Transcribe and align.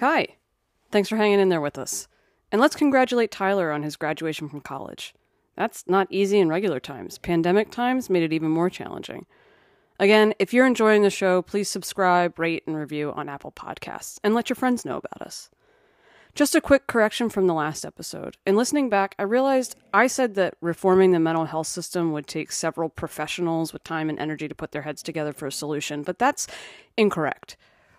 Hi. 0.00 0.36
Thanks 0.90 1.08
for 1.08 1.16
hanging 1.16 1.40
in 1.40 1.48
there 1.48 1.60
with 1.60 1.78
us. 1.78 2.06
And 2.52 2.60
let's 2.60 2.76
congratulate 2.76 3.30
Tyler 3.30 3.72
on 3.72 3.82
his 3.82 3.96
graduation 3.96 4.46
from 4.46 4.60
college. 4.60 5.14
That's 5.56 5.84
not 5.86 6.06
easy 6.10 6.38
in 6.38 6.50
regular 6.50 6.80
times. 6.80 7.16
Pandemic 7.16 7.70
times 7.70 8.10
made 8.10 8.22
it 8.22 8.32
even 8.32 8.50
more 8.50 8.68
challenging. 8.68 9.24
Again, 9.98 10.34
if 10.38 10.52
you're 10.52 10.66
enjoying 10.66 11.02
the 11.02 11.08
show, 11.08 11.40
please 11.40 11.70
subscribe, 11.70 12.38
rate, 12.38 12.64
and 12.66 12.76
review 12.76 13.10
on 13.16 13.30
Apple 13.30 13.52
Podcasts 13.52 14.18
and 14.22 14.34
let 14.34 14.50
your 14.50 14.56
friends 14.56 14.84
know 14.84 14.98
about 14.98 15.22
us. 15.22 15.48
Just 16.34 16.54
a 16.54 16.60
quick 16.60 16.86
correction 16.86 17.30
from 17.30 17.46
the 17.46 17.54
last 17.54 17.86
episode. 17.86 18.36
In 18.46 18.54
listening 18.54 18.90
back, 18.90 19.14
I 19.18 19.22
realized 19.22 19.76
I 19.94 20.08
said 20.08 20.34
that 20.34 20.58
reforming 20.60 21.12
the 21.12 21.18
mental 21.18 21.46
health 21.46 21.68
system 21.68 22.12
would 22.12 22.26
take 22.26 22.52
several 22.52 22.90
professionals 22.90 23.72
with 23.72 23.82
time 23.82 24.10
and 24.10 24.18
energy 24.18 24.46
to 24.46 24.54
put 24.54 24.72
their 24.72 24.82
heads 24.82 25.02
together 25.02 25.32
for 25.32 25.46
a 25.46 25.52
solution, 25.52 26.02
but 26.02 26.18
that's 26.18 26.46
incorrect. 26.98 27.56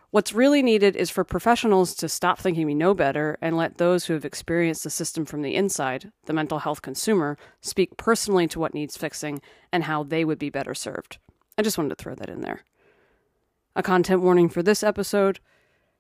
What's 0.10 0.32
really 0.32 0.64
needed 0.64 0.96
is 0.96 1.10
for 1.10 1.26
professionals 1.26 1.94
to 1.96 2.08
stop 2.08 2.40
thinking 2.40 2.66
we 2.66 2.74
know 2.74 2.94
better 2.94 3.38
and 3.42 3.58
let 3.58 3.78
those 3.78 4.06
who 4.06 4.14
have 4.14 4.24
experienced 4.24 4.86
the 4.86 4.90
system 4.90 5.26
from 5.26 5.42
the 5.42 5.54
inside, 5.54 6.14
the 6.26 6.34
mental 6.34 6.60
health 6.60 6.82
consumer, 6.82 7.38
speak 7.60 7.98
personally 7.98 8.48
to 8.48 8.60
what 8.60 8.74
needs 8.74 8.96
fixing 8.96 9.42
and 9.72 9.84
how 9.84 10.04
they 10.04 10.24
would 10.24 10.40
be 10.40 10.50
better 10.50 10.74
served. 10.74 11.18
I 11.58 11.62
just 11.62 11.78
wanted 11.78 11.90
to 11.90 12.02
throw 12.02 12.16
that 12.16 12.30
in 12.30 12.40
there. 12.40 12.64
A 13.76 13.84
content 13.84 14.22
warning 14.22 14.48
for 14.48 14.64
this 14.64 14.82
episode. 14.82 15.42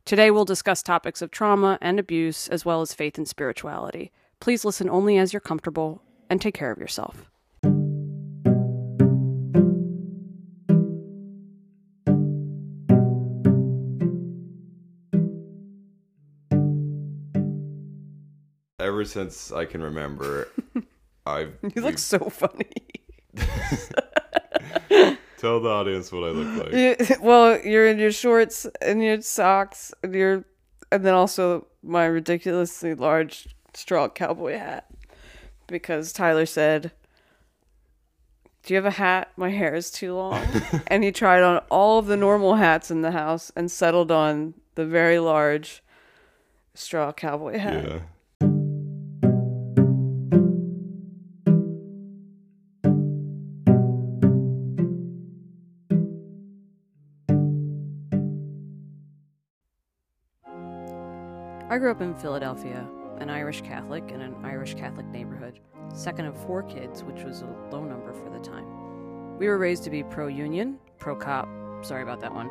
Today 0.05 0.31
we'll 0.31 0.45
discuss 0.45 0.81
topics 0.81 1.21
of 1.21 1.30
trauma 1.30 1.77
and 1.81 1.99
abuse, 1.99 2.47
as 2.47 2.63
well 2.63 2.80
as 2.80 2.94
faith 2.94 3.17
and 3.17 3.27
spirituality. 3.27 4.13
Please 4.39 4.63
listen 4.63 4.89
only 4.89 5.17
as 5.17 5.33
you're 5.33 5.41
comfortable 5.41 6.02
and 6.30 6.41
take 6.41 6.55
care 6.55 6.71
of 6.71 6.80
yourself. 6.80 7.30
Ever 18.97 19.05
since 19.05 19.51
I 19.51 19.66
can 19.66 19.83
remember, 19.83 20.47
I've 21.27 21.53
You 21.75 21.83
look 21.83 21.99
so 21.99 22.17
funny. 22.17 22.66
tell 25.38 25.59
the 25.59 25.69
audience 25.69 26.11
what 26.11 26.23
I 26.23 26.30
look 26.30 26.63
like. 26.66 26.73
You- 26.73 27.16
well, 27.22 27.59
you're 27.63 27.85
in 27.85 27.99
your 27.99 28.11
shorts 28.11 28.66
and 28.81 29.03
your 29.03 29.22
socks 29.22 29.94
and 30.02 30.16
your, 30.16 30.45
and 30.91 31.05
then 31.05 31.13
also 31.13 31.67
my 31.83 32.05
ridiculously 32.05 32.95
large 32.95 33.55
straw 33.75 34.09
cowboy 34.09 34.57
hat, 34.57 34.88
because 35.67 36.11
Tyler 36.11 36.47
said, 36.47 36.91
"Do 38.63 38.73
you 38.73 38.77
have 38.77 38.85
a 38.91 38.97
hat? 38.97 39.31
My 39.38 39.52
hair 39.52 39.75
is 39.75 39.91
too 39.91 40.16
long." 40.16 40.44
and 40.88 41.03
he 41.03 41.11
tried 41.11 41.44
on 41.44 41.59
all 41.69 42.00
of 42.00 42.07
the 42.07 42.17
normal 42.17 42.55
hats 42.55 42.89
in 42.89 43.03
the 43.03 43.11
house 43.11 43.52
and 43.55 43.69
settled 43.69 44.11
on 44.11 44.55
the 44.73 44.88
very 44.88 45.19
large 45.19 45.83
straw 46.73 47.13
cowboy 47.13 47.59
hat. 47.59 47.83
Yeah. 47.85 48.00
I 61.78 61.80
grew 61.80 61.92
up 61.92 62.02
in 62.02 62.16
Philadelphia, 62.16 62.89
an 63.20 63.30
Irish 63.30 63.61
Catholic 63.61 64.09
in 64.09 64.22
an 64.22 64.36
Irish 64.44 64.73
Catholic 64.73 65.06
neighborhood, 65.09 65.59
second 65.94 66.25
of 66.25 66.36
four 66.36 66.64
kids, 66.64 67.03
which 67.03 67.22
was 67.22 67.44
a 67.44 67.56
low 67.72 67.84
number 67.84 68.14
for 68.14 68.31
the 68.31 68.39
time. 68.39 69.38
We 69.38 69.47
were 69.47 69.59
raised 69.59 69.84
to 69.84 69.92
be 69.92 70.02
pro 70.02 70.25
union, 70.25 70.80
pro 70.97 71.16
cop, 71.16 71.47
sorry 71.86 72.02
about 72.02 72.19
that 72.22 72.34
one, 72.34 72.50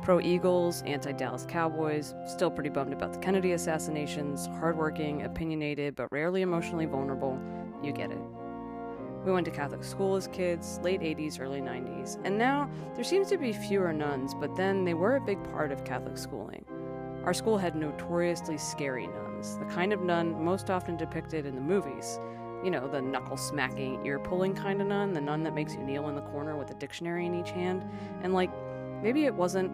pro 0.00 0.22
Eagles, 0.22 0.80
anti 0.86 1.12
Dallas 1.12 1.44
Cowboys, 1.46 2.14
still 2.26 2.50
pretty 2.50 2.70
bummed 2.70 2.94
about 2.94 3.12
the 3.12 3.18
Kennedy 3.18 3.52
assassinations, 3.52 4.46
hardworking, 4.46 5.20
opinionated, 5.24 5.94
but 5.94 6.08
rarely 6.10 6.40
emotionally 6.40 6.86
vulnerable. 6.86 7.38
You 7.82 7.92
get 7.92 8.10
it. 8.10 8.22
We 9.26 9.32
went 9.32 9.44
to 9.44 9.50
Catholic 9.50 9.84
school 9.84 10.16
as 10.16 10.28
kids, 10.28 10.80
late 10.82 11.02
80s, 11.02 11.38
early 11.38 11.60
90s, 11.60 12.18
and 12.24 12.38
now 12.38 12.70
there 12.94 13.04
seems 13.04 13.28
to 13.28 13.36
be 13.36 13.52
fewer 13.52 13.92
nuns, 13.92 14.32
but 14.32 14.56
then 14.56 14.86
they 14.86 14.94
were 14.94 15.16
a 15.16 15.20
big 15.20 15.44
part 15.52 15.72
of 15.72 15.84
Catholic 15.84 16.16
schooling. 16.16 16.64
Our 17.24 17.34
school 17.34 17.56
had 17.56 17.76
notoriously 17.76 18.58
scary 18.58 19.06
nuns, 19.06 19.56
the 19.58 19.64
kind 19.66 19.92
of 19.92 20.02
nun 20.02 20.44
most 20.44 20.70
often 20.70 20.96
depicted 20.96 21.46
in 21.46 21.54
the 21.54 21.60
movies. 21.60 22.18
You 22.64 22.70
know, 22.70 22.88
the 22.88 23.00
knuckle 23.00 23.36
smacking, 23.36 24.04
ear 24.04 24.18
pulling 24.18 24.54
kind 24.54 24.80
of 24.80 24.88
nun, 24.88 25.12
the 25.12 25.20
nun 25.20 25.44
that 25.44 25.54
makes 25.54 25.74
you 25.74 25.82
kneel 25.84 26.08
in 26.08 26.16
the 26.16 26.22
corner 26.22 26.56
with 26.56 26.70
a 26.70 26.74
dictionary 26.74 27.26
in 27.26 27.34
each 27.34 27.50
hand. 27.50 27.84
And, 28.22 28.34
like, 28.34 28.50
maybe 29.02 29.24
it 29.24 29.34
wasn't 29.34 29.72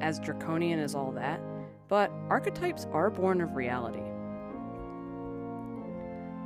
as 0.00 0.18
draconian 0.18 0.78
as 0.78 0.94
all 0.94 1.12
that, 1.12 1.40
but 1.88 2.10
archetypes 2.30 2.86
are 2.92 3.10
born 3.10 3.40
of 3.40 3.54
reality. 3.54 4.02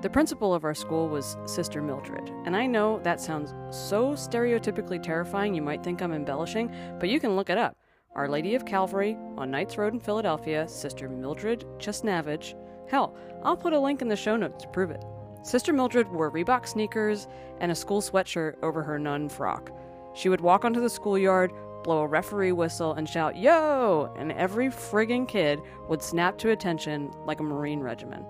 The 0.03 0.11
principal 0.11 0.53
of 0.53 0.65
our 0.65 0.75
school 0.75 1.09
was 1.09 1.37
Sister 1.47 1.81
Mildred, 1.81 2.33
and 2.45 2.57
I 2.57 2.67
know 2.67 2.99
that 3.05 3.21
sounds 3.21 3.55
so 3.71 4.15
stereotypically 4.15 5.01
terrifying 5.01 5.55
you 5.55 5.63
might 5.63 5.85
think 5.85 6.03
I'm 6.03 6.13
embellishing, 6.13 6.75
but 6.99 7.09
you 7.09 7.21
can 7.21 7.37
look 7.37 7.51
it 7.51 7.59
up. 7.59 7.77
Our 8.15 8.29
Lady 8.29 8.55
of 8.55 8.67
Calvary 8.67 9.17
on 9.39 9.51
Knights 9.51 9.79
Road 9.79 9.95
in 9.95 10.01
Philadelphia, 10.01 10.69
Sister 10.69 11.09
Mildred 11.09 11.65
Chesnavage. 11.79 12.55
Hell, 12.87 13.17
I'll 13.43 13.57
put 13.57 13.73
a 13.73 13.81
link 13.81 14.03
in 14.03 14.09
the 14.09 14.17
show 14.17 14.37
notes 14.37 14.63
to 14.63 14.69
prove 14.69 14.91
it. 14.91 15.03
Sister 15.43 15.73
Mildred 15.73 16.07
wore 16.09 16.31
Reebok 16.31 16.69
sneakers 16.69 17.27
and 17.61 17.73
a 17.73 17.75
school 17.75 18.03
sweatshirt 18.03 18.57
over 18.63 18.83
her 18.83 18.99
nun 18.99 19.31
frock. 19.31 19.71
She 20.15 20.29
would 20.29 20.43
walk 20.43 20.67
onto 20.67 20.81
the 20.81 20.91
schoolyard, 20.91 21.53
blow 21.85 22.03
a 22.03 22.07
referee 22.07 22.53
whistle, 22.53 22.93
and 22.93 23.09
shout, 23.09 23.35
Yo! 23.35 24.15
And 24.19 24.31
every 24.33 24.69
friggin' 24.69 25.27
kid 25.27 25.59
would 25.89 26.03
snap 26.03 26.37
to 26.39 26.51
attention 26.51 27.11
like 27.25 27.41
a 27.41 27.45
Marine 27.45 27.81
regiment. 27.81 28.27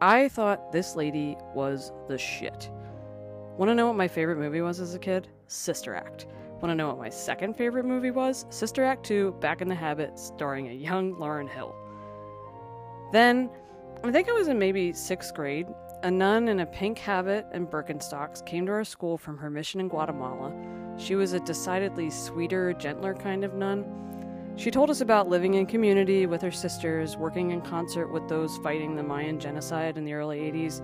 I 0.00 0.28
thought 0.28 0.70
this 0.70 0.94
lady 0.94 1.36
was 1.52 1.90
the 2.06 2.16
shit. 2.16 2.70
Want 3.58 3.70
to 3.70 3.74
know 3.74 3.88
what 3.88 3.96
my 3.96 4.06
favorite 4.06 4.38
movie 4.38 4.60
was 4.60 4.78
as 4.78 4.94
a 4.94 5.00
kid? 5.00 5.26
Sister 5.48 5.96
Act. 5.96 6.26
Want 6.62 6.70
to 6.70 6.74
know 6.74 6.88
what 6.88 6.98
my 6.98 7.10
second 7.10 7.54
favorite 7.54 7.84
movie 7.84 8.10
was? 8.10 8.46
Sister 8.48 8.82
Act 8.82 9.04
2 9.04 9.32
Back 9.40 9.60
in 9.60 9.68
the 9.68 9.74
Habit, 9.74 10.18
starring 10.18 10.68
a 10.68 10.72
young 10.72 11.14
Lauryn 11.16 11.48
Hill. 11.48 11.74
Then, 13.12 13.50
I 14.02 14.10
think 14.10 14.30
I 14.30 14.32
was 14.32 14.48
in 14.48 14.58
maybe 14.58 14.94
sixth 14.94 15.34
grade. 15.34 15.66
A 16.02 16.10
nun 16.10 16.48
in 16.48 16.60
a 16.60 16.66
pink 16.66 16.98
habit 16.98 17.46
and 17.52 17.68
Birkenstocks 17.68 18.44
came 18.46 18.64
to 18.66 18.72
our 18.72 18.84
school 18.84 19.18
from 19.18 19.36
her 19.36 19.50
mission 19.50 19.80
in 19.80 19.88
Guatemala. 19.88 20.50
She 20.96 21.14
was 21.14 21.34
a 21.34 21.40
decidedly 21.40 22.08
sweeter, 22.08 22.72
gentler 22.72 23.12
kind 23.12 23.44
of 23.44 23.52
nun. 23.52 24.54
She 24.56 24.70
told 24.70 24.88
us 24.88 25.02
about 25.02 25.28
living 25.28 25.54
in 25.54 25.66
community 25.66 26.24
with 26.24 26.40
her 26.40 26.50
sisters, 26.50 27.18
working 27.18 27.50
in 27.50 27.60
concert 27.60 28.08
with 28.08 28.26
those 28.30 28.56
fighting 28.58 28.96
the 28.96 29.02
Mayan 29.02 29.38
genocide 29.38 29.98
in 29.98 30.06
the 30.06 30.14
early 30.14 30.38
80s. 30.38 30.80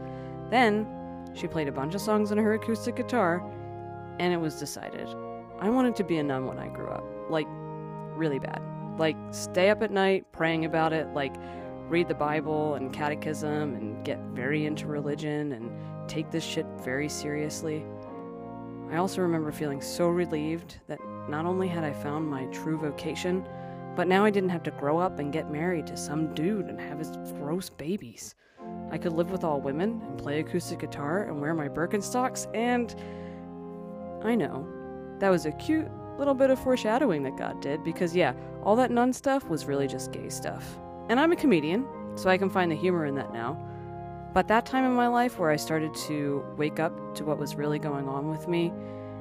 Then, 0.50 0.86
she 1.32 1.46
played 1.46 1.68
a 1.68 1.72
bunch 1.72 1.94
of 1.94 2.02
songs 2.02 2.30
on 2.30 2.36
her 2.36 2.52
acoustic 2.52 2.96
guitar, 2.96 3.42
and 4.18 4.34
it 4.34 4.38
was 4.38 4.58
decided. 4.58 5.08
I 5.62 5.70
wanted 5.70 5.94
to 5.94 6.02
be 6.02 6.18
a 6.18 6.24
nun 6.24 6.46
when 6.46 6.58
I 6.58 6.66
grew 6.66 6.88
up. 6.88 7.04
Like, 7.30 7.46
really 8.16 8.40
bad. 8.40 8.60
Like, 8.98 9.16
stay 9.30 9.70
up 9.70 9.80
at 9.80 9.92
night 9.92 10.26
praying 10.32 10.64
about 10.64 10.92
it, 10.92 11.06
like, 11.14 11.36
read 11.88 12.08
the 12.08 12.16
Bible 12.16 12.74
and 12.74 12.92
catechism 12.92 13.76
and 13.76 14.04
get 14.04 14.18
very 14.34 14.66
into 14.66 14.88
religion 14.88 15.52
and 15.52 15.70
take 16.08 16.32
this 16.32 16.42
shit 16.42 16.66
very 16.80 17.08
seriously. 17.08 17.86
I 18.90 18.96
also 18.96 19.22
remember 19.22 19.52
feeling 19.52 19.80
so 19.80 20.08
relieved 20.08 20.80
that 20.88 20.98
not 21.28 21.46
only 21.46 21.68
had 21.68 21.84
I 21.84 21.92
found 21.92 22.26
my 22.26 22.46
true 22.46 22.76
vocation, 22.76 23.46
but 23.94 24.08
now 24.08 24.24
I 24.24 24.30
didn't 24.30 24.50
have 24.50 24.64
to 24.64 24.72
grow 24.72 24.98
up 24.98 25.20
and 25.20 25.32
get 25.32 25.48
married 25.48 25.86
to 25.86 25.96
some 25.96 26.34
dude 26.34 26.66
and 26.66 26.80
have 26.80 26.98
his 26.98 27.12
gross 27.38 27.70
babies. 27.70 28.34
I 28.90 28.98
could 28.98 29.12
live 29.12 29.30
with 29.30 29.44
all 29.44 29.60
women 29.60 30.02
and 30.08 30.18
play 30.18 30.40
acoustic 30.40 30.80
guitar 30.80 31.22
and 31.22 31.40
wear 31.40 31.54
my 31.54 31.68
Birkenstocks, 31.68 32.48
and 32.52 32.96
I 34.24 34.34
know 34.34 34.66
that 35.22 35.30
was 35.30 35.46
a 35.46 35.52
cute 35.52 35.86
little 36.18 36.34
bit 36.34 36.50
of 36.50 36.58
foreshadowing 36.58 37.22
that 37.22 37.36
God 37.36 37.60
did 37.60 37.84
because, 37.84 38.12
yeah, 38.12 38.34
all 38.64 38.74
that 38.74 38.90
nun 38.90 39.12
stuff 39.12 39.48
was 39.48 39.66
really 39.66 39.86
just 39.86 40.10
gay 40.10 40.28
stuff. 40.28 40.76
And 41.08 41.20
I'm 41.20 41.30
a 41.30 41.36
comedian, 41.36 41.86
so 42.16 42.28
I 42.28 42.36
can 42.36 42.50
find 42.50 42.72
the 42.72 42.74
humor 42.74 43.06
in 43.06 43.14
that 43.14 43.32
now. 43.32 43.56
But 44.34 44.48
that 44.48 44.66
time 44.66 44.84
in 44.84 44.94
my 44.94 45.06
life 45.06 45.38
where 45.38 45.52
I 45.52 45.54
started 45.54 45.94
to 46.08 46.44
wake 46.56 46.80
up 46.80 47.14
to 47.14 47.24
what 47.24 47.38
was 47.38 47.54
really 47.54 47.78
going 47.78 48.08
on 48.08 48.30
with 48.30 48.48
me, 48.48 48.72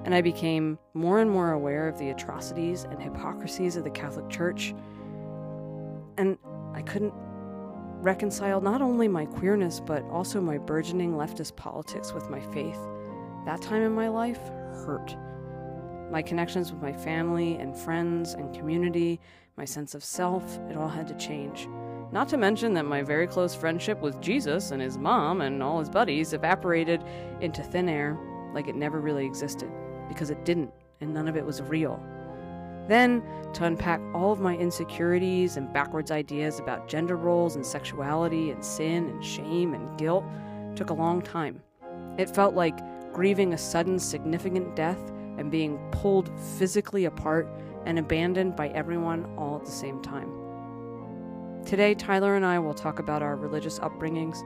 and 0.03 0.15
I 0.15 0.21
became 0.21 0.79
more 0.95 1.19
and 1.19 1.29
more 1.29 1.51
aware 1.51 1.87
of 1.87 1.99
the 1.99 2.09
atrocities 2.09 2.85
and 2.85 2.99
hypocrisies 2.99 3.75
of 3.75 3.83
the 3.83 3.91
Catholic 3.91 4.27
Church, 4.27 4.73
and 6.17 6.35
I 6.73 6.81
couldn't 6.81 7.13
reconcile 8.01 8.59
not 8.59 8.81
only 8.81 9.07
my 9.07 9.25
queerness 9.25 9.79
but 9.79 10.03
also 10.05 10.41
my 10.41 10.57
burgeoning 10.57 11.13
leftist 11.13 11.55
politics 11.57 12.11
with 12.11 12.27
my 12.31 12.39
faith. 12.39 12.79
That 13.45 13.61
time 13.61 13.83
in 13.83 13.91
my 13.91 14.07
life 14.07 14.39
hurt. 14.83 15.15
My 16.11 16.21
connections 16.21 16.73
with 16.73 16.81
my 16.81 16.91
family 16.91 17.55
and 17.55 17.73
friends 17.73 18.33
and 18.33 18.53
community, 18.53 19.21
my 19.55 19.63
sense 19.63 19.95
of 19.95 20.03
self, 20.03 20.59
it 20.69 20.75
all 20.75 20.89
had 20.89 21.07
to 21.07 21.13
change. 21.15 21.69
Not 22.11 22.27
to 22.29 22.37
mention 22.37 22.73
that 22.73 22.83
my 22.83 23.01
very 23.01 23.27
close 23.27 23.55
friendship 23.55 24.01
with 24.01 24.19
Jesus 24.19 24.71
and 24.71 24.81
his 24.81 24.97
mom 24.97 25.39
and 25.39 25.63
all 25.63 25.79
his 25.79 25.89
buddies 25.89 26.33
evaporated 26.33 27.01
into 27.39 27.63
thin 27.63 27.87
air 27.87 28.19
like 28.53 28.67
it 28.67 28.75
never 28.75 28.99
really 28.99 29.25
existed, 29.25 29.71
because 30.09 30.29
it 30.29 30.43
didn't, 30.43 30.73
and 30.99 31.13
none 31.13 31.29
of 31.29 31.37
it 31.37 31.45
was 31.45 31.61
real. 31.61 32.03
Then, 32.89 33.23
to 33.53 33.63
unpack 33.63 34.01
all 34.13 34.33
of 34.33 34.41
my 34.41 34.57
insecurities 34.57 35.55
and 35.55 35.71
backwards 35.71 36.11
ideas 36.11 36.59
about 36.59 36.89
gender 36.89 37.15
roles 37.15 37.55
and 37.55 37.65
sexuality 37.65 38.51
and 38.51 38.65
sin 38.65 39.07
and 39.07 39.23
shame 39.23 39.73
and 39.73 39.97
guilt 39.97 40.25
took 40.75 40.89
a 40.89 40.93
long 40.93 41.21
time. 41.21 41.61
It 42.17 42.35
felt 42.35 42.53
like 42.53 42.77
grieving 43.13 43.53
a 43.53 43.57
sudden 43.57 43.97
significant 43.97 44.75
death 44.75 44.99
and 45.37 45.51
being 45.51 45.77
pulled 45.91 46.31
physically 46.57 47.05
apart 47.05 47.47
and 47.85 47.97
abandoned 47.97 48.55
by 48.55 48.69
everyone 48.69 49.25
all 49.37 49.57
at 49.57 49.65
the 49.65 49.71
same 49.71 50.01
time. 50.01 50.31
Today, 51.65 51.93
Tyler 51.93 52.35
and 52.35 52.45
I 52.45 52.59
will 52.59 52.73
talk 52.73 52.99
about 52.99 53.21
our 53.21 53.35
religious 53.35 53.79
upbringings, 53.79 54.37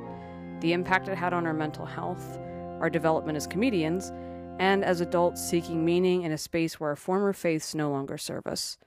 the 0.61 0.73
impact 0.73 1.07
it 1.07 1.17
had 1.17 1.33
on 1.33 1.47
our 1.47 1.53
mental 1.53 1.85
health, 1.85 2.37
our 2.79 2.89
development 2.89 3.37
as 3.37 3.47
comedians, 3.47 4.11
and 4.59 4.83
as 4.83 5.01
adults 5.01 5.41
seeking 5.41 5.83
meaning 5.83 6.23
in 6.23 6.31
a 6.31 6.37
space 6.37 6.79
where 6.79 6.91
our 6.91 6.95
former 6.95 7.33
faiths 7.33 7.75
no 7.75 7.89
longer 7.89 8.17
serve 8.17 8.45
us. 8.47 8.77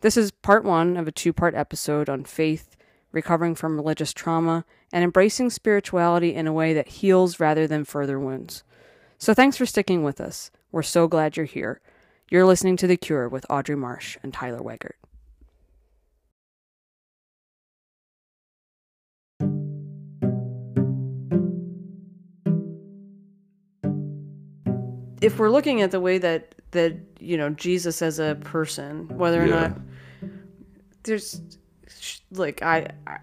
This 0.00 0.16
is 0.16 0.30
part 0.30 0.64
one 0.64 0.96
of 0.96 1.06
a 1.06 1.12
two 1.12 1.32
part 1.32 1.54
episode 1.54 2.08
on 2.08 2.24
faith, 2.24 2.76
recovering 3.12 3.54
from 3.54 3.76
religious 3.76 4.12
trauma, 4.12 4.64
and 4.92 5.04
embracing 5.04 5.50
spirituality 5.50 6.34
in 6.34 6.46
a 6.46 6.52
way 6.52 6.72
that 6.72 6.88
heals 6.88 7.38
rather 7.38 7.66
than 7.66 7.84
further 7.84 8.18
wounds. 8.18 8.64
So 9.18 9.34
thanks 9.34 9.56
for 9.56 9.66
sticking 9.66 10.02
with 10.02 10.20
us. 10.20 10.50
We're 10.72 10.82
so 10.82 11.08
glad 11.08 11.36
you're 11.36 11.46
here. 11.46 11.80
You're 12.30 12.46
listening 12.46 12.76
to 12.78 12.86
The 12.86 12.96
Cure 12.96 13.28
with 13.28 13.44
Audrie 13.50 13.76
Marsh 13.76 14.16
and 14.22 14.32
Tyler 14.32 14.60
Weggert. 14.60 14.92
If 25.20 25.38
we're 25.38 25.50
looking 25.50 25.82
at 25.82 25.90
the 25.90 26.00
way 26.00 26.18
that 26.18 26.54
that 26.70 26.96
you 27.18 27.36
know 27.36 27.50
Jesus 27.50 28.00
as 28.00 28.18
a 28.18 28.36
person, 28.42 29.08
whether 29.18 29.42
or 29.42 29.46
Yeah. 29.46 29.54
not 29.68 29.78
there's 31.02 31.40
like 32.32 32.62
I, 32.62 32.88
I 33.06 33.18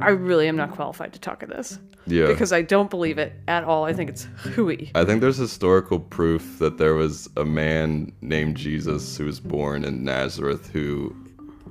I 0.00 0.10
really 0.10 0.48
am 0.48 0.56
not 0.56 0.70
qualified 0.72 1.12
to 1.12 1.20
talk 1.20 1.42
of 1.42 1.48
this 1.50 1.78
Yeah. 2.06 2.26
because 2.26 2.52
I 2.52 2.62
don't 2.62 2.90
believe 2.90 3.18
it 3.18 3.32
at 3.48 3.64
all. 3.64 3.84
I 3.84 3.92
think 3.92 4.10
it's 4.10 4.24
hooey. 4.54 4.90
I 4.94 5.04
think 5.04 5.20
there's 5.20 5.36
historical 5.36 5.98
proof 6.00 6.58
that 6.58 6.78
there 6.78 6.94
was 6.94 7.28
a 7.36 7.44
man 7.44 8.12
named 8.20 8.56
Jesus 8.56 9.16
who 9.16 9.26
was 9.26 9.40
born 9.40 9.84
in 9.84 10.04
Nazareth 10.04 10.70
who 10.70 11.14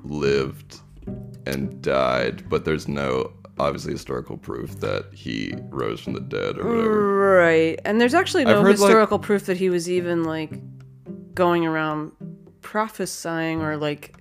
lived 0.03 0.79
and 1.45 1.81
died, 1.81 2.47
but 2.49 2.65
there's 2.65 2.87
no 2.87 3.31
obviously 3.57 3.91
historical 3.91 4.37
proof 4.37 4.79
that 4.79 5.05
he 5.13 5.53
rose 5.69 5.99
from 5.99 6.13
the 6.13 6.21
dead 6.21 6.57
or 6.57 6.63
whatever. 6.65 7.35
Right. 7.39 7.79
And 7.83 7.99
there's 7.99 8.13
actually 8.13 8.45
no 8.45 8.59
I've 8.59 8.63
like- 8.63 8.71
historical 8.77 9.19
proof 9.19 9.45
that 9.47 9.57
he 9.57 9.69
was 9.69 9.89
even 9.89 10.23
like 10.23 10.51
going 11.33 11.65
around 11.65 12.11
prophesying 12.61 13.61
or 13.61 13.75
like 13.77 14.15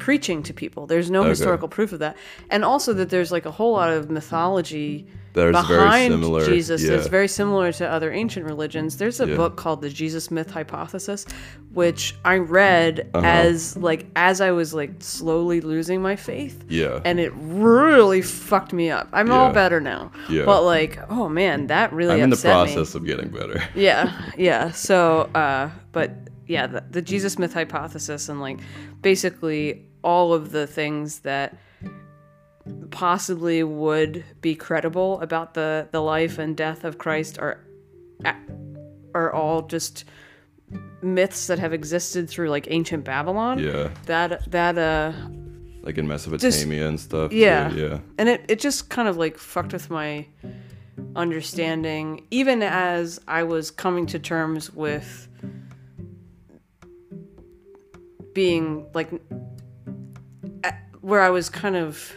preaching 0.00 0.42
to 0.42 0.52
people. 0.52 0.86
There's 0.86 1.10
no 1.10 1.20
Okay. 1.20 1.28
historical 1.30 1.68
proof 1.68 1.92
of 1.92 2.00
that. 2.00 2.16
And 2.50 2.64
also 2.64 2.92
that 2.94 3.10
there's 3.10 3.30
like 3.30 3.46
a 3.46 3.50
whole 3.52 3.72
lot 3.74 3.90
of 3.90 4.10
mythology 4.10 5.06
There's 5.34 5.52
behind 5.54 6.12
similar. 6.14 6.44
Jesus 6.44 6.82
yeah. 6.82 6.90
that's 6.90 7.06
very 7.06 7.28
similar 7.28 7.70
to 7.72 7.86
other 7.88 8.10
ancient 8.12 8.44
religions. 8.46 8.96
There's 8.96 9.20
a 9.20 9.28
Yeah. 9.28 9.36
book 9.36 9.54
called 9.56 9.80
The 9.82 9.88
Jesus 9.90 10.30
Myth 10.30 10.50
Hypothesis, 10.50 11.24
which 11.72 12.16
I 12.24 12.38
read 12.38 13.08
Uh-huh. 13.14 13.24
as 13.24 13.76
like 13.76 14.06
as 14.16 14.40
I 14.40 14.50
was 14.50 14.74
like 14.74 14.90
slowly 14.98 15.60
losing 15.60 16.02
my 16.02 16.16
faith. 16.16 16.64
yeah. 16.68 16.98
And 17.04 17.20
it 17.20 17.32
really 17.36 18.22
fucked 18.22 18.72
me 18.72 18.90
up. 18.90 19.08
I'm 19.12 19.30
all 19.30 19.52
better 19.52 19.80
now. 19.80 20.10
Yeah. 20.28 20.46
But 20.46 20.62
like, 20.64 20.98
oh 21.10 21.28
man, 21.28 21.68
that 21.68 21.92
really 21.92 22.14
I'm 22.14 22.22
in 22.24 22.30
the 22.30 22.34
upset 22.36 22.66
me. 22.66 22.74
process 22.74 22.94
of 22.96 23.04
getting 23.04 23.28
better. 23.28 23.62
Yeah, 23.76 24.12
yeah. 24.36 24.72
So, 24.72 25.28
uh, 25.34 25.70
but 25.92 26.10
yeah, 26.48 26.66
the, 26.66 26.82
the 26.90 27.02
Jesus 27.02 27.38
myth 27.38 27.54
hypothesis 27.54 28.28
and 28.28 28.40
like 28.40 28.58
basically 29.02 29.86
all 30.02 30.32
of 30.32 30.52
the 30.52 30.66
things 30.66 31.20
that 31.20 31.56
possibly 32.90 33.62
would 33.62 34.24
be 34.40 34.54
credible 34.54 35.20
about 35.20 35.54
the 35.54 35.88
the 35.92 36.00
life 36.00 36.38
and 36.38 36.56
death 36.56 36.84
of 36.84 36.98
Christ 36.98 37.38
are 37.38 37.60
are 39.14 39.32
all 39.32 39.62
just 39.62 40.04
myths 41.02 41.46
that 41.46 41.58
have 41.58 41.72
existed 41.72 42.28
through 42.28 42.50
like 42.50 42.66
ancient 42.70 43.04
Babylon. 43.04 43.58
Yeah. 43.58 43.90
That 44.06 44.50
that 44.50 44.78
uh 44.78 45.12
Like 45.82 45.98
in 45.98 46.06
Mesopotamia 46.06 46.86
and 46.88 47.00
stuff. 47.00 47.30
too, 47.30 47.36
yeah. 47.36 47.72
Yeah. 47.72 48.00
and 48.18 48.28
it, 48.28 48.44
it 48.48 48.60
just 48.60 48.90
kind 48.90 49.08
of 49.08 49.16
like 49.16 49.38
fucked 49.38 49.72
with 49.72 49.90
my 49.90 50.26
understanding 51.16 52.26
even 52.30 52.62
as 52.62 53.20
i 53.26 53.42
was 53.42 53.70
coming 53.70 54.04
to 54.06 54.18
terms 54.18 54.70
with 54.70 55.28
being 58.34 58.86
like 58.94 59.10
where 61.00 61.20
i 61.20 61.30
was 61.30 61.48
kind 61.48 61.76
of 61.76 62.12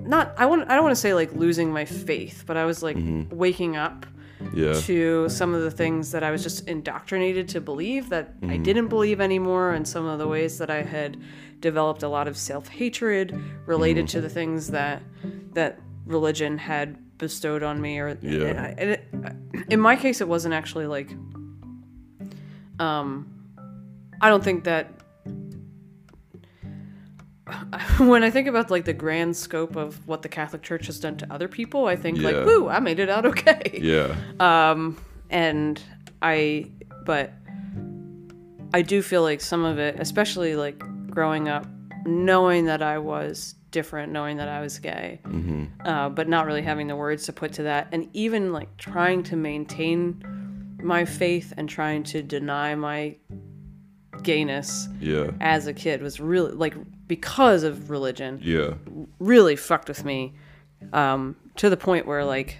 not 0.00 0.34
i 0.38 0.46
want 0.46 0.62
i 0.70 0.74
don't 0.74 0.84
want 0.84 0.94
to 0.94 1.00
say 1.00 1.14
like 1.14 1.32
losing 1.34 1.72
my 1.72 1.84
faith 1.84 2.44
but 2.46 2.56
i 2.56 2.64
was 2.64 2.82
like 2.82 2.96
mm-hmm. 2.96 3.34
waking 3.34 3.76
up 3.76 4.06
Yeah. 4.52 4.74
to 4.74 5.28
some 5.28 5.54
of 5.54 5.62
the 5.62 5.70
things 5.70 6.10
that 6.12 6.22
I 6.22 6.30
was 6.30 6.42
just 6.42 6.68
indoctrinated 6.68 7.48
to 7.50 7.60
believe 7.60 8.10
that 8.10 8.34
I 8.42 8.46
mm-hmm. 8.46 8.62
didn't 8.62 8.88
believe 8.88 9.20
anymore, 9.20 9.72
and 9.72 9.88
some 9.88 10.04
of 10.04 10.18
the 10.18 10.28
ways 10.28 10.58
that 10.58 10.68
I 10.68 10.82
had 10.82 11.16
developed 11.60 12.02
a 12.02 12.08
lot 12.08 12.28
of 12.28 12.36
self 12.36 12.68
hatred 12.68 13.32
related 13.64 14.04
mm-hmm. 14.06 14.18
to 14.18 14.20
the 14.20 14.28
things 14.28 14.68
that 14.68 15.02
that 15.54 15.78
religion 16.04 16.58
had 16.58 16.98
bestowed 17.16 17.62
on 17.62 17.80
me. 17.80 17.98
Or 18.00 18.18
Yeah. 18.20 18.48
and, 18.48 18.60
I- 18.60 18.74
and 18.76 18.90
it, 18.90 19.04
in 19.70 19.80
my 19.80 19.96
case, 19.96 20.20
it 20.20 20.28
wasn't 20.28 20.52
actually 20.52 20.86
like. 20.86 21.10
Um, 22.78 23.26
I 24.20 24.28
don't 24.28 24.44
think 24.44 24.64
that. 24.64 24.92
When 27.98 28.24
I 28.24 28.30
think 28.30 28.48
about 28.48 28.70
like 28.70 28.84
the 28.84 28.92
grand 28.94 29.36
scope 29.36 29.76
of 29.76 30.06
what 30.08 30.22
the 30.22 30.28
Catholic 30.28 30.62
Church 30.62 30.86
has 30.86 30.98
done 30.98 31.16
to 31.18 31.32
other 31.32 31.48
people, 31.48 31.86
I 31.86 31.96
think 31.96 32.18
like, 32.18 32.34
Yeah. 32.34 32.44
"Woo, 32.44 32.68
I 32.68 32.80
made 32.80 32.98
it 32.98 33.10
out 33.10 33.26
okay." 33.26 33.78
Yeah. 33.82 34.14
Um, 34.40 34.96
and 35.30 35.80
I, 36.22 36.70
but 37.04 37.32
I 38.72 38.82
do 38.82 39.02
feel 39.02 39.22
like 39.22 39.40
some 39.40 39.64
of 39.64 39.78
it, 39.78 39.96
especially 40.00 40.56
like 40.56 40.82
growing 41.10 41.48
up, 41.48 41.66
knowing 42.06 42.64
that 42.66 42.82
I 42.82 42.98
was 42.98 43.54
different, 43.70 44.12
knowing 44.12 44.36
that 44.38 44.48
I 44.48 44.60
was 44.60 44.78
gay, 44.78 45.20
uh, 45.84 46.08
but 46.08 46.28
not 46.28 46.46
really 46.46 46.62
having 46.62 46.86
the 46.86 46.96
words 46.96 47.24
to 47.26 47.32
put 47.32 47.52
to 47.54 47.64
that, 47.64 47.88
and 47.92 48.08
even 48.12 48.52
like 48.52 48.74
trying 48.78 49.22
to 49.24 49.36
maintain 49.36 50.22
my 50.82 51.04
faith 51.04 51.52
and 51.56 51.68
trying 51.68 52.02
to 52.04 52.22
deny 52.22 52.74
my 52.74 53.16
gayness 54.24 54.88
Yeah. 55.00 55.30
as 55.40 55.66
a 55.66 55.72
kid 55.72 56.02
was 56.02 56.18
really 56.20 56.52
like 56.52 56.74
because 57.06 57.62
of 57.62 57.90
religion 57.90 58.40
Yeah. 58.42 58.74
really 59.20 59.56
fucked 59.56 59.88
with 59.88 60.04
me 60.04 60.34
um, 60.92 61.36
to 61.56 61.70
the 61.70 61.76
point 61.76 62.06
where 62.06 62.24
like 62.24 62.58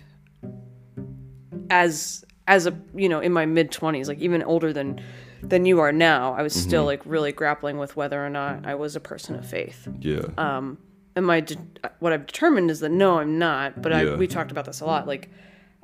as 1.70 2.24
as 2.46 2.66
a 2.66 2.78
you 2.94 3.08
know 3.08 3.20
in 3.20 3.32
my 3.32 3.46
mid 3.46 3.70
20s 3.70 4.06
like 4.06 4.18
even 4.18 4.42
older 4.42 4.72
than 4.72 5.00
than 5.42 5.64
you 5.64 5.80
are 5.80 5.92
now 5.92 6.34
i 6.34 6.42
was 6.42 6.54
still 6.54 6.84
like 6.84 7.00
really 7.04 7.32
grappling 7.32 7.78
with 7.78 7.96
whether 7.96 8.24
or 8.24 8.28
not 8.30 8.66
i 8.66 8.74
was 8.74 8.96
a 8.96 9.00
person 9.00 9.34
of 9.34 9.46
faith 9.48 9.88
Yeah. 10.00 10.26
um 10.38 10.78
and 11.16 11.26
my 11.26 11.40
de- 11.40 11.56
what 12.00 12.12
i've 12.12 12.26
determined 12.26 12.70
is 12.70 12.80
that 12.80 12.90
no 12.90 13.18
i'm 13.18 13.38
not 13.38 13.80
but 13.80 13.92
I, 13.92 14.14
we 14.16 14.26
talked 14.26 14.50
about 14.50 14.64
this 14.66 14.80
a 14.80 14.86
lot 14.86 15.06
like 15.06 15.30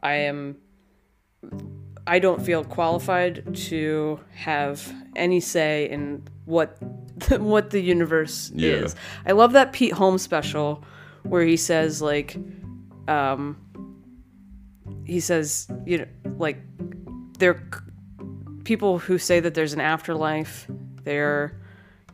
i 0.03 0.13
am 0.15 0.57
i 2.07 2.19
don't 2.19 2.43
feel 2.45 2.65
qualified 2.65 3.55
to 3.55 4.19
have 4.35 4.93
any 5.17 5.41
say 5.41 5.89
in 5.91 6.23
what 6.45 6.77
what 7.39 7.71
the 7.71 7.81
universe 7.81 8.51
Yeah. 8.55 8.71
is 8.73 8.97
i 9.27 9.33
love 9.33 9.53
that 9.53 9.73
pete 9.73 9.93
holmes 9.93 10.23
special 10.23 10.85
where 11.23 11.45
he 11.45 11.57
says 11.57 12.01
like 12.01 12.37
um 13.09 13.57
he 15.05 15.21
says 15.21 15.69
you 15.87 15.99
know 15.99 16.07
like 16.39 16.59
there 17.39 17.63
people 18.65 18.99
who 18.99 19.19
say 19.19 19.41
that 19.41 19.55
there's 19.55 19.73
an 19.73 19.81
afterlife 19.81 20.67
they're 21.05 21.61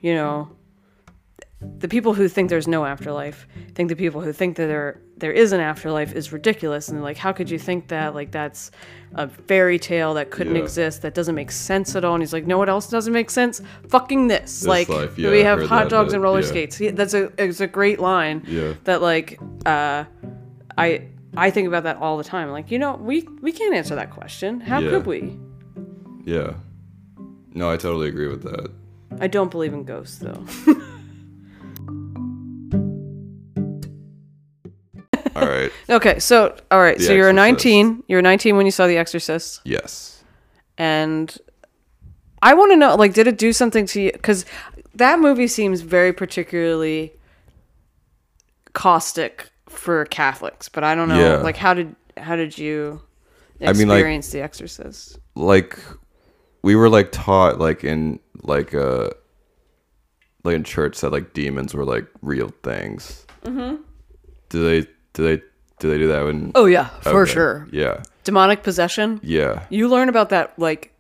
you 0.01 0.15
know 0.15 0.49
the 1.79 1.89
people 1.89 2.13
who 2.15 2.29
think 2.29 2.51
there's 2.51 2.69
no 2.69 2.85
afterlife 2.85 3.47
think 3.75 3.89
the 3.89 3.97
people 3.97 4.21
who 4.21 4.31
think 4.33 4.57
that 4.57 4.67
there 4.67 5.01
there 5.17 5.33
is 5.33 5.53
an 5.53 5.61
afterlife 5.61 6.13
is 6.15 6.31
ridiculous. 6.31 6.89
And 6.89 7.03
like 7.03 7.17
how 7.17 7.33
could 7.33 7.49
you 7.51 7.59
think 7.59 7.89
that? 7.89 8.15
Like 8.15 8.31
that's 8.31 8.71
a 9.15 9.27
fairy 9.29 9.79
tale 9.79 10.13
that 10.15 10.31
couldn't 10.31 10.57
Yeah. 10.57 10.63
exist 10.63 11.01
that 11.03 11.15
doesn't 11.15 11.35
make 11.35 11.51
sense 11.51 11.97
at 11.97 12.05
all. 12.05 12.15
And 12.15 12.23
he's 12.23 12.35
like 12.35 12.47
no 12.47 12.59
what 12.59 12.69
else 12.69 12.89
doesn't 12.91 13.13
make 13.13 13.31
sense? 13.31 13.63
Fucking 13.89 14.29
this, 14.29 14.67
like 14.67 14.89
life, 14.91 15.19
yeah, 15.19 15.31
we 15.31 15.45
I've 15.47 15.67
hot 15.67 15.89
dogs 15.89 16.09
bit, 16.09 16.17
and 16.17 16.23
roller 16.23 16.41
yeah. 16.41 16.47
skates. 16.47 16.81
That's 16.93 17.15
a 17.15 17.33
it's 17.43 17.61
a 17.61 17.67
great 17.67 18.01
line 18.01 18.43
Yeah. 18.47 18.75
that 18.85 19.01
like 19.01 19.41
uh 19.65 20.05
i 20.77 21.03
i 21.39 21.51
think 21.51 21.67
about 21.69 21.85
that 21.85 21.97
all 21.97 22.19
the 22.19 22.25
time. 22.25 22.51
Like 22.51 22.71
you 22.71 22.79
know 22.79 22.97
we 22.97 23.27
we 23.41 23.51
can't 23.53 23.75
answer 23.75 23.95
that 23.95 24.11
question. 24.11 24.61
How 24.61 24.81
could 24.81 25.07
we? 25.07 25.39
Yeah. 26.25 26.55
No, 27.55 27.71
I 27.71 27.79
totally 27.79 28.09
agree 28.09 28.29
with 28.29 28.43
that. 28.43 28.71
i 29.21 29.27
don't 29.27 29.51
believe 29.51 29.73
in 29.73 29.85
ghosts 29.85 30.19
though 30.19 30.45
All 35.37 35.49
right. 35.49 35.71
okay 35.91 36.19
so 36.19 36.57
all 36.71 36.81
right 36.81 36.99
The 36.99 37.05
so 37.05 37.13
you 37.13 37.23
were 37.23 37.33
19 37.33 37.87
Exorcist. 37.87 38.05
you 38.09 38.17
were 38.17 38.23
19 38.23 38.57
when 38.57 38.67
you 38.67 38.73
saw 38.73 38.87
the 38.87 38.97
exorcist 38.97 39.61
yes. 39.65 40.23
and 40.79 41.37
I 42.43 42.53
want 42.55 42.71
to 42.73 42.77
know, 42.77 42.95
like, 42.97 43.15
did 43.15 43.27
it 43.27 43.39
do 43.39 43.53
something 43.53 43.87
to 43.87 44.01
you? 44.01 44.13
Because 44.13 44.45
that 44.95 45.19
movie 45.19 45.49
seems 45.49 45.81
very 45.81 46.13
particularly 46.13 47.13
caustic 48.73 49.51
for 49.69 50.05
Catholics, 50.07 50.69
but 50.69 50.85
I 50.85 50.95
don't 50.95 51.09
know. 51.09 51.19
Yeah. 51.19 51.37
Like, 51.39 51.57
how 51.57 51.75
did 51.75 51.97
how 52.17 52.37
did 52.37 52.57
you 52.57 53.01
I 53.61 53.73
mean, 53.73 53.89
like- 53.89 53.97
experience 53.99 54.29
The 54.31 54.41
Exorcist? 54.43 55.19
like 55.35 55.79
we 56.63 56.75
were 56.77 56.89
like 56.89 57.13
taught 57.13 57.59
like 57.59 57.85
in 57.85 58.21
like 58.43 58.75
uh 58.75 59.11
like 60.45 60.57
in 60.57 60.65
church 60.65 61.01
that 61.01 61.11
like 61.11 61.33
demons 61.35 61.75
were 61.75 61.85
like 61.85 62.07
real 62.23 62.53
things. 62.63 63.27
Mm-hmm. 63.45 63.83
Do 64.51 64.65
they 64.83 64.89
do 65.17 65.25
they 65.25 65.43
do 65.81 65.91
they 65.91 65.99
do 65.99 66.09
that 66.09 66.25
when 66.25 66.53
Oh 66.55 66.67
yeah, 66.67 66.89
for 67.01 67.23
Okay. 67.23 67.33
sure. 67.33 67.69
Yeah. 67.73 68.03
Demonic 68.25 68.63
possession. 68.63 69.21
Yeah. 69.23 69.65
You 69.71 69.89
learn 69.89 70.09
about 70.09 70.31
that 70.31 70.57
like 70.59 70.93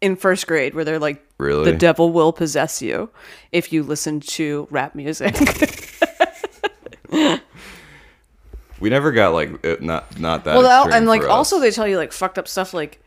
in 0.00 0.16
first 0.16 0.46
grade, 0.46 0.74
where 0.74 0.84
they're 0.84 0.98
like, 0.98 1.24
Really? 1.38 1.70
the 1.70 1.76
devil 1.76 2.12
will 2.12 2.32
possess 2.32 2.82
you 2.82 3.10
if 3.52 3.72
you 3.72 3.82
listen 3.82 4.20
to 4.20 4.66
rap 4.70 4.94
music. 4.94 5.34
We 8.80 8.90
never 8.90 9.12
got 9.12 9.32
like 9.32 9.64
it, 9.64 9.80
not 9.80 10.18
not 10.18 10.42
that 10.44 10.56
well, 10.58 10.92
and 10.92 11.06
like 11.06 11.22
also 11.28 11.60
they 11.60 11.70
tell 11.70 11.86
you 11.86 11.96
like 11.96 12.12
fucked 12.12 12.36
up 12.36 12.48
stuff 12.48 12.74
like 12.74 13.00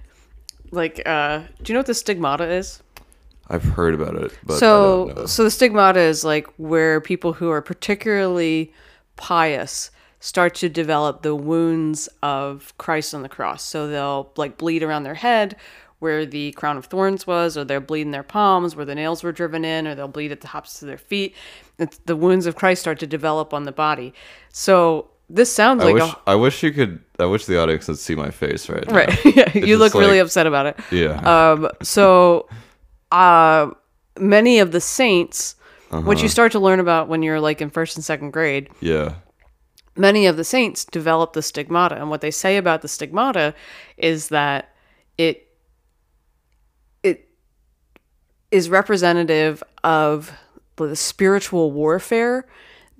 like 0.71 1.01
uh 1.05 1.39
do 1.61 1.65
you 1.65 1.73
know 1.73 1.79
what 1.79 1.85
the 1.87 1.93
stigmata 1.93 2.49
is? 2.49 2.81
I've 3.49 3.63
heard 3.63 3.93
about 3.93 4.15
it, 4.15 4.31
but 4.45 4.53
I 4.53 4.57
so 4.57 5.07
don't 5.07 5.17
know. 5.17 5.25
so 5.25 5.43
the 5.43 5.51
stigmata 5.51 5.99
is 5.99 6.23
like 6.23 6.47
where 6.55 7.01
people 7.01 7.33
who 7.33 7.49
are 7.49 7.61
particularly 7.61 8.71
pious 9.17 9.91
start 10.25 10.55
to 10.55 10.67
develop 10.67 11.21
the 11.21 11.35
wounds 11.35 12.09
of 12.23 12.73
Christ 12.79 13.13
on 13.13 13.21
the 13.21 13.29
cross. 13.29 13.61
So 13.61 13.85
they'll 13.87 14.31
like 14.37 14.57
bleed 14.57 14.81
around 14.81 15.03
their 15.03 15.13
head 15.13 15.55
where 15.99 16.25
the 16.25 16.51
crown 16.53 16.77
of 16.77 16.85
thorns 16.87 17.27
was, 17.27 17.55
or 17.55 17.63
they'll 17.63 17.79
bleed 17.79 18.01
in 18.01 18.11
their 18.11 18.23
palms 18.23 18.75
where 18.75 18.85
the 18.85 18.95
nails 18.95 19.23
were 19.23 19.31
driven 19.31 19.63
in, 19.63 19.85
or 19.87 19.93
they'll 19.93 20.07
bleed 20.07 20.31
at 20.31 20.41
the 20.41 20.47
tops 20.47 20.81
of 20.81 20.87
their 20.87 20.97
feet. 20.97 21.35
It's, 21.77 21.99
the 22.05 22.15
wounds 22.15 22.47
of 22.47 22.55
Christ 22.55 22.81
start 22.81 22.97
to 22.99 23.07
develop 23.07 23.53
on 23.53 23.63
the 23.65 23.71
body. 23.71 24.13
So 24.49 25.09
this 25.29 25.51
sounds 25.53 25.83
I 25.83 25.85
like 25.85 25.93
wish 25.95 26.03
a 26.11 26.17
I 26.27 26.35
wish 26.35 26.63
you 26.63 26.71
could 26.71 26.99
I 27.19 27.25
wish 27.25 27.45
the 27.45 27.59
audience 27.61 27.85
could 27.85 27.99
see 27.99 28.15
my 28.15 28.31
face 28.31 28.67
right 28.67 28.85
now. 28.87 28.95
right. 28.95 29.25
yeah, 29.35 29.55
you 29.57 29.77
look 29.77 29.93
really 29.93 30.17
upset 30.19 30.47
about 30.47 30.65
it. 30.65 30.79
Yeah. 30.91 31.51
Um, 31.51 31.69
so, 31.83 32.49
uh, 33.11 33.69
many 34.19 34.59
of 34.59 34.71
the 34.71 34.81
saints, 34.81 35.55
which 35.91 36.01
Uh-huh. 36.17 36.23
you 36.23 36.29
start 36.29 36.51
to 36.53 36.59
learn 36.59 36.79
about 36.79 37.07
when 37.09 37.21
you're 37.23 37.39
like 37.39 37.61
in 37.61 37.69
first 37.69 37.95
and 37.95 38.03
second 38.03 38.31
grade, 38.31 38.69
yeah. 38.81 39.13
Many 39.97 40.25
of 40.25 40.37
the 40.37 40.43
saints 40.43 40.85
develop 40.85 41.33
the 41.33 41.41
stigmata. 41.41 41.95
And 41.95 42.09
what 42.09 42.21
they 42.21 42.31
say 42.31 42.57
about 42.57 42.81
the 42.81 42.87
stigmata 42.87 43.53
is 43.97 44.29
that 44.29 44.73
it 45.17 45.47
it 47.03 47.29
is 48.51 48.69
representative 48.69 49.63
of 49.83 50.31
the 50.75 50.95
spiritual 50.95 51.71
warfare 51.71 52.45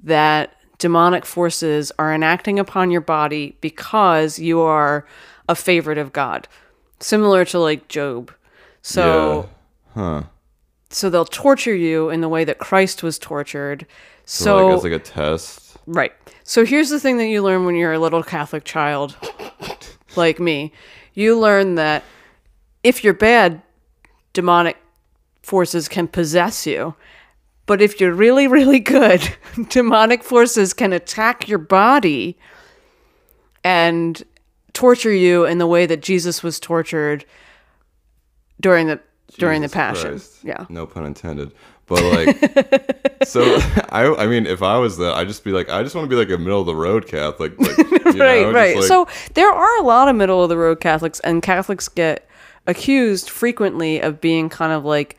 that 0.04 0.56
demonic 0.78 1.26
forces 1.26 1.92
are 1.98 2.14
enacting 2.14 2.60
upon 2.60 2.92
your 2.92 3.02
body 3.02 3.58
because 3.62 4.40
you 4.40 4.60
are 4.62 5.06
a 5.50 5.56
favorite 5.56 5.98
of 5.98 6.14
God. 6.14 6.48
Similar 7.00 7.46
to 7.46 7.60
like 7.60 7.88
Job. 7.88 8.32
So 8.82 9.50
yeah. 9.96 10.02
Huh. 10.02 10.24
so 10.90 11.10
they'll 11.10 11.26
torture 11.26 11.76
you 11.76 12.10
in 12.10 12.22
the 12.22 12.30
way 12.30 12.44
that 12.44 12.58
Christ 12.58 13.04
was 13.04 13.18
tortured. 13.18 13.86
So, 14.26 14.44
So, 14.44 14.68
like 14.68 14.84
like 14.84 14.92
a 14.94 15.00
test. 15.00 15.65
Right. 15.88 16.12
So 16.44 16.66
here's 16.66 16.90
the 16.90 17.00
thing 17.00 17.18
that 17.18 17.28
you 17.28 17.42
learn 17.42 17.66
when 17.66 17.76
you're 17.76 17.94
a 17.94 18.00
little 18.00 18.24
Catholic 18.24 18.64
child 18.64 19.16
like 20.16 20.40
me. 20.40 20.72
You 21.14 21.40
learn 21.40 21.76
that 21.76 22.04
if 22.84 23.04
you're 23.04 23.14
bad, 23.14 23.62
demonic 24.34 24.78
forces 25.42 25.88
can 25.88 26.08
possess 26.08 26.66
you. 26.66 26.96
But 27.66 27.82
if 27.82 28.00
you're 28.00 28.14
really, 28.14 28.48
really 28.48 28.80
good, 28.80 29.28
demonic 29.70 30.24
forces 30.24 30.74
can 30.74 30.94
attack 30.94 31.48
your 31.48 31.58
body 31.58 32.38
and 33.64 34.22
torture 34.74 35.12
you 35.12 35.46
in 35.46 35.58
the 35.58 35.66
way 35.66 35.86
that 35.88 36.02
Jesus 36.02 36.44
was 36.44 36.60
tortured 36.60 37.26
during 38.60 38.88
the 38.88 39.00
during 39.38 39.62
the 39.62 39.70
passion. 39.70 40.12
Christ. 40.12 40.44
Yeah. 40.44 40.66
No 40.70 40.86
pun 40.86 41.06
intended. 41.06 41.52
But 41.88 42.02
like, 42.04 43.28
so 43.28 43.44
I, 43.90 44.14
I 44.24 44.28
mean, 44.28 44.48
if 44.48 44.64
I 44.64 44.78
was 44.80 44.98
that, 44.98 45.14
I'd 45.16 45.28
just 45.28 45.44
be 45.44 45.52
like, 45.52 45.70
I 45.70 45.84
just 45.84 45.94
want 45.96 46.06
to 46.06 46.10
be 46.10 46.16
like 46.16 46.30
a 46.30 46.38
middle 46.42 46.60
of 46.62 46.66
the 46.66 46.76
road 46.76 47.08
Catholic. 47.08 47.58
Like, 47.60 47.78
you 47.78 47.84
right, 48.06 48.16
know, 48.42 48.52
right. 48.52 48.76
like- 48.78 48.86
so 48.86 49.08
there 49.36 49.52
are 49.52 49.80
a 49.80 49.84
lot 49.84 50.08
of 50.08 50.16
middle 50.16 50.42
of 50.44 50.50
the 50.50 50.58
road 50.58 50.80
Catholics, 50.80 51.20
and 51.22 51.44
Catholics 51.44 51.88
get 51.88 52.28
accused 52.68 53.30
frequently 53.30 54.00
of 54.02 54.20
being 54.20 54.50
kind 54.50 54.72
of 54.74 54.84
like 54.84 55.18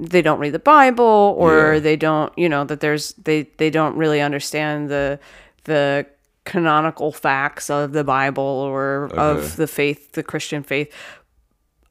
they 0.00 0.20
don't 0.22 0.40
read 0.40 0.50
the 0.54 0.58
Bible 0.58 1.34
or 1.38 1.74
Yeah. 1.74 1.78
they 1.80 1.96
don't, 1.96 2.36
you 2.36 2.48
know, 2.48 2.64
that 2.64 2.80
there's 2.80 3.12
they 3.14 3.42
they 3.58 3.70
don't 3.70 3.96
really 3.96 4.20
understand 4.20 4.88
the 4.90 5.20
the 5.64 6.06
canonical 6.44 7.12
facts 7.12 7.68
of 7.70 7.92
the 7.92 8.02
Bible 8.04 8.42
or 8.42 9.04
Okay. 9.12 9.16
of 9.20 9.56
the 9.56 9.66
faith, 9.68 10.12
the 10.12 10.22
Christian 10.24 10.62
faith. 10.64 10.92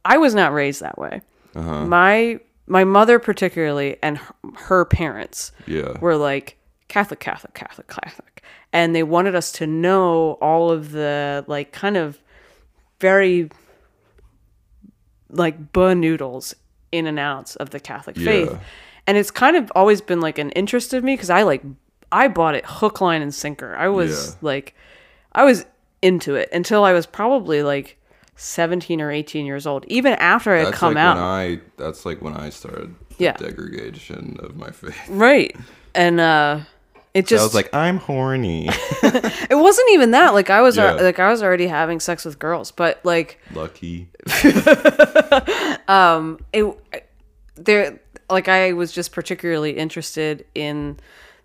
I 0.03 0.17
was 0.17 0.34
not 0.36 0.51
raised 0.53 0.81
that 0.81 0.98
way. 0.98 1.22
Uh-huh. 1.55 1.86
My 1.86 2.39
my 2.67 2.83
mother 2.83 3.17
particularly 3.19 3.97
and 4.03 4.19
her, 4.57 4.86
parents 4.86 5.51
yeah, 5.65 5.97
were 6.00 6.15
like 6.17 6.57
Catholic, 6.89 7.19
Catholic, 7.19 7.53
Catholic, 7.53 7.88
Catholic. 7.88 8.43
And 8.74 8.93
they 8.93 9.03
wanted 9.03 9.33
us 9.36 9.51
to 9.53 9.67
know 9.67 10.33
all 10.41 10.69
of 10.69 10.91
the 10.91 11.43
like 11.47 11.71
kind 11.71 11.97
of 11.97 12.19
very 13.00 13.50
like 15.29 15.71
buh 15.74 15.93
noodles 15.93 16.55
in 16.91 17.05
and 17.07 17.19
outs 17.19 17.55
of 17.57 17.69
the 17.71 17.79
Catholic 17.79 18.15
faith. 18.15 18.50
Yeah. 18.51 18.59
And 19.05 19.17
it's 19.17 19.31
kind 19.31 19.55
of 19.55 19.71
always 19.75 20.01
been 20.01 20.19
like 20.19 20.38
an 20.38 20.51
interest 20.51 20.93
of 20.93 21.03
me 21.03 21.13
because 21.15 21.29
I 21.29 21.43
like 21.43 21.63
I 22.12 22.27
bought 22.27 22.55
it 22.55 22.65
hook, 22.65 23.01
line, 23.01 23.21
and 23.21 23.33
sinker. 23.33 23.75
I 23.75 23.88
was 23.88 24.29
Yeah. 24.31 24.36
like 24.41 24.75
I 25.33 25.43
was 25.43 25.65
into 26.01 26.36
it 26.36 26.50
until 26.51 26.83
I 26.83 26.93
was 26.93 27.05
probably 27.05 27.63
like 27.63 27.97
17 28.38 29.01
or 29.01 29.12
18 29.12 29.46
years 29.46 29.67
old. 29.67 29.84
Even 29.88 30.13
after 30.13 30.56
it 30.56 30.65
had 30.65 30.74
come 30.74 30.94
like 30.94 31.03
out. 31.03 31.15
when 31.15 31.24
I. 31.24 31.60
That's 31.75 32.06
like 32.06 32.22
when 32.22 32.34
I 32.34 32.50
started. 32.50 32.96
Yeah. 33.17 33.34
The 33.34 33.46
degradation 33.46 34.38
of 34.39 34.56
my 34.56 34.70
faith. 34.72 34.96
right. 35.10 35.56
And 35.96 36.20
uh 36.20 36.60
it 37.13 37.25
just 37.25 37.41
I 37.41 37.46
was 37.46 37.56
like, 37.56 37.74
I'm 37.74 37.98
horny. 37.98 38.70
It 39.50 39.56
wasn't 39.58 39.89
even 39.91 40.12
that. 40.12 40.36
Like 40.36 40.51
I 40.51 40.62
was, 40.62 40.77
Yeah. 40.77 40.91
like 40.94 41.17
I 41.17 41.32
was 41.32 41.41
already 41.41 41.65
having 41.65 42.00
sex 42.00 42.25
with 42.25 42.38
girls, 42.38 42.70
but 42.70 43.00
like 43.03 43.39
Lucky. 43.56 44.10
um, 45.88 46.39
it, 46.53 47.06
there, 47.56 48.00
like 48.29 48.48
I 48.48 48.74
was 48.74 48.91
just 48.91 49.12
particularly 49.13 49.72
interested 49.72 50.46
in 50.53 50.98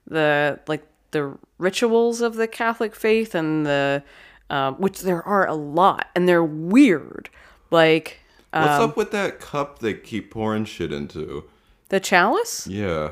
the 0.06 0.58
like 0.66 0.84
the 1.12 1.38
rituals 1.58 2.20
of 2.20 2.34
the 2.34 2.48
Catholic 2.48 2.94
faith 2.94 3.34
and 3.34 3.64
the, 3.64 4.02
um, 4.52 4.74
which 4.76 5.00
there 5.00 5.22
are 5.22 5.46
a 5.48 5.54
lot, 5.54 6.06
and 6.14 6.28
they're 6.28 6.44
weird. 6.44 7.28
Like 7.70 8.18
What's 8.52 8.78
Um, 8.78 8.90
up 8.90 8.96
with 8.98 9.10
that 9.12 9.40
cup 9.40 9.78
they 9.78 9.94
keep 9.94 10.30
pouring 10.30 10.64
shit 10.66 10.92
into? 10.92 11.44
the 11.88 11.98
chalice. 12.00 12.66
Yeah. 12.66 13.10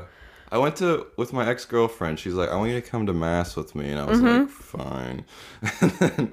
I 0.51 0.57
went 0.57 0.75
to 0.77 1.07
with 1.17 1.33
my 1.33 1.47
ex 1.47 1.65
girlfriend. 1.65 2.19
She's 2.19 2.33
like, 2.33 2.49
I 2.49 2.55
want 2.55 2.69
you 2.71 2.81
to 2.81 2.87
come 2.87 3.05
to 3.05 3.13
mass 3.13 3.55
with 3.55 3.73
me, 3.75 3.89
and 3.91 3.99
I 3.99 4.05
was 4.05 4.19
Mm-hmm. 4.19 4.39
like, 4.41 4.49
fine. 4.49 5.25
and 5.81 5.91
then, 5.91 6.31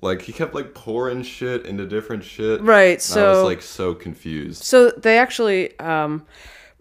like 0.00 0.22
he 0.22 0.32
kept 0.32 0.54
like 0.54 0.72
pouring 0.74 1.22
shit 1.22 1.66
into 1.66 1.86
different 1.86 2.22
shit. 2.24 2.60
Right, 2.62 3.10
And 3.10 3.20
I 3.24 3.28
was 3.30 3.42
like 3.44 3.60
so 3.62 3.92
confused. 3.94 4.62
So 4.62 4.90
they 4.90 5.18
actually, 5.18 5.78
um, 5.80 6.24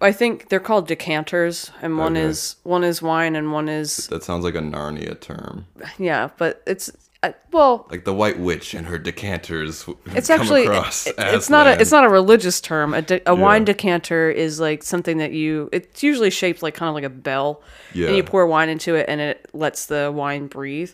I 0.02 0.12
think 0.14 0.48
they're 0.50 0.60
called 0.62 0.88
decanters, 0.88 1.72
and 1.82 1.98
one 1.98 2.16
Okay. 2.16 2.26
is 2.28 2.56
one 2.64 2.84
is 2.86 3.02
wine 3.02 3.36
and 3.36 3.52
one 3.52 3.68
is 3.68 4.08
That 4.08 4.24
sounds 4.24 4.44
like 4.46 4.56
a 4.56 4.62
Narnia 4.62 5.20
term. 5.20 5.66
yeah, 5.98 6.30
but 6.38 6.62
it's 6.68 6.92
uh, 7.22 7.32
well, 7.52 7.86
Like 7.92 8.06
the 8.06 8.14
White 8.14 8.40
Witch 8.40 8.74
and 8.74 8.88
her 8.88 8.98
decanters. 8.98 9.86
it's 10.16 10.28
come 10.30 10.40
actually 10.40 10.64
across 10.66 11.06
it- 11.08 11.16
it's 11.18 11.50
not 11.50 11.68
a 11.68 11.80
it's 11.82 11.92
not 11.92 12.06
a 12.06 12.10
religious 12.10 12.62
term. 12.62 12.94
A, 12.94 13.02
de- 13.02 13.22
a 13.30 13.36
wine 13.36 13.66
decanter 13.66 14.30
is 14.32 14.60
like 14.60 14.84
something 14.84 15.18
that 15.18 15.32
you. 15.34 15.68
It's 15.74 16.02
usually 16.02 16.30
shaped 16.30 16.64
like 16.64 16.76
kind 16.76 16.88
of 16.88 16.96
like 16.96 17.04
a 17.04 17.10
bell, 17.10 17.62
Yeah. 17.94 18.08
and 18.08 18.16
you 18.18 18.24
pour 18.24 18.48
wine 18.48 18.70
into 18.70 18.96
it, 18.96 19.06
and 19.10 19.20
it 19.20 19.50
lets 19.54 19.86
the 19.88 20.12
wine 20.16 20.48
breathe. 20.48 20.92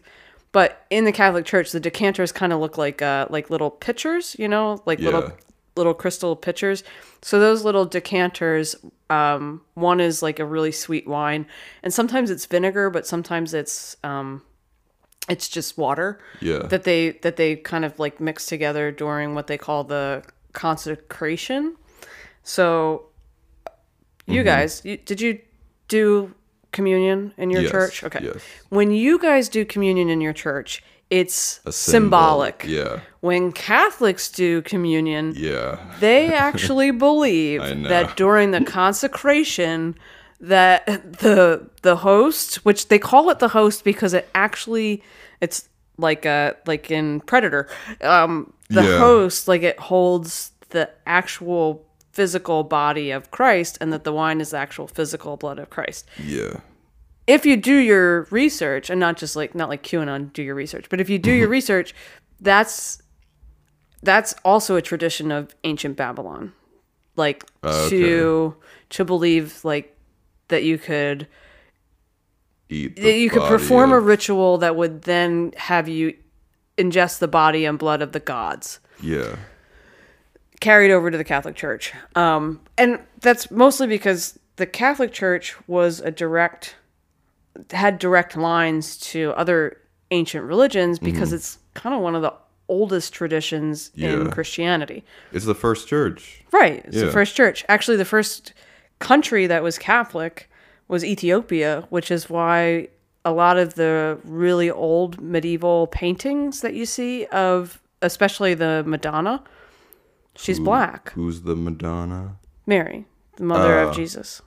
But 0.52 0.86
in 0.90 1.04
the 1.06 1.12
Catholic 1.12 1.46
Church, 1.46 1.72
the 1.72 1.80
decanters 1.80 2.32
kind 2.32 2.52
of 2.54 2.60
look 2.60 2.78
like 2.78 3.02
uh 3.04 3.28
like 3.30 3.50
little 3.52 3.70
pitchers, 3.70 4.36
you 4.40 4.48
know, 4.48 4.82
like 4.86 5.00
Yeah. 5.00 5.06
little 5.12 5.32
little 5.76 5.94
crystal 5.94 6.36
pitchers. 6.36 6.84
So 7.22 7.40
those 7.40 7.64
little 7.66 7.86
decanters, 7.86 8.76
um, 9.10 9.62
one 9.74 10.00
is 10.00 10.24
like 10.24 10.40
a 10.40 10.46
really 10.46 10.72
sweet 10.72 11.06
wine, 11.08 11.46
and 11.84 11.94
sometimes 11.94 12.32
it's 12.32 12.46
vinegar, 12.46 12.90
but 12.90 13.06
sometimes 13.06 13.54
it's 13.54 13.98
um, 14.04 14.42
it's 15.30 15.48
just 15.50 15.78
water 15.78 16.20
Yeah. 16.40 16.60
that 16.68 16.84
they 16.84 17.12
that 17.24 17.36
they 17.38 17.56
kind 17.56 17.84
of 17.86 17.98
like 18.00 18.20
mix 18.20 18.46
together 18.46 18.92
during 18.92 19.34
what 19.36 19.48
they 19.48 19.58
call 19.58 19.84
the 19.84 20.24
consecration. 20.54 21.76
So, 22.44 23.08
you 24.28 24.42
Mm-hmm. 24.42 24.46
guys, 24.46 24.82
you, 24.86 24.98
did 24.98 25.20
you 25.22 25.40
do 25.88 26.34
communion 26.72 27.34
in 27.38 27.50
your 27.50 27.62
Yes, 27.64 27.72
church? 27.72 28.04
Okay. 28.04 28.20
yes. 28.24 28.42
When 28.70 28.92
you 28.92 29.18
guys 29.20 29.50
do 29.50 29.66
communion 29.66 30.10
in 30.10 30.22
your 30.22 30.34
church, 30.34 30.84
it's 31.10 31.60
symbolic. 31.70 32.66
Yeah. 32.68 33.00
When 33.22 33.52
Catholics 33.52 34.30
do 34.30 34.62
communion, 34.64 35.34
Yeah. 35.36 35.78
they 36.00 36.34
actually 36.48 36.92
believe 36.92 37.62
that 37.88 38.16
during 38.18 38.52
the 38.52 38.64
consecration 38.64 39.96
that 40.40 40.86
the 41.20 41.70
the 41.82 41.98
host 41.98 42.66
which 42.66 42.88
they 42.90 43.00
call 43.00 43.30
it 43.30 43.40
the 43.40 43.50
host 43.50 43.84
because 43.84 44.14
it 44.14 44.28
actually 44.36 45.02
it's 45.42 45.70
like 45.98 46.26
a 46.26 46.56
like 46.66 46.92
in 46.92 47.22
predator 47.22 47.68
um 48.02 48.52
the 48.70 48.84
Yeah. 48.84 48.98
host 49.00 49.48
like 49.48 49.62
it 49.64 49.80
holds 49.80 50.52
the 50.70 50.90
actual 51.06 51.86
physical 52.12 52.64
body 52.64 53.12
of 53.12 53.30
Christ 53.32 53.78
and 53.82 53.92
that 53.94 54.04
the 54.04 54.12
wine 54.14 54.42
is 54.42 54.50
the 54.52 54.58
actual 54.58 54.88
physical 54.88 55.38
blood 55.38 55.60
of 55.60 55.70
Christ 55.70 56.06
Yeah. 56.22 56.60
if 57.28 57.46
you 57.46 57.56
do 57.58 57.76
your 57.76 58.24
research 58.32 58.90
and 58.90 59.00
not 59.00 59.18
just 59.18 59.36
like 59.36 59.56
not 59.56 59.70
like 59.70 59.84
QAnon 59.84 60.34
do 60.34 60.44
your 60.44 60.56
research, 60.56 60.88
but 60.90 61.00
if 61.02 61.10
you 61.10 61.18
do 61.20 61.32
your 61.32 61.48
research, 61.48 61.94
that's 62.42 63.02
that's 64.04 64.36
also 64.44 64.76
a 64.76 64.82
tradition 64.82 65.32
of 65.32 65.56
ancient 65.64 65.98
Babylon. 65.98 66.54
Like 67.16 67.46
to 67.90 68.56
to 68.90 69.06
believe 69.06 69.64
like 69.64 69.95
that 70.50 70.64
you 70.64 70.78
could 70.78 71.28
Eat. 72.70 72.96
that 72.96 73.14
you 73.18 73.30
could 73.30 73.44
perform 73.44 73.92
a 73.92 74.00
ritual 74.00 74.58
that 74.60 74.76
would 74.76 75.04
then 75.04 75.54
have 75.58 75.88
you 75.88 76.16
ingest 76.78 77.20
the 77.20 77.28
body 77.28 77.66
and 77.66 77.78
blood 77.80 78.02
of 78.02 78.12
the 78.12 78.20
gods 78.20 78.80
Yeah. 79.02 79.36
carried 80.60 80.92
over 80.92 81.12
to 81.12 81.18
the 81.18 81.24
Catholic 81.24 81.56
Church. 81.56 81.94
Um, 82.16 82.60
and 82.78 83.00
that's 83.22 83.50
mostly 83.52 83.88
because 83.88 84.40
the 84.56 84.66
Catholic 84.66 85.14
Church 85.14 85.56
was 85.68 86.00
a 86.00 86.12
direct, 86.12 86.76
had 87.72 88.00
direct 88.00 88.36
lines 88.36 88.98
to 88.98 89.32
other 89.38 89.78
ancient 90.12 90.44
religions 90.46 90.98
because 91.00 91.34
it's 91.34 91.58
kind 91.74 91.96
of 91.96 92.02
one 92.02 92.16
of 92.16 92.22
the 92.22 92.34
oldest 92.68 93.14
traditions 93.14 93.92
in 93.96 94.32
Christianity. 94.32 95.04
It's 95.32 95.46
the 95.46 95.56
first 95.56 95.88
church. 95.88 96.44
Right. 96.52 96.84
It's 96.86 97.00
the 97.00 97.12
first 97.12 97.36
church. 97.36 97.64
Actually, 97.70 97.98
the 97.98 98.06
first 98.06 98.54
country 99.00 99.48
that 99.48 99.64
was 99.64 99.78
Catholic 99.78 100.50
was 100.88 101.04
Ethiopia, 101.04 101.86
which 101.90 102.12
is 102.12 102.30
why 102.30 102.88
a 103.24 103.32
lot 103.32 103.58
of 103.58 103.74
the 103.76 104.20
really 104.24 104.70
old 104.70 105.20
medieval 105.22 105.88
paintings 105.88 106.62
that 106.62 106.74
you 106.76 106.86
see 106.86 107.26
of, 107.28 107.82
especially 108.02 108.54
the 108.54 108.84
Madonna, 108.86 109.44
she's 110.36 110.60
black. 110.60 111.12
Who's 111.14 111.42
the 111.42 111.56
Madonna? 111.56 112.36
Mary, 112.68 113.06
the 113.38 113.44
mother 113.44 113.80
Oh. 113.80 113.84
of 113.86 113.90
ah. 113.90 113.94
Jesus. 113.94 114.42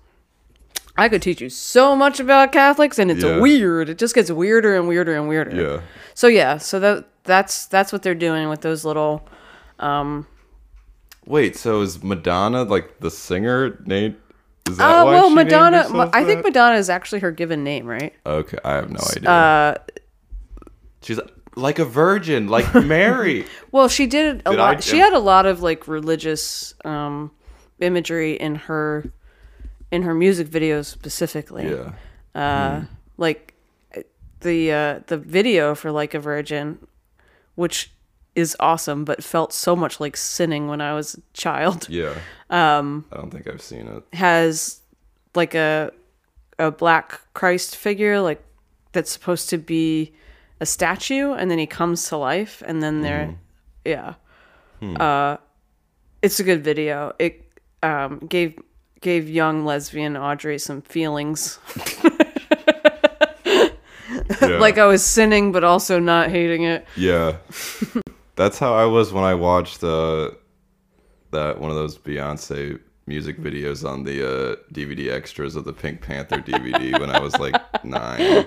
I 0.97 1.09
could 1.09 1.23
teach 1.23 1.40
you 1.40 1.49
so 1.49 1.95
much 1.95 2.19
about 2.19 2.50
Catholics, 2.52 2.99
and 2.99 3.11
it's 3.11 3.23
Yeah. 3.23 3.38
weird. 3.40 3.88
It 3.88 3.99
just 3.99 4.14
gets 4.14 4.31
weirder 4.31 4.76
and 4.76 4.88
weirder 4.88 5.14
and 5.17 5.28
weirder. 5.28 5.55
Yeah. 5.55 5.81
So 6.14 6.26
yeah, 6.26 6.59
so 6.59 6.81
that 6.81 7.05
that's 7.25 7.67
that's 7.67 7.93
what 7.93 8.02
they're 8.02 8.14
doing 8.17 8.49
with 8.49 8.62
those 8.62 8.85
little. 8.85 9.26
Um, 9.78 10.26
Wait, 11.26 11.57
so 11.57 11.83
is 11.83 12.02
Madonna 12.02 12.62
like 12.64 13.00
the 13.00 13.11
singer 13.11 13.78
Nate? 13.85 14.17
Is 14.68 14.76
that 14.76 14.84
Uh, 14.84 15.04
why 15.04 15.12
well, 15.12 15.28
she 15.30 15.34
named 15.34 15.50
Madonna. 15.50 15.82
herself 15.84 16.10
I 16.12 16.25
think 16.25 16.42
that? 16.42 16.48
Madonna 16.48 16.76
is 16.76 16.90
actually 16.90 17.20
her 17.20 17.30
given 17.32 17.64
name, 17.64 17.87
right? 17.87 18.12
Okay, 18.26 18.58
I 18.64 18.75
have 18.75 18.90
no 18.90 19.00
idea. 19.16 19.30
Uh, 19.30 19.75
She's 21.02 21.20
like 21.56 21.78
a 21.78 21.84
virgin, 21.84 22.48
like 22.48 22.72
Mary. 22.84 23.44
well, 23.72 23.88
she 23.88 24.06
did 24.06 24.42
a 24.46 24.50
Did 24.50 24.58
lot. 24.58 24.76
I- 24.76 24.80
she 24.80 24.98
had 24.98 25.12
a 25.12 25.18
lot 25.18 25.46
of 25.46 25.62
like 25.62 25.88
religious 25.88 26.75
um, 26.84 27.30
imagery 27.80 28.34
in 28.34 28.54
her 28.56 29.10
in 29.90 30.02
her 30.02 30.14
music 30.14 30.48
videos 30.48 30.87
specifically. 30.87 31.68
yeah. 31.70 31.92
uh, 32.34 32.82
like 33.16 33.54
the 34.40 34.70
uh, 34.72 35.00
the 35.06 35.16
video 35.16 35.75
for 35.75 35.90
like 35.90 36.14
a 36.14 36.20
virgin, 36.20 36.87
which 37.54 37.92
is 38.38 38.57
awesome, 38.61 39.04
but 39.04 39.25
felt 39.25 39.52
so 39.52 39.75
much 39.75 39.99
like 40.00 40.16
sinning 40.16 40.68
when 40.68 40.80
I 40.80 40.95
was 40.95 41.14
a 41.14 41.21
child. 41.33 41.88
Yeah. 41.88 42.14
Um 42.50 43.04
I 43.12 43.16
don't 43.16 43.30
think 43.30 43.47
I've 43.47 43.61
seen 43.61 43.87
it. 43.87 44.02
Has 44.16 44.80
like 45.35 45.54
a 45.54 45.92
a 46.59 46.71
black 46.71 47.21
Christ 47.35 47.76
figure 47.76 48.23
like 48.23 48.42
that's 48.92 49.11
supposed 49.11 49.50
to 49.50 49.59
be 49.59 50.14
a 50.59 50.64
statue, 50.64 51.35
and 51.35 51.50
then 51.50 51.59
he 51.59 51.66
comes 51.66 52.09
to 52.09 52.16
life, 52.16 52.62
and 52.66 52.83
then 52.83 53.02
they're 53.02 53.35
yeah. 53.85 54.14
Uh, 54.81 55.37
it's 56.22 56.40
a 56.40 56.44
good 56.44 56.64
video. 56.64 57.12
It 57.18 57.44
um, 57.83 58.18
gave 58.20 58.59
gave 59.03 59.29
young 59.29 59.66
lesbian 59.66 60.14
Audrie 60.14 60.59
some 60.61 60.81
feelings. 60.81 61.59
Yeah. 64.40 64.59
like 64.59 64.79
I 64.79 64.87
was 64.87 65.05
sinning, 65.05 65.53
but 65.53 65.64
also 65.64 65.98
not 65.98 66.31
hating 66.31 66.62
it. 66.62 66.87
Yeah. 66.96 67.37
That's 68.38 68.59
how 68.59 68.72
I 68.74 68.87
was 68.87 69.12
when 69.12 69.24
I 69.24 69.35
watched 69.35 69.83
uh 69.85 70.31
that 71.33 71.61
one 71.61 71.68
of 71.70 71.77
those 71.77 71.98
Beyoncé 71.98 72.81
music 73.07 73.38
videos 73.38 73.87
on 73.88 74.05
the 74.05 74.16
uh, 74.27 74.57
DVD 74.72 75.11
extras 75.12 75.57
of 75.57 75.64
the 75.64 75.72
Pink 75.72 76.01
Panther 76.01 76.38
DVD 76.38 76.98
when 77.01 77.11
I 77.11 77.20
was 77.20 77.38
like 77.38 77.55
nine. 77.85 78.46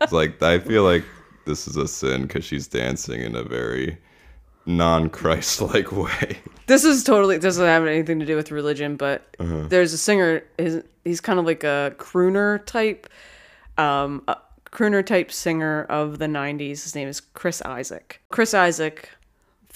It's 0.00 0.12
like 0.12 0.42
I 0.42 0.58
feel 0.58 0.82
like 0.82 1.04
this 1.44 1.68
is 1.68 1.76
a 1.76 1.86
sin 1.86 2.22
because 2.22 2.44
she's 2.44 2.66
dancing 2.66 3.20
in 3.20 3.36
a 3.36 3.42
very 3.44 3.98
non-Christ-like 4.66 5.92
way. 6.04 6.38
This 6.66 6.84
is 6.84 7.04
totally 7.04 7.38
doesn't 7.38 7.64
have 7.64 7.86
anything 7.86 8.18
to 8.20 8.26
do 8.26 8.34
with 8.36 8.50
religion, 8.50 8.96
but 8.96 9.36
Uh-huh. 9.38 9.66
there's 9.68 9.92
a 9.92 9.98
singer. 9.98 10.42
His, 10.58 10.82
he's 11.04 11.20
kind 11.20 11.38
of 11.38 11.44
like 11.44 11.62
a 11.62 11.94
crooner 11.98 12.64
type, 12.66 13.06
um, 13.78 14.22
a 14.26 14.36
crooner 14.72 15.04
type 15.06 15.30
singer 15.30 15.84
of 15.84 16.18
the 16.18 16.26
'90s. 16.26 16.82
His 16.82 16.94
name 16.96 17.06
is 17.08 17.20
Chris 17.20 17.62
Isaak. 17.62 18.20
Chris 18.30 18.52
Isaak, 18.54 19.08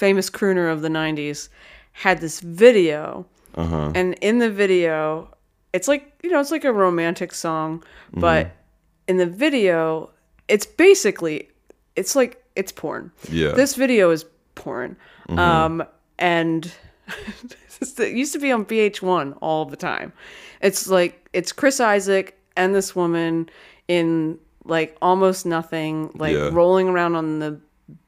famous 0.01 0.31
crooner 0.31 0.73
of 0.73 0.81
the 0.83 0.89
'90s, 0.89 1.49
had 1.93 2.21
this 2.21 2.41
video, 2.41 3.27
Uh-huh. 3.55 3.93
and 3.95 4.15
in 4.29 4.39
the 4.39 4.51
video, 4.51 5.29
it's 5.73 5.89
like 5.89 6.03
you 6.23 6.31
know, 6.31 6.41
it's 6.41 6.51
like 6.57 6.65
a 6.65 6.73
romantic 6.73 7.33
song, 7.35 7.83
but 8.13 8.47
Mm-hmm. 8.47 9.11
in 9.11 9.17
the 9.19 9.27
video, 9.27 10.11
it's 10.49 10.67
basically, 10.67 11.49
it's 11.97 12.15
like 12.17 12.33
it's 12.57 12.73
porn. 12.73 13.11
Yeah. 13.31 13.53
This 13.53 13.75
video 13.77 14.11
is 14.11 14.25
porn. 14.55 14.97
Um, 15.29 15.85
and 16.19 16.61
it 17.81 18.17
used 18.23 18.33
to 18.33 18.39
be 18.41 18.51
on 18.53 18.65
VH1 18.65 19.37
all 19.41 19.65
the 19.65 19.77
time. 19.77 20.13
It's 20.61 20.89
like 20.89 21.29
it's 21.33 21.53
Chris 21.53 21.79
Isaak 21.81 22.35
and 22.57 22.75
this 22.75 22.97
woman 22.97 23.49
in 23.89 24.39
like 24.65 24.97
almost 25.01 25.47
nothing, 25.47 26.11
like 26.15 26.35
Yeah. 26.37 26.51
rolling 26.53 26.89
around 26.89 27.15
on 27.17 27.39
the 27.39 27.53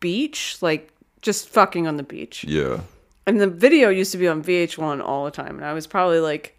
beach, 0.00 0.58
like 0.60 0.92
just 1.22 1.48
fucking 1.48 1.86
on 1.86 1.96
the 1.96 2.02
beach. 2.02 2.44
Yeah. 2.44 2.80
And 3.26 3.40
the 3.40 3.46
video 3.46 3.88
used 3.88 4.12
to 4.12 4.18
be 4.18 4.28
on 4.28 4.42
VH1 4.42 5.02
all 5.02 5.24
the 5.24 5.30
time. 5.30 5.56
And 5.56 5.64
I 5.64 5.72
was 5.72 5.86
probably 5.86 6.18
like, 6.18 6.58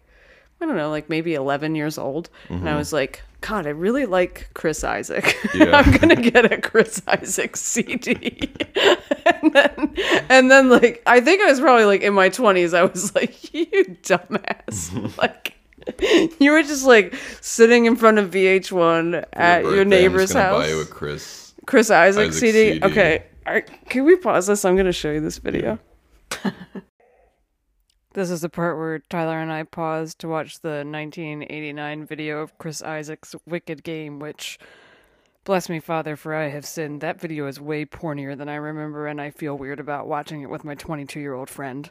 I 0.60 0.66
don't 0.66 0.76
know, 0.76 0.90
like 0.90 1.10
maybe 1.10 1.34
11 1.34 1.74
years 1.74 1.98
old. 1.98 2.30
And 2.48 2.66
I 2.66 2.70
mm-hmm. 2.70 2.78
was 2.78 2.92
like, 2.92 3.22
God, 3.42 3.66
I 3.66 3.70
really 3.70 4.06
like 4.06 4.48
Chris 4.54 4.82
Isaak. 4.82 5.36
Yeah. 5.54 5.76
I'm 5.76 5.92
going 5.98 6.08
to 6.16 6.30
get 6.30 6.50
a 6.50 6.60
Chris 6.60 7.02
Isaak 7.06 7.56
CD. 7.58 8.50
and 9.26 9.52
then, 9.52 9.94
and 10.30 10.50
then, 10.50 10.70
like, 10.70 11.02
I 11.06 11.20
think 11.20 11.42
I 11.42 11.50
was 11.50 11.60
probably 11.60 11.84
like 11.84 12.00
in 12.00 12.14
my 12.14 12.30
20s. 12.30 12.74
I 12.74 12.84
was 12.84 13.14
like, 13.14 13.52
you 13.52 13.66
dumbass. 14.02 15.16
like, 15.18 15.54
you 16.40 16.50
were 16.50 16.62
just 16.62 16.86
like 16.86 17.14
sitting 17.42 17.84
in 17.84 17.94
front 17.94 18.18
of 18.18 18.30
VH1 18.30 19.26
at 19.34 19.62
birthday, 19.62 19.76
your 19.76 19.84
neighbor's 19.84 20.32
house. 20.32 20.62
Buy 20.62 20.68
you 20.70 20.80
a 20.80 20.86
Chris. 20.86 21.52
Chris 21.66 21.90
Isaak, 21.90 22.28
Isaak 22.28 22.32
CD. 22.32 22.72
CD. 22.72 22.84
Okay. 22.84 23.24
All 23.46 23.52
right, 23.52 23.88
can 23.90 24.04
we 24.04 24.16
pause 24.16 24.46
this? 24.46 24.64
I'm 24.64 24.74
going 24.74 24.86
to 24.86 24.92
show 24.92 25.12
you 25.12 25.20
this 25.20 25.36
video. 25.36 25.78
this 28.14 28.30
is 28.30 28.40
the 28.40 28.48
part 28.48 28.78
where 28.78 29.00
Tyler 29.00 29.38
and 29.38 29.52
I 29.52 29.64
paused 29.64 30.18
to 30.20 30.28
watch 30.28 30.60
the 30.60 30.82
1989 30.86 32.06
video 32.06 32.40
of 32.40 32.56
Chris 32.56 32.80
Isaak's 32.82 33.34
Wicked 33.46 33.84
Game, 33.84 34.18
which, 34.18 34.58
bless 35.44 35.68
me, 35.68 35.78
Father, 35.78 36.16
for 36.16 36.34
I 36.34 36.48
have 36.48 36.64
sinned. 36.64 37.02
That 37.02 37.20
video 37.20 37.46
is 37.46 37.60
way 37.60 37.84
pornier 37.84 38.34
than 38.34 38.48
I 38.48 38.54
remember, 38.54 39.06
and 39.06 39.20
I 39.20 39.28
feel 39.28 39.58
weird 39.58 39.78
about 39.78 40.08
watching 40.08 40.40
it 40.40 40.48
with 40.48 40.64
my 40.64 40.74
22 40.74 41.20
year 41.20 41.34
old 41.34 41.50
friend. 41.50 41.90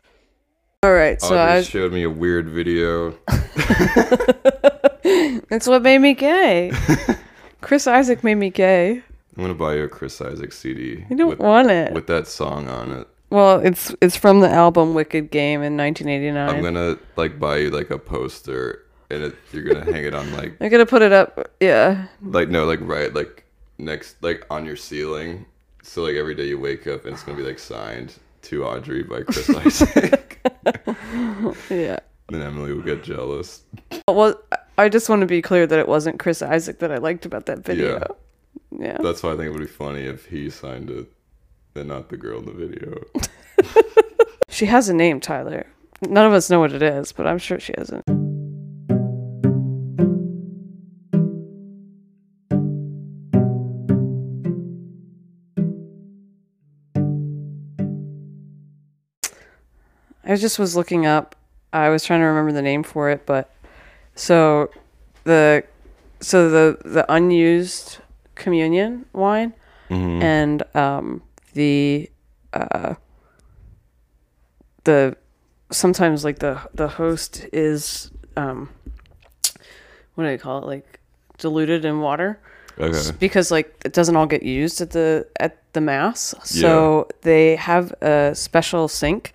All 0.81 0.93
right, 0.93 1.21
so 1.21 1.35
Audrie 1.35 1.37
I, 1.37 1.61
showed 1.61 1.93
me 1.93 2.01
a 2.01 2.09
weird 2.09 2.49
video. 2.49 3.11
That's 5.49 5.67
what 5.67 5.83
made 5.83 5.99
me 5.99 6.15
gay. 6.15 6.71
Chris 7.61 7.85
Isaak 7.85 8.23
made 8.23 8.35
me 8.35 8.49
gay. 8.49 9.03
I'm 9.35 9.43
gonna 9.43 9.53
buy 9.55 9.75
you 9.75 9.83
a 9.83 9.87
Chris 9.87 10.19
Isaak 10.21 10.53
CD. 10.53 11.05
I 11.09 11.13
don't 11.15 11.29
with, 11.29 11.39
want 11.39 11.71
it. 11.71 11.93
with 11.93 12.07
that 12.07 12.27
song 12.27 12.67
on 12.67 12.91
it. 12.91 13.07
Well, 13.29 13.59
it's 13.59 13.95
it's 13.99 14.15
from 14.15 14.41
the 14.41 14.49
album 14.49 14.93
Wicked 14.93 15.31
Game 15.31 15.63
in 15.63 15.75
1989. 15.75 16.49
I'm 16.49 16.61
gonna 16.61 16.97
like 17.15 17.39
buy 17.39 17.57
you 17.57 17.71
like 17.71 17.89
a 17.89 17.97
poster, 17.97 18.83
and 19.09 19.23
it, 19.23 19.35
you're 19.51 19.63
gonna 19.63 19.85
hang 19.91 20.05
it 20.05 20.13
on 20.13 20.31
like 20.33 20.55
I'm 20.61 20.69
gonna 20.69 20.85
put 20.85 21.01
it 21.01 21.11
up. 21.11 21.51
Yeah. 21.59 22.07
like 22.21 22.49
no 22.49 22.65
like 22.65 22.79
right 22.81 23.11
like 23.13 23.43
next 23.79 24.21
like 24.21 24.45
on 24.51 24.65
your 24.65 24.75
ceiling. 24.75 25.45
So 25.81 26.03
like 26.03 26.15
every 26.15 26.35
day 26.35 26.45
you 26.47 26.59
wake 26.59 26.85
up, 26.85 27.05
and 27.05 27.13
it's 27.13 27.23
gonna 27.23 27.37
be 27.37 27.43
like 27.43 27.57
signed 27.59 28.13
to 28.43 28.61
Audrie 28.61 29.07
by 29.07 29.23
Chris 29.23 29.49
Isaak. 29.83 30.39
Yeah. 31.69 31.99
then 32.29 32.41
Emily 32.41 32.73
will 32.73 32.81
get 32.83 33.03
jealous. 33.03 33.63
Well, 34.07 34.35
I 34.77 34.89
just 34.89 35.09
want 35.09 35.21
to 35.21 35.25
be 35.25 35.41
clear 35.41 35.65
that 35.67 35.79
it 35.79 35.87
wasn't 35.87 36.19
Chris 36.19 36.41
Isaak 36.41 36.79
that 36.79 36.91
I 36.91 36.97
liked 36.97 37.25
about 37.25 37.45
that 37.47 37.59
video. 37.59 37.97
Yeah. 37.97 38.07
That's 38.79 39.23
why 39.23 39.33
I 39.33 39.35
think 39.35 39.47
it 39.47 39.51
would 39.51 39.59
be 39.59 39.67
funny 39.67 40.01
if 40.01 40.25
he 40.27 40.49
signed 40.49 40.89
it 40.89 41.07
and 41.75 41.87
not 41.87 42.09
the 42.09 42.17
girl 42.17 42.39
in 42.39 42.45
the 42.45 42.53
video. 42.53 43.03
She 44.53 44.67
has 44.67 44.87
a 44.87 44.93
name, 44.93 45.19
Tyler. 45.19 45.65
None 46.07 46.27
of 46.27 46.33
us 46.33 46.47
know 46.47 46.59
what 46.59 46.73
it 46.73 46.83
is, 46.83 47.11
but 47.11 47.25
I'm 47.25 47.39
sure 47.39 47.59
she 47.59 47.73
has 47.75 47.89
it. 47.89 48.03
I 60.23 60.35
just 60.35 60.59
was 60.59 60.75
looking 60.75 61.07
up. 61.07 61.35
I 61.73 61.89
was 61.89 62.05
trying 62.05 62.19
to 62.19 62.27
remember 62.27 62.51
the 62.51 62.61
name 62.61 62.83
for 62.83 63.09
it, 63.09 63.25
but 63.25 63.51
so 64.13 64.69
the 65.23 65.63
so 66.19 66.47
the 66.51 66.77
the 66.85 67.11
unused 67.11 67.97
communion 68.35 69.05
wine 69.13 69.53
and 69.89 70.63
um, 70.75 71.21
the 71.53 72.09
uh, 72.53 72.95
the 74.85 75.15
sometimes 75.71 76.23
like 76.25 76.39
the 76.39 76.59
the 76.73 76.87
host 76.87 77.45
is 77.53 78.09
um, 78.35 78.69
what 80.15 80.23
do 80.23 80.29
they 80.29 80.37
call 80.37 80.59
it? 80.59 80.65
Like 80.65 80.99
diluted 81.37 81.85
in 81.85 81.99
water 81.99 82.39
Okay. 82.79 83.11
because 83.19 83.51
like 83.51 83.75
it 83.85 83.93
doesn't 83.93 84.15
all 84.15 84.25
get 84.25 84.41
used 84.43 84.81
at 84.81 84.91
the 84.91 85.27
at 85.39 85.57
the 85.73 85.81
mass. 85.81 86.33
So 86.43 87.07
they 87.21 87.55
have 87.55 87.91
a 88.01 88.33
special 88.33 88.87
sink 88.87 89.33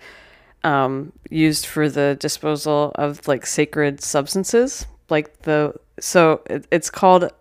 um, 0.65 1.13
used 1.29 1.65
for 1.65 1.87
the 1.89 2.17
disposal 2.19 2.91
of 2.95 3.25
like 3.29 3.45
sacred 3.45 4.01
substances 4.01 4.85
like 5.09 5.43
the 5.43 5.73
so 6.01 6.41
it, 6.49 6.67
it's 6.69 6.89
called 6.89 7.31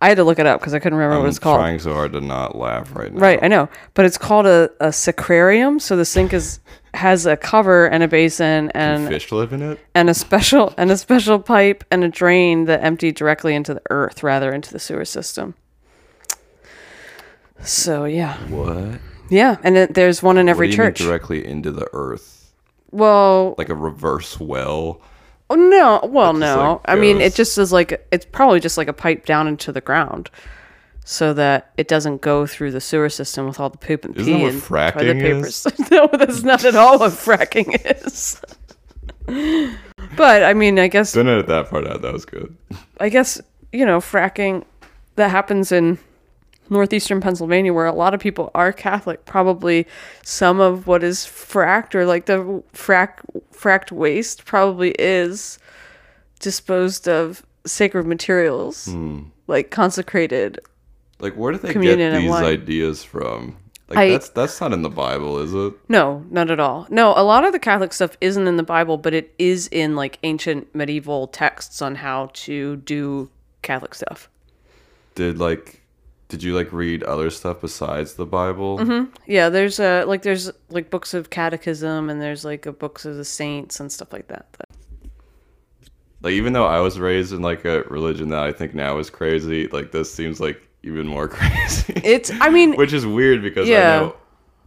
i 0.00 0.08
had 0.08 0.16
to 0.16 0.24
look 0.24 0.38
it 0.38 0.46
up 0.46 0.60
because 0.60 0.74
i 0.74 0.78
couldn't 0.78 0.98
remember 0.98 1.16
I'm 1.16 1.22
what 1.22 1.28
it's 1.28 1.38
called 1.38 1.58
trying 1.60 1.78
so 1.78 1.92
hard 1.94 2.12
to 2.12 2.20
not 2.20 2.56
laugh 2.56 2.94
right 2.94 3.12
now. 3.12 3.20
Right, 3.20 3.38
I 3.42 3.48
know, 3.48 3.68
but 3.94 4.04
it's 4.04 4.18
called 4.18 4.46
a, 4.46 4.70
a 4.80 4.88
sacrarium. 4.88 5.80
So 5.80 5.96
the 5.96 6.04
sink 6.04 6.32
is 6.32 6.60
has 6.94 7.26
a 7.26 7.36
cover 7.36 7.86
and 7.86 8.02
a 8.04 8.08
basin 8.08 8.70
and 8.74 9.08
Fish 9.08 9.32
live 9.32 9.52
in 9.52 9.62
it? 9.62 9.80
and 9.94 10.08
a 10.08 10.14
special 10.14 10.72
and 10.78 10.90
a 10.92 10.96
special 10.96 11.38
pipe 11.40 11.82
and 11.90 12.04
a 12.04 12.08
drain 12.08 12.66
that 12.66 12.84
empty 12.84 13.10
directly 13.12 13.54
into 13.54 13.74
the 13.74 13.82
earth 13.90 14.22
rather 14.22 14.52
into 14.52 14.72
the 14.72 14.78
sewer 14.78 15.04
system. 15.04 15.54
So 17.62 18.04
yeah, 18.04 18.36
What? 18.48 19.00
yeah, 19.30 19.56
and 19.62 19.76
it, 19.76 19.94
there's 19.94 20.22
one 20.22 20.38
in 20.38 20.48
every 20.48 20.68
what 20.68 20.70
do 20.72 20.76
you 20.76 20.82
mean 20.82 20.88
church. 20.90 20.98
directly 20.98 21.46
into 21.46 21.70
the 21.70 21.88
earth? 21.92 22.52
well, 22.90 23.54
Like 23.58 23.70
a 23.70 23.74
reverse 23.74 24.38
well? 24.38 25.00
Oh, 25.50 25.54
no, 25.54 26.00
well, 26.04 26.32
just, 26.32 26.40
no. 26.40 26.72
like, 26.72 26.80
I 26.86 26.94
mean, 26.96 27.18
it 27.20 27.30
goes- 27.30 27.36
just 27.36 27.58
is 27.58 27.72
like 27.72 28.06
it's 28.10 28.26
probably 28.30 28.60
just 28.60 28.76
like 28.78 28.88
a 28.88 28.92
pipe 28.92 29.26
down 29.26 29.46
into 29.48 29.72
the 29.72 29.80
ground. 29.80 30.30
So 31.06 31.34
that 31.34 31.70
it 31.76 31.86
doesn't 31.86 32.22
go 32.22 32.46
through 32.46 32.70
the 32.70 32.80
sewer 32.80 33.10
system 33.10 33.46
with 33.46 33.60
all 33.60 33.68
the 33.68 33.76
poop 33.76 34.06
and 34.06 34.16
Isn't 34.16 34.24
pee 34.24 34.38
that 34.38 34.44
what 34.44 34.52
and 34.54 34.62
fracking 34.62 34.92
toilet 35.00 35.20
papers. 35.20 35.66
no, 35.90 36.08
that's 36.10 36.42
not 36.42 36.64
at 36.64 36.76
all 36.76 36.98
what 36.98 37.12
fracking 37.12 37.76
is. 38.02 38.40
but 40.16 40.42
I 40.44 40.54
mean, 40.54 40.78
I 40.78 40.88
guess 40.88 41.12
Didn't 41.12 41.32
edit 41.32 41.46
that 41.48 41.68
part 41.68 41.86
out. 41.86 42.00
That 42.00 42.14
was 42.14 42.24
good. 42.24 42.56
I 43.00 43.10
guess 43.10 43.38
you 43.70 43.84
know 43.84 43.98
fracking 43.98 44.64
that 45.16 45.30
happens 45.30 45.72
in 45.72 45.98
northeastern 46.70 47.20
Pennsylvania, 47.20 47.72
where 47.72 47.86
a 47.86 47.92
lot 47.92 48.14
of 48.14 48.20
people 48.20 48.50
are 48.54 48.72
Catholic. 48.72 49.24
Probably 49.26 49.86
some 50.22 50.60
of 50.60 50.86
what 50.86 51.02
is 51.02 51.20
fracked 51.20 51.94
or 51.94 52.06
like 52.06 52.26
the 52.26 52.62
frack 52.72 53.18
fracked 53.52 53.92
waste 53.92 54.44
probably 54.44 54.92
is 54.98 55.58
disposed 56.40 57.08
of 57.08 57.44
sacred 57.66 58.06
materials, 58.06 58.86
Hmm. 58.86 59.20
like 59.46 59.70
consecrated. 59.70 60.58
Like, 61.20 61.34
where 61.34 61.52
do 61.52 61.58
they 61.58 61.72
get 61.72 61.96
these 62.20 62.30
ideas 62.30 63.02
from? 63.04 63.56
Like, 63.88 63.98
I- 63.98 64.10
that's 64.10 64.28
that's 64.30 64.60
not 64.60 64.72
in 64.72 64.82
the 64.82 64.88
Bible, 64.90 65.38
is 65.38 65.52
it? 65.54 65.74
No, 65.88 66.24
not 66.30 66.50
at 66.50 66.58
all. 66.58 66.86
No, 66.90 67.12
a 67.16 67.22
lot 67.22 67.44
of 67.44 67.52
the 67.52 67.58
Catholic 67.58 67.92
stuff 67.92 68.16
isn't 68.20 68.46
in 68.46 68.56
the 68.56 68.62
Bible, 68.62 68.96
but 68.96 69.14
it 69.14 69.32
is 69.38 69.68
in 69.68 69.94
like 69.94 70.18
ancient 70.22 70.74
medieval 70.74 71.26
texts 71.28 71.80
on 71.82 71.96
how 71.96 72.30
to 72.32 72.76
do 72.76 73.30
Catholic 73.62 73.94
stuff. 73.94 74.28
Did 75.14 75.38
like, 75.38 75.82
did 76.34 76.42
you 76.42 76.52
like 76.56 76.72
read 76.72 77.04
other 77.04 77.30
stuff 77.30 77.60
besides 77.60 78.14
the 78.14 78.26
Bible? 78.26 79.06
Yeah, 79.26 79.50
there's 79.50 79.78
uh 79.78 80.02
like 80.08 80.22
there's 80.22 80.50
like 80.68 80.90
books 80.90 81.14
of 81.14 81.30
catechism 81.30 82.10
and 82.10 82.20
there's 82.20 82.44
like 82.44 82.66
a 82.66 82.72
books 82.72 83.04
of 83.04 83.14
the 83.14 83.24
saints 83.24 83.78
and 83.78 83.92
stuff 83.92 84.12
like 84.12 84.26
that. 84.26 84.46
Like, 86.22 86.32
even 86.32 86.52
though 86.54 86.66
I 86.66 86.80
was 86.80 86.98
raised 86.98 87.32
in 87.32 87.40
like 87.42 87.64
a 87.64 87.82
religion 87.84 88.30
that 88.30 88.42
I 88.42 88.50
think 88.50 88.74
now 88.74 88.98
is 88.98 89.10
crazy, 89.10 89.68
like 89.68 89.92
this 89.92 90.12
seems 90.12 90.40
like 90.40 90.60
even 90.82 91.06
more 91.06 91.28
crazy. 91.36 91.92
It's 92.02 92.32
I 92.40 92.50
mean 92.50 92.74
Which 92.74 92.92
is 92.92 93.06
weird 93.06 93.40
because 93.42 93.68
Yeah. 93.68 93.78
I 93.78 94.00
know 94.00 94.16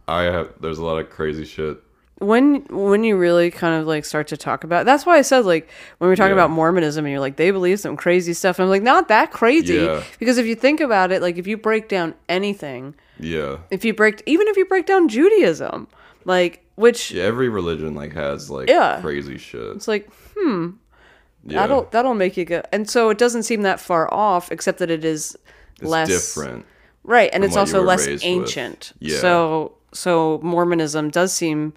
I 0.08 0.22
have. 0.22 0.52
There's 0.60 0.78
a 0.78 0.84
lot 0.84 0.96
of 0.98 1.10
crazy 1.10 1.44
shit. 1.44 1.76
When 2.20 2.64
when 2.70 3.04
you 3.04 3.16
really 3.16 3.50
kind 3.50 3.80
of 3.80 3.86
like 3.86 4.04
start 4.04 4.26
to 4.28 4.36
talk 4.36 4.64
about 4.64 4.84
that's 4.84 5.06
why 5.06 5.16
I 5.18 5.22
said 5.22 5.44
like 5.44 5.68
when 5.98 6.08
we 6.08 6.12
were 6.12 6.16
talking 6.16 6.30
Yeah. 6.36 6.44
about 6.44 6.50
Mormonism 6.50 7.04
and 7.04 7.12
you're 7.12 7.20
like 7.20 7.36
they 7.36 7.50
believe 7.52 7.78
some 7.78 7.96
crazy 7.96 8.32
stuff 8.32 8.58
and 8.58 8.64
I'm 8.64 8.70
like 8.70 8.82
not 8.82 9.06
that 9.08 9.30
crazy 9.30 9.74
Yeah. 9.74 10.02
because 10.18 10.36
if 10.38 10.44
you 10.46 10.56
think 10.56 10.80
about 10.80 11.12
it 11.12 11.22
like 11.22 11.38
if 11.38 11.46
you 11.46 11.56
break 11.56 11.88
down 11.88 12.14
anything 12.28 12.94
Yeah. 13.20 13.58
if 13.70 13.84
you 13.84 13.94
break 13.94 14.22
even 14.26 14.48
if 14.48 14.56
you 14.56 14.64
break 14.66 14.86
down 14.86 15.08
Judaism 15.08 15.86
like 16.24 16.64
which 16.74 17.12
Yeah, 17.12 17.22
every 17.24 17.48
religion 17.48 17.94
like 17.94 18.14
has 18.14 18.50
like 18.50 18.68
Yeah. 18.68 19.00
crazy 19.00 19.38
shit. 19.38 19.76
it's 19.76 19.86
like 19.86 20.08
hmm 20.36 20.70
Yeah. 21.44 21.60
that'll 21.60 21.84
that'll 21.92 22.14
make 22.14 22.36
you 22.36 22.44
go 22.44 22.62
and 22.72 22.90
so 22.90 23.10
it 23.10 23.18
doesn't 23.18 23.44
seem 23.44 23.62
that 23.62 23.78
far 23.78 24.12
off 24.12 24.50
except 24.50 24.78
that 24.80 24.90
it 24.90 25.04
is 25.04 25.36
it's 25.80 25.88
less 25.88 26.08
different. 26.08 26.66
right 27.04 27.30
and 27.32 27.44
it's 27.44 27.56
also 27.56 27.80
less 27.80 28.08
raised 28.08 28.24
with. 28.24 28.28
ancient 28.32 28.92
Yeah. 28.98 29.18
so 29.20 29.72
so 29.92 30.40
mormonism 30.42 31.10
does 31.10 31.32
seem 31.32 31.72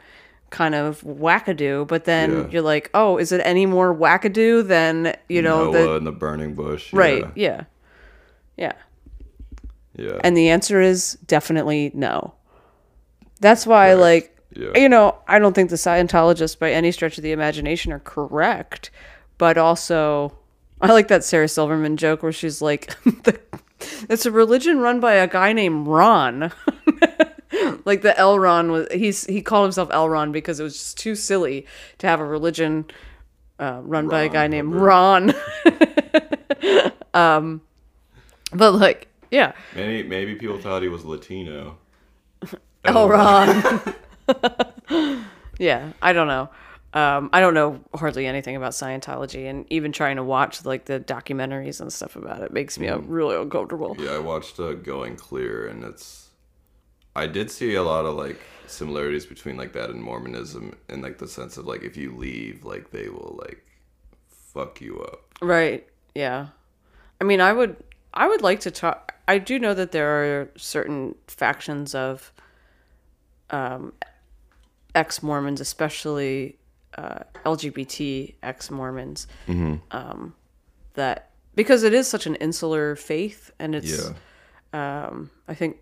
kind 0.51 0.75
of 0.75 1.01
wackadoo 1.01 1.87
but 1.87 2.03
then 2.05 2.31
Yeah. 2.31 2.47
you're 2.51 2.61
like 2.61 2.89
oh 2.93 3.17
is 3.17 3.31
it 3.31 3.41
any 3.45 3.65
more 3.65 3.95
wackadoo 3.95 4.67
than 4.67 5.15
you 5.29 5.41
know 5.41 5.71
Noah 5.71 5.71
the 5.71 5.95
and 5.95 6.05
the 6.05 6.11
burning 6.11 6.53
bush. 6.55 6.91
right 6.93 7.23
Yeah. 7.35 7.63
yeah 8.57 8.73
yeah 9.97 10.05
Yeah. 10.05 10.19
and 10.23 10.35
the 10.37 10.49
answer 10.49 10.79
is 10.81 11.13
definitely 11.25 11.89
no 11.93 12.33
that's 13.39 13.65
why 13.65 13.93
like 13.93 14.37
yeah. 14.53 14.77
you 14.77 14.89
know 14.89 15.15
i 15.27 15.39
don't 15.39 15.53
think 15.53 15.69
the 15.69 15.77
scientologists 15.77 16.59
by 16.59 16.71
any 16.71 16.91
stretch 16.91 17.17
of 17.17 17.23
the 17.23 17.31
imagination 17.31 17.93
are 17.93 17.99
correct 17.99 18.91
but 19.37 19.57
also 19.57 20.33
i 20.81 20.91
like 20.91 21.07
that 21.07 21.23
sarah 21.23 21.47
silverman 21.47 21.95
joke 21.95 22.21
where 22.23 22.33
she's 22.33 22.61
like 22.61 22.93
the, 23.23 23.39
it's 24.09 24.25
a 24.25 24.31
religion 24.31 24.79
run 24.79 24.99
by 24.99 25.13
a 25.13 25.27
guy 25.27 25.53
named 25.53 25.87
ron 25.87 26.51
like 27.85 28.01
the 28.01 28.13
elron 28.17 28.71
was 28.71 28.87
he's 28.91 29.25
he 29.25 29.41
called 29.41 29.65
himself 29.65 29.89
elron 29.89 30.31
because 30.31 30.59
it 30.59 30.63
was 30.63 30.73
just 30.73 30.97
too 30.97 31.15
silly 31.15 31.65
to 31.97 32.07
have 32.07 32.19
a 32.19 32.25
religion 32.25 32.85
uh, 33.59 33.79
run 33.83 34.07
by 34.07 34.21
a 34.21 34.25
Ron 34.25 34.33
guy 34.33 34.47
named 34.47 34.73
ron 34.73 35.33
um 37.13 37.61
but 38.53 38.71
like 38.73 39.07
yeah 39.29 39.53
Maybe 39.75 40.07
maybe 40.07 40.35
people 40.35 40.59
thought 40.59 40.81
he 40.81 40.89
was 40.89 41.05
Latino. 41.05 41.77
Elron. 42.85 43.95
yeah, 45.59 45.93
I 46.01 46.13
don't 46.13 46.27
know. 46.27 46.49
Um, 46.93 47.29
I 47.31 47.39
don't 47.39 47.53
know 47.53 47.79
hardly 47.95 48.25
anything 48.25 48.55
about 48.55 48.71
Scientology, 48.73 49.49
and 49.49 49.65
even 49.69 49.91
trying 49.93 50.17
to 50.17 50.23
watch 50.23 50.65
like 50.65 50.85
the 50.85 50.99
documentaries 50.99 51.79
and 51.79 51.91
stuff 51.93 52.15
about 52.15 52.41
it 52.41 52.51
makes 52.51 52.77
me 52.77 52.87
uh, 52.89 52.97
really 52.97 53.37
uncomfortable. 53.37 53.95
Yeah, 53.97 54.11
I 54.11 54.19
watched 54.19 54.59
uh, 54.59 54.73
Going 54.73 55.15
Clear, 55.15 55.67
and 55.67 55.83
it's. 55.83 56.30
I 57.15 57.27
did 57.27 57.51
see 57.51 57.75
a 57.75 57.83
lot 57.83 58.05
of 58.05 58.15
like 58.15 58.39
similarities 58.67 59.25
between 59.25 59.57
like 59.57 59.73
that 59.73 59.89
and 59.89 60.01
Mormonism, 60.01 60.75
in 60.89 61.01
like 61.01 61.17
the 61.17 61.27
sense 61.27 61.57
of 61.57 61.65
like 61.65 61.83
if 61.83 61.97
you 61.97 62.15
leave, 62.15 62.63
like 62.63 62.91
they 62.91 63.09
will 63.09 63.39
like 63.41 63.63
fuck 64.27 64.81
you 64.81 64.99
up. 65.01 65.21
Right? 65.41 65.87
Yeah. 66.15 66.47
I 67.19 67.23
mean, 67.23 67.41
I 67.41 67.53
would, 67.53 67.75
I 68.13 68.27
would 68.27 68.41
like 68.41 68.61
to 68.61 68.71
talk. 68.71 69.15
I 69.27 69.37
do 69.37 69.59
know 69.59 69.73
that 69.73 69.91
there 69.91 70.41
are 70.41 70.49
certain 70.57 71.15
factions 71.27 71.93
of 71.95 72.33
um, 73.49 73.93
ex 74.95 75.21
Mormons, 75.21 75.61
especially 75.61 76.57
uh, 76.97 77.19
LGBT 77.45 78.35
ex 78.43 78.71
Mormons, 78.71 79.27
um, 79.91 80.33
that 80.95 81.29
because 81.55 81.83
it 81.83 81.93
is 81.93 82.07
such 82.07 82.25
an 82.25 82.35
insular 82.35 82.95
faith, 82.95 83.51
and 83.59 83.75
it's 83.75 84.13
Yeah, 84.73 85.05
um, 85.05 85.29
I 85.47 85.53
think 85.53 85.77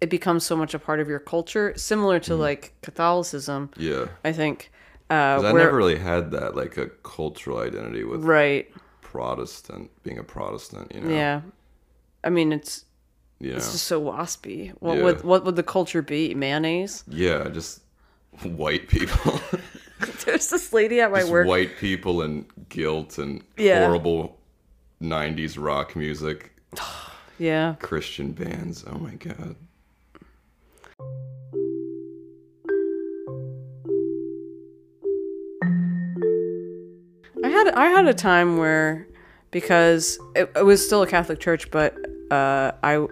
it 0.00 0.10
becomes 0.10 0.44
so 0.44 0.54
much 0.56 0.74
a 0.74 0.78
part 0.78 1.00
of 1.00 1.08
your 1.08 1.18
culture, 1.18 1.72
similar 1.76 2.20
to 2.20 2.34
like 2.36 2.72
Catholicism. 2.82 3.70
yeah. 3.76 4.06
I 4.24 4.32
think. 4.32 4.70
Uh, 5.10 5.36
'Cause 5.36 5.44
I 5.46 5.52
never 5.52 5.76
really 5.76 5.96
had 5.98 6.30
that 6.32 6.54
like 6.54 6.76
a 6.76 6.86
cultural 7.02 7.58
identity 7.58 8.04
with 8.04 8.22
right. 8.24 8.70
Protestant, 9.00 9.90
being 10.02 10.18
a 10.18 10.22
Protestant. 10.24 10.92
You 10.94 11.00
know. 11.00 11.10
Yeah. 11.14 11.40
I 12.22 12.28
mean, 12.30 12.52
it's 12.52 12.84
know. 13.40 13.56
it's 13.56 13.72
just 13.72 13.86
so 13.86 14.00
waspy. 14.02 14.72
What 14.80 14.98
Yeah. 14.98 15.04
would 15.04 15.24
what 15.24 15.44
would 15.44 15.56
the 15.56 15.62
culture 15.62 16.02
be? 16.02 16.34
Mayonnaise? 16.34 17.04
Yeah, 17.08 17.48
just 17.48 17.80
white 18.42 18.88
people. 18.88 19.40
There's 20.26 20.48
this 20.50 20.72
lady 20.72 21.00
at 21.00 21.10
my 21.10 21.20
just 21.20 21.32
work. 21.32 21.46
white 21.48 21.76
people 21.78 22.20
and 22.22 22.44
guilt 22.68 23.16
and 23.18 23.42
Yeah. 23.56 23.86
horrible 23.86 24.38
90s 25.02 25.56
rock 25.58 25.96
music. 25.96 26.52
Yeah. 27.40 27.76
Christian 27.80 28.32
bands. 28.32 28.84
Oh 28.84 28.98
my 28.98 29.14
god. 29.14 29.54
Had 37.64 37.74
I 37.74 37.86
had 37.88 38.06
a 38.06 38.14
time 38.14 38.56
where 38.56 39.06
because 39.50 40.18
it, 40.34 40.50
it 40.56 40.64
was 40.64 40.84
still 40.84 41.02
a 41.02 41.06
Catholic 41.06 41.40
church, 41.40 41.70
but 41.70 41.96
uh, 42.30 42.72
I 42.82 43.06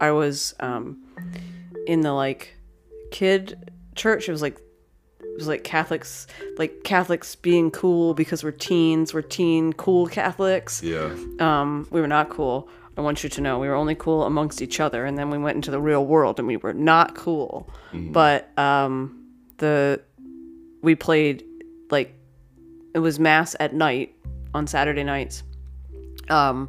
I 0.00 0.10
was 0.12 0.54
um, 0.60 1.02
in 1.86 2.00
the 2.00 2.12
like 2.12 2.56
kid 3.10 3.70
church. 3.94 4.28
It 4.28 4.32
was 4.32 4.42
like 4.42 4.58
it 5.20 5.36
was 5.36 5.48
like 5.48 5.64
Catholics 5.64 6.26
like 6.58 6.84
Catholics 6.84 7.34
being 7.36 7.70
cool 7.70 8.14
because 8.14 8.44
we're 8.44 8.50
teens. 8.50 9.14
We're 9.14 9.22
teen 9.22 9.72
cool 9.72 10.06
Catholics. 10.06 10.82
Yeah. 10.82 11.14
Um, 11.38 11.86
we 11.90 12.00
were 12.00 12.08
not 12.08 12.30
cool. 12.30 12.68
I 12.96 13.00
want 13.00 13.24
you 13.24 13.30
to 13.30 13.40
know 13.40 13.58
we 13.58 13.68
were 13.68 13.74
only 13.74 13.94
cool 13.94 14.24
amongst 14.24 14.60
each 14.60 14.78
other, 14.78 15.06
and 15.06 15.16
then 15.16 15.30
we 15.30 15.38
went 15.38 15.56
into 15.56 15.70
the 15.70 15.80
real 15.80 16.04
world 16.04 16.38
and 16.38 16.46
we 16.46 16.58
were 16.58 16.74
not 16.74 17.14
cool. 17.14 17.70
But 18.12 18.56
um, 18.58 19.28
the 19.58 20.02
we 20.82 20.94
played 20.94 21.44
it 22.94 22.98
was 22.98 23.18
mass 23.18 23.54
at 23.60 23.74
night 23.74 24.14
on 24.54 24.66
Saturday 24.66 25.04
nights. 25.04 25.42
Um, 26.28 26.68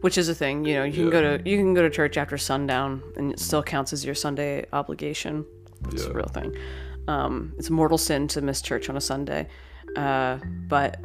which 0.00 0.18
is 0.18 0.28
a 0.28 0.34
thing, 0.34 0.64
you 0.64 0.74
know, 0.74 0.84
you 0.84 0.92
can 0.92 1.10
go 1.10 1.20
to 1.20 1.48
you 1.48 1.56
can 1.56 1.74
go 1.74 1.82
to 1.82 1.90
church 1.90 2.16
after 2.16 2.38
sundown 2.38 3.02
and 3.16 3.32
it 3.32 3.40
still 3.40 3.62
counts 3.62 3.92
as 3.92 4.04
your 4.04 4.14
Sunday 4.14 4.64
obligation. 4.72 5.44
It's 5.88 6.04
a 6.04 6.12
real 6.12 6.28
thing. 6.28 6.54
Um, 7.08 7.54
it's 7.58 7.68
a 7.70 7.72
mortal 7.72 7.98
sin 7.98 8.28
to 8.28 8.40
miss 8.40 8.60
church 8.60 8.88
on 8.88 8.96
a 8.96 9.00
Sunday. 9.00 9.48
Uh, 9.96 10.38
but 10.68 11.00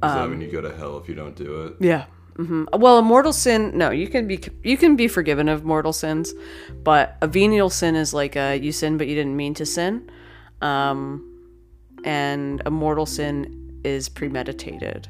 Does 0.00 0.14
that 0.14 0.28
mean 0.30 0.40
you 0.40 0.50
go 0.50 0.60
to 0.60 0.74
hell 0.74 0.98
if 0.98 1.08
you 1.08 1.14
don't 1.14 1.34
do 1.36 1.64
it? 1.64 1.76
yeah. 1.80 2.04
hmm 2.36 2.64
Well, 2.72 2.98
a 2.98 3.02
mortal 3.02 3.32
sin, 3.32 3.72
no, 3.76 3.90
you 3.90 4.06
can 4.08 4.26
be 4.26 4.40
you 4.62 4.76
can 4.76 4.96
be 4.96 5.08
forgiven 5.08 5.48
of 5.48 5.64
mortal 5.64 5.92
sins, 5.92 6.32
but 6.82 7.16
a 7.20 7.26
venial 7.26 7.68
sin 7.70 7.94
is 7.96 8.14
like 8.14 8.36
uh, 8.36 8.56
you 8.60 8.72
sin 8.72 8.96
but 8.96 9.06
you 9.06 9.14
didn't 9.14 9.36
mean 9.36 9.54
to 9.54 9.66
sin, 9.66 10.10
um, 10.62 11.33
and 12.04 12.62
a 12.64 12.70
mortal 12.70 13.06
sin 13.06 13.80
is 13.84 14.08
premeditated. 14.08 15.08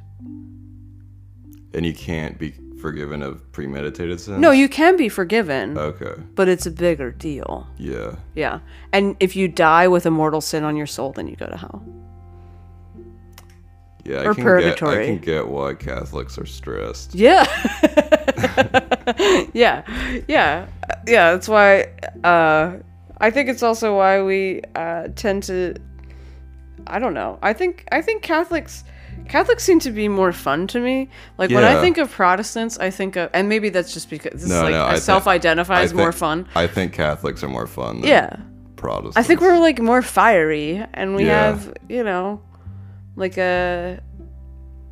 And 1.74 1.84
you 1.84 1.92
can't 1.92 2.38
be 2.38 2.54
forgiven 2.80 3.22
of 3.22 3.50
premeditated 3.52 4.20
sins? 4.20 4.38
No, 4.38 4.50
you 4.50 4.68
can 4.68 4.96
be 4.96 5.08
forgiven, 5.08 5.76
Okay. 5.76 6.14
but 6.34 6.48
it's 6.48 6.66
a 6.66 6.70
bigger 6.70 7.10
deal. 7.10 7.66
Yeah. 7.76 8.16
Yeah, 8.34 8.60
and 8.92 9.16
if 9.20 9.34
you 9.36 9.48
die 9.48 9.88
with 9.88 10.06
a 10.06 10.10
mortal 10.10 10.40
sin 10.40 10.64
on 10.64 10.76
your 10.76 10.86
soul, 10.86 11.12
then 11.12 11.26
you 11.26 11.36
go 11.36 11.46
to 11.46 11.56
hell. 11.56 11.82
Yeah, 14.04 14.18
I 14.18 14.26
Or 14.26 14.34
can 14.34 14.44
purgatory. 14.44 14.96
Get, 14.96 15.02
I 15.02 15.06
can 15.06 15.18
get 15.18 15.48
why 15.48 15.74
Catholics 15.74 16.36
are 16.36 16.44
stressed. 16.44 17.14
Yeah. 17.14 17.44
yeah. 19.54 19.82
Yeah. 20.28 20.66
Yeah. 21.06 21.32
That's 21.32 21.48
why 21.48 21.88
uh, 22.22 22.74
I 23.18 23.30
think 23.30 23.48
it's 23.48 23.62
also 23.62 23.96
why 23.96 24.22
we 24.22 24.60
uh, 24.74 25.08
tend 25.16 25.44
to. 25.44 25.76
I 26.86 26.98
don't 26.98 27.14
know. 27.14 27.38
I 27.42 27.52
think 27.52 27.86
I 27.92 28.00
think 28.02 28.22
Catholics 28.22 28.84
Catholics 29.28 29.62
seem 29.64 29.78
to 29.80 29.90
be 29.90 30.08
more 30.08 30.32
fun 30.32 30.66
to 30.68 30.80
me. 30.80 31.08
Like 31.38 31.50
when 31.50 31.64
I 31.64 31.80
think 31.80 31.98
of 31.98 32.10
Protestants, 32.10 32.78
I 32.78 32.90
think 32.90 33.16
of 33.16 33.30
and 33.32 33.48
maybe 33.48 33.68
that's 33.70 33.94
just 33.94 34.10
because 34.10 34.32
this 34.42 34.48
No, 34.48 34.56
is 34.56 34.62
like 34.62 34.72
no, 34.72 34.84
I 34.84 34.92
I 34.92 34.98
self-identify 34.98 35.78
I 35.80 35.82
as 35.82 35.94
more 35.94 36.12
fun. 36.12 36.46
I 36.54 36.66
think 36.66 36.92
Catholics 36.92 37.42
are 37.42 37.48
more 37.48 37.66
fun 37.66 38.00
than 38.00 38.10
Yeah. 38.10 38.36
Protestants. 38.76 39.16
I 39.16 39.22
think 39.22 39.40
we're 39.40 39.58
like 39.60 39.80
more 39.80 40.02
fiery 40.02 40.84
and 40.94 41.14
we 41.16 41.24
Yeah. 41.26 41.46
have, 41.46 41.72
you 41.88 42.04
know, 42.04 42.42
like 43.16 43.38
a 43.38 44.00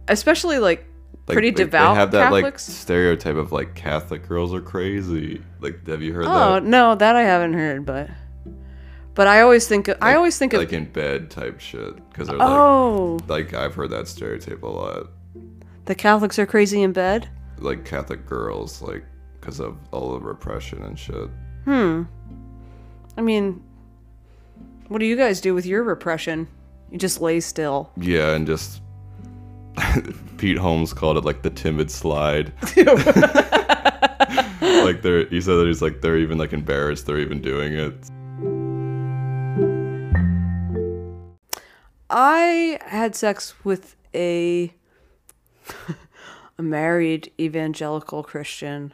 especially 0.09 0.59
like 0.59 0.87
Like, 1.29 1.35
pretty 1.35 1.51
they- 1.51 1.65
devout 1.65 1.95
They 1.95 2.01
have 2.01 2.11
that 2.13 2.23
Catholics. 2.25 2.45
like 2.45 2.59
stereotype 2.77 3.37
of 3.37 3.53
like 3.53 3.75
Catholic 3.75 4.27
girls 4.29 4.55
are 4.55 4.61
crazy. 4.61 5.43
Like, 5.61 5.87
have 5.87 6.03
you 6.03 6.13
heard 6.15 6.25
Oh 6.27 6.55
that? 6.55 6.65
no, 6.65 6.95
that 6.95 7.17
I 7.17 7.23
haven't 7.23 7.53
heard, 7.55 7.85
but 7.87 8.09
but 9.15 9.27
I 9.27 9.41
always 9.43 9.69
think 9.69 9.89
of, 9.89 9.99
I 10.01 10.15
always 10.15 10.39
think 10.39 10.53
of 10.53 10.61
like 10.61 10.73
in 10.73 10.87
bed 10.87 11.31
type 11.31 11.61
shit 11.61 11.97
because 12.11 12.29
they're 12.29 12.39
like 12.39 12.49
oh 12.49 13.19
like 13.29 13.55
I've 13.55 13.75
heard 13.75 13.91
that 13.91 14.09
stereotype 14.09 14.63
a 14.63 14.67
lot. 14.67 15.09
the 15.85 15.95
Catholics 15.95 16.39
are 16.39 16.47
crazy 16.47 16.83
in 16.83 16.93
bed. 16.93 17.29
Like 17.59 17.85
Catholic 17.85 18.27
girls, 18.27 18.83
like 18.83 19.05
because 19.41 19.61
of 19.61 19.77
all 19.91 20.13
the 20.13 20.21
repression 20.21 20.83
and 20.83 20.99
shit. 20.99 21.29
Hmm. 21.65 22.03
I 23.17 23.21
mean, 23.21 23.63
what 24.89 24.99
do 24.99 25.07
you 25.07 25.17
guys 25.17 25.41
do 25.41 25.55
with 25.55 25.67
your 25.67 25.83
repression? 25.83 26.49
You 26.91 26.99
just 26.99 27.21
lay 27.21 27.41
still. 27.41 27.91
Yeah, 27.97 28.35
and 28.35 28.47
just 28.47 28.83
Pete 30.39 30.59
Holmes 30.59 30.93
called 30.93 31.17
it 31.17 31.25
like 31.25 31.43
the 31.43 31.51
timid 31.51 31.91
slide. 31.91 32.53
like 34.61 35.03
they're 35.03 35.27
he 35.29 35.41
said 35.41 35.57
that 35.57 35.65
he's 35.67 35.83
like 35.83 36.01
they're 36.01 36.19
even 36.19 36.39
like 36.39 36.53
embarrassed 36.53 37.07
they're 37.07 37.19
even 37.19 37.41
doing 37.41 37.75
it. 37.75 37.95
I 42.13 42.79
had 42.87 43.17
sex 43.17 43.55
with 43.65 43.97
a 44.15 44.73
a 46.59 46.63
married 46.63 47.33
evangelical 47.41 48.23
Christian. 48.23 48.93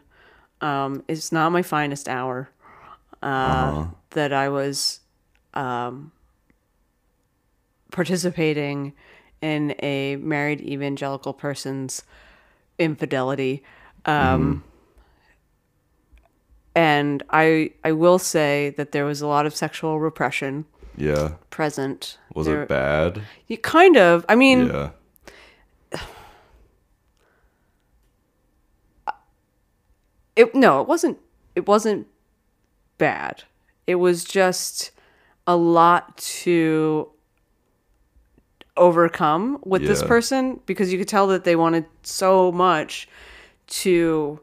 Um, 0.60 1.04
it's 1.08 1.32
not 1.32 1.50
my 1.50 1.62
finest 1.62 2.08
hour. 2.08 2.50
Uh, 3.22 3.88
That 4.10 4.32
I 4.32 4.48
was 4.48 5.00
um, 5.54 6.12
participating 7.90 8.94
in 9.42 9.74
a 9.82 10.16
married 10.16 10.60
evangelical 10.60 11.32
person's 11.34 12.02
infidelity. 12.78 13.62
Um, 14.04 14.64
And 16.74 17.24
I 17.30 17.72
I 17.84 17.90
will 17.92 18.18
say 18.20 18.70
that 18.76 18.92
there 18.92 19.04
was 19.04 19.20
a 19.20 19.26
lot 19.26 19.46
of 19.46 19.54
sexual 19.56 19.98
repression 19.98 20.64
Yeah. 20.98 21.32
present. 21.50 22.18
Was 22.34 22.46
it 22.48 22.68
bad? 22.68 23.22
You 23.46 23.56
kind 23.58 23.96
of. 23.96 24.24
I 24.28 24.34
mean, 24.34 24.66
Yeah. 24.66 24.90
it 30.36 30.54
no, 30.54 30.80
it 30.80 30.88
wasn't 30.88 31.18
it 31.54 31.66
wasn't 31.66 32.06
bad. 32.98 33.44
It 33.86 33.96
was 33.96 34.24
just 34.24 34.90
a 35.46 35.56
lot 35.56 36.16
to 36.18 37.08
overcome 38.76 39.58
with 39.64 39.82
this 39.86 40.02
Yeah. 40.02 40.08
person 40.08 40.60
because 40.66 40.92
you 40.92 40.98
could 40.98 41.08
tell 41.08 41.26
that 41.28 41.44
they 41.44 41.56
wanted 41.56 41.86
so 42.02 42.52
much 42.52 43.08
to 43.68 44.38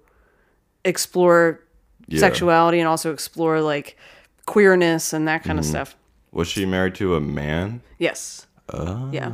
explore 0.84 1.62
Yeah. 2.08 2.20
sexuality 2.20 2.80
and 2.80 2.88
also 2.88 3.14
explore 3.14 3.62
like 3.62 3.98
queerness 4.46 5.14
and 5.14 5.28
that 5.28 5.42
Mm-hmm. 5.42 5.48
kind 5.48 5.60
of 5.60 5.66
stuff. 5.66 5.96
Was 6.36 6.48
she 6.48 6.66
married 6.66 6.94
to 6.96 7.16
a 7.16 7.22
man? 7.22 7.82
Yes. 7.98 8.46
Oh. 8.72 9.10
Yeah. 9.12 9.32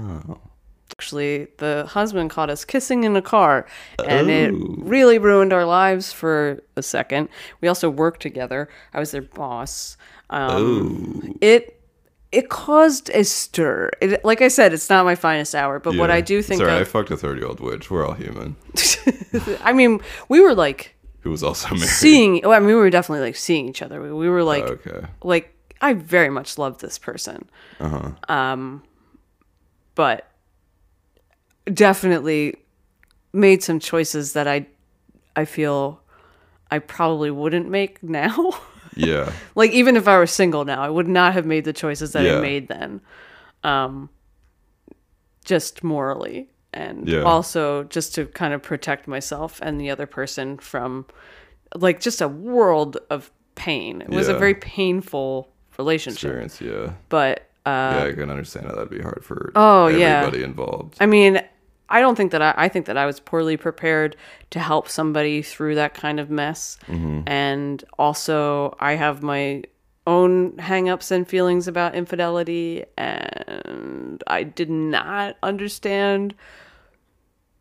Actually, 0.92 1.48
the 1.58 1.86
husband 1.90 2.30
caught 2.30 2.50
us 2.50 2.64
kissing 2.64 3.04
in 3.06 3.16
a 3.16 3.22
car, 3.22 3.66
and 4.08 4.30
it 4.30 4.54
Oh. 4.54 4.76
really 4.78 5.18
ruined 5.18 5.52
our 5.52 5.66
lives 5.66 6.14
for 6.14 6.62
a 6.76 6.84
second. 6.84 7.30
We 7.60 7.68
also 7.68 7.90
worked 7.90 8.22
together. 8.22 8.70
I 8.94 9.00
was 9.00 9.12
their 9.12 9.22
boss. 9.24 9.98
Um, 10.30 11.28
Oh. 11.28 11.34
It 11.42 11.78
it 12.32 12.50
caused 12.50 13.10
a 13.10 13.24
stir. 13.26 13.90
It, 14.00 14.24
like 14.24 14.42
I 14.42 14.48
said, 14.48 14.72
it's 14.74 14.90
not 14.90 15.04
my 15.04 15.16
finest 15.16 15.54
hour, 15.54 15.80
but 15.80 15.96
what 15.98 16.10
I 16.10 16.22
do 16.22 16.42
think 16.42 16.62
Sorry, 16.62 16.72
I 16.80 16.86
fucked 16.86 17.12
a 17.12 17.18
30 17.18 17.40
year 17.42 17.48
old 17.50 17.60
witch. 17.60 17.92
We're 17.92 18.06
all 18.08 18.14
human. 18.14 18.56
I 19.64 19.74
mean, 19.74 20.00
we 20.30 20.40
were 20.40 20.54
like 20.54 20.96
Who 21.22 21.32
was 21.32 21.44
also 21.44 21.70
married. 21.76 21.90
seeing. 21.90 22.46
Oh, 22.46 22.52
I 22.52 22.60
mean, 22.60 22.68
we 22.68 22.76
were 22.76 22.90
definitely 22.90 23.26
like 23.26 23.36
seeing 23.36 23.68
each 23.68 23.82
other. 23.82 24.02
We, 24.02 24.12
we 24.14 24.30
were 24.30 24.44
like, 24.44 24.64
okay. 24.64 25.08
like 25.24 25.54
I 25.82 25.94
very 25.94 26.30
much 26.30 26.58
love 26.58 26.78
this 26.78 26.98
person. 27.00 27.50
Uh-huh. 27.80 28.12
Um, 28.34 28.84
but 29.96 30.28
definitely 31.65 32.56
made 33.34 33.63
some 33.63 33.80
choices 33.80 34.34
that 34.34 34.48
I 34.48 34.67
I 35.36 35.46
feel 35.46 36.02
I 36.70 36.80
probably 36.80 37.32
wouldn't 37.32 37.70
make 37.70 38.02
now. 38.04 38.52
Yeah. 38.94 39.32
like 39.56 39.72
even 39.72 39.96
if 39.96 40.06
I 40.06 40.17
were 40.17 40.28
single 40.28 40.65
now, 40.65 40.82
I 40.82 40.89
would 40.89 41.08
not 41.08 41.32
have 41.34 41.46
made 41.46 41.63
the 41.63 41.72
choices 41.72 42.12
that 42.12 42.26
Yeah. 42.26 42.36
I 42.39 42.41
made 42.41 42.67
then. 42.67 43.00
Um, 43.63 44.10
just 45.46 45.82
morally 45.82 46.50
and 46.74 47.08
Yeah. 47.08 47.22
also 47.24 47.86
just 47.86 48.13
to 48.15 48.26
kind 48.26 48.54
of 48.54 48.62
protect 48.62 49.08
myself 49.08 49.60
and 49.63 49.80
the 49.80 49.89
other 49.89 50.06
person 50.06 50.58
from 50.58 51.06
like 51.74 52.02
just 52.02 52.20
a 52.22 52.28
world 52.28 52.98
of 53.10 53.32
pain. 53.56 54.02
It 54.02 54.10
was 54.10 54.28
a 54.28 54.38
very 54.38 54.56
painful 54.56 55.48
relationship. 55.77 56.17
Experience, 56.23 56.62
yeah. 56.62 56.93
But 57.10 57.47
uh 57.65 57.93
yeah, 57.95 58.03
I 58.05 58.13
can 58.13 58.29
understand 58.29 58.65
how 58.65 58.73
that'd 58.73 58.89
be 58.89 59.01
hard 59.01 59.23
for 59.23 59.51
Oh, 59.55 59.88
yeah. 59.88 60.19
everybody 60.21 60.43
involved. 60.43 60.97
I 60.99 61.05
mean, 61.05 61.41
I 61.89 61.99
don't 61.99 62.15
think 62.15 62.31
that 62.31 62.41
I, 62.41 62.53
I 62.57 62.67
think 62.69 62.86
that 62.88 62.97
I 62.97 63.05
was 63.05 63.19
poorly 63.19 63.57
prepared 63.57 64.15
to 64.51 64.60
help 64.60 64.88
somebody 64.89 65.41
through 65.41 65.75
that 65.75 65.93
kind 65.93 66.19
of 66.19 66.29
mess. 66.29 66.77
And 66.88 67.84
also, 67.99 68.75
I 68.79 68.93
have 68.93 69.21
my 69.21 69.63
own 70.07 70.53
hangups 70.53 71.12
and 71.12 71.27
feelings 71.27 71.67
about 71.67 71.93
infidelity, 71.93 72.86
and 72.97 74.23
I 74.25 74.43
did 74.43 74.69
not 74.69 75.36
understand 75.43 76.34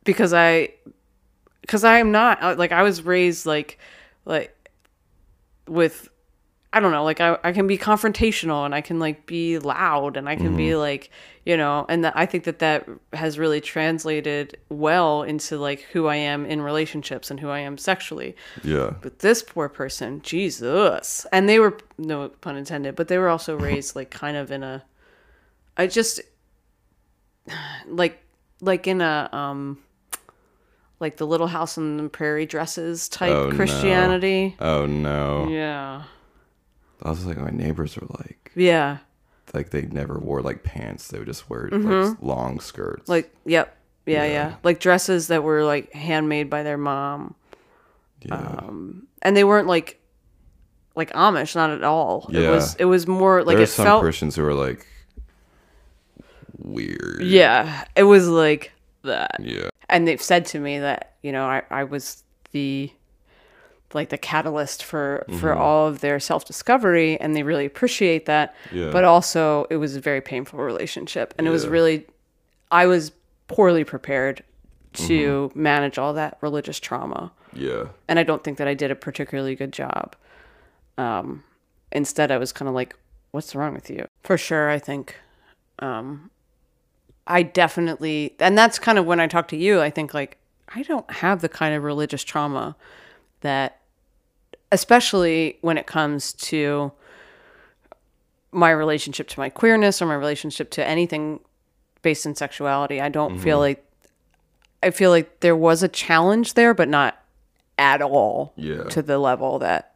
because 0.05 0.33
I 0.33 0.71
because 1.63 1.85
I'm 1.85 2.11
not 2.13 2.43
uh, 2.43 2.55
like 2.57 2.73
I 2.73 2.83
was 2.83 3.03
raised 3.03 3.47
like 3.47 3.79
like 4.25 4.55
with 5.69 6.09
I 6.73 6.79
don't 6.81 6.93
know 6.93 7.03
like 7.03 7.21
I, 7.21 7.37
I 7.43 7.51
can 7.53 7.67
be 7.67 7.77
confrontational 7.77 8.65
and 8.65 8.75
I 8.75 8.81
can 8.81 8.99
like 9.01 9.27
be 9.27 9.59
loud 9.59 10.17
and 10.17 10.29
I 10.29 10.37
can 10.37 10.57
be 10.57 10.77
like 10.77 11.11
you 11.45 11.57
know 11.57 11.85
and 11.89 12.05
that, 12.05 12.17
I 12.17 12.27
think 12.27 12.45
that 12.45 12.61
that 12.61 12.89
has 13.13 13.41
really 13.41 13.61
translated 13.61 14.57
well 14.69 15.25
into 15.25 15.59
like 15.59 15.81
who 15.93 16.07
I 16.07 16.15
am 16.15 16.47
in 16.47 16.63
relationships 16.63 17.29
and 17.31 17.41
who 17.41 17.49
I 17.49 17.59
am 17.59 17.77
sexually 17.77 18.37
Yeah. 18.63 18.95
but 19.03 19.19
this 19.19 19.43
poor 19.43 19.69
person 19.69 20.23
Jesus 20.23 21.27
and 21.33 21.49
they 21.49 21.59
were 21.59 21.77
no 21.99 22.29
pun 22.29 22.57
intended 22.57 22.95
but 22.95 23.09
they 23.09 23.19
were 23.19 23.29
also 23.29 23.57
raised 23.69 23.97
like 23.97 24.11
kind 24.11 24.37
of 24.37 24.53
in 24.53 24.63
a 24.63 24.85
I 25.77 25.89
just 25.89 26.21
like 27.89 28.23
like 28.61 28.87
in 28.87 29.01
a 29.01 29.29
um 29.33 29.79
like 31.01 31.17
the 31.17 31.27
little 31.27 31.47
house 31.49 31.79
on 31.79 31.97
the 31.97 32.09
prairie 32.09 32.47
dresses 32.47 33.09
type 33.09 33.33
Oh, 33.33 33.49
no. 33.51 33.57
Christianity. 33.57 34.55
Oh 34.61 34.87
no. 34.87 35.49
Yeah. 35.49 36.03
I 37.03 37.11
was 37.11 37.25
like, 37.27 37.39
my 37.39 37.51
neighbors 37.51 37.97
were 37.97 38.07
like, 38.19 38.53
Yeah. 38.55 38.99
like 39.55 39.71
they 39.71 39.83
never 39.83 40.19
wore 40.19 40.43
like 40.43 40.63
pants. 40.63 41.09
They 41.09 41.19
would 41.19 41.27
just 41.29 41.49
wear 41.51 41.69
like 41.71 42.23
long 42.23 42.61
skirts. 42.61 43.09
Like 43.09 43.35
yep. 43.45 43.77
Yeah, 44.07 44.25
yeah, 44.25 44.33
Yeah. 44.33 44.55
Like 44.65 44.81
dresses 44.81 45.29
that 45.29 45.43
were 45.43 45.65
like 45.65 45.93
handmade 45.93 46.49
by 46.51 46.63
their 46.63 46.79
mom. 46.79 47.35
yeah. 48.23 48.35
Um 48.37 49.07
and 49.23 49.37
they 49.37 49.45
weren't 49.45 49.67
like 49.67 49.99
like 50.97 51.13
Amish, 51.13 51.55
not 51.55 51.71
at 51.71 51.85
all. 51.85 52.29
It 52.33 52.41
Yeah. 52.43 52.51
was 52.51 52.75
it 52.77 52.85
was 52.87 53.07
more 53.07 53.43
like 53.45 53.55
there 53.57 53.61
are 53.61 53.65
it 53.65 53.69
some 53.69 53.85
felt 53.87 54.03
Christians 54.03 54.37
who 54.37 54.45
are 54.45 54.55
like 54.55 54.87
weird. 56.59 57.23
Yeah. 57.23 57.85
It 57.97 58.03
was 58.05 58.29
like 58.29 58.73
that. 59.03 59.37
Yeah. 59.41 59.69
and 59.89 60.07
they've 60.07 60.23
said 60.23 60.47
to 60.47 60.59
me 60.61 60.79
that 60.79 61.15
you 61.23 61.33
know 61.33 61.45
I, 61.47 61.63
I 61.71 61.85
was 61.85 62.23
the 62.53 62.91
like 63.95 64.09
the 64.11 64.19
catalyst 64.19 64.85
for 64.85 65.25
for 65.41 65.51
Mm-hmm. 65.51 65.61
all 65.61 65.87
of 65.89 66.01
their 66.01 66.21
self-discovery 66.21 67.19
and 67.21 67.35
they 67.35 67.43
really 67.43 67.67
appreciate 67.67 68.27
that 68.27 68.55
Yeah. 68.73 68.91
but 68.91 69.05
also 69.05 69.67
it 69.71 69.77
was 69.77 69.97
a 69.97 70.01
very 70.01 70.21
painful 70.21 70.59
relationship 70.61 71.35
and 71.39 71.47
it 71.47 71.51
was 71.51 71.67
really 71.67 72.07
i 72.71 72.87
was 72.87 73.13
poorly 73.49 73.85
prepared 73.85 74.43
to 74.93 75.49
Mm-hmm. 75.53 75.63
manage 75.63 75.99
all 75.99 76.13
that 76.15 76.39
religious 76.41 76.79
trauma 76.81 77.33
Yeah. 77.53 77.87
and 78.09 78.19
i 78.19 78.23
don't 78.23 78.45
think 78.45 78.59
that 78.59 78.69
i 78.69 78.75
did 78.75 78.91
a 78.91 78.95
particularly 78.97 79.55
good 79.57 79.73
job 79.73 80.15
um 80.99 81.43
instead 81.93 82.31
i 82.31 82.39
was 82.39 82.53
kind 82.53 82.69
of 82.69 82.75
like 82.75 82.95
what's 83.33 83.55
wrong 83.55 83.75
with 83.75 83.91
you 83.91 84.07
for 84.23 84.37
sure 84.39 84.71
i 84.71 84.79
think 84.79 85.17
um 85.81 86.31
i 87.27 87.43
definitely 87.43 88.35
and 88.39 88.57
that's 88.57 88.79
kind 88.79 88.99
of 88.99 89.07
when 89.07 89.19
i 89.21 89.27
talk 89.27 89.49
to 89.49 89.57
you 89.57 89.81
i 89.81 89.91
think 89.91 90.13
like 90.15 90.37
i 90.75 90.83
don't 90.85 91.11
have 91.11 91.41
the 91.41 91.49
kind 91.49 91.75
of 91.75 91.83
religious 91.83 92.23
trauma 92.25 92.77
that 93.41 93.80
especially 94.73 95.59
when 95.61 95.77
it 95.79 95.87
comes 95.87 96.33
to 96.35 96.93
my 98.53 98.71
relationship 98.71 99.29
to 99.29 99.39
my 99.39 99.49
queerness 99.49 100.03
or 100.03 100.07
my 100.07 100.15
relationship 100.15 100.71
to 100.71 100.87
anything 100.87 101.41
based 102.03 102.27
in 102.27 102.35
sexuality 102.35 103.01
i 103.01 103.09
don't 103.09 103.39
feel 103.39 103.57
mm-hmm. 103.57 103.63
like 103.63 103.87
i 104.83 104.91
feel 104.91 105.11
like 105.11 105.41
there 105.41 105.57
was 105.57 105.83
a 105.83 105.89
challenge 105.89 106.55
there 106.55 106.75
but 106.75 106.89
not 106.89 107.21
at 107.79 108.03
all 108.03 108.53
Yeah. 108.57 108.85
to 108.85 109.03
the 109.03 109.19
level 109.19 109.59
that 109.61 109.95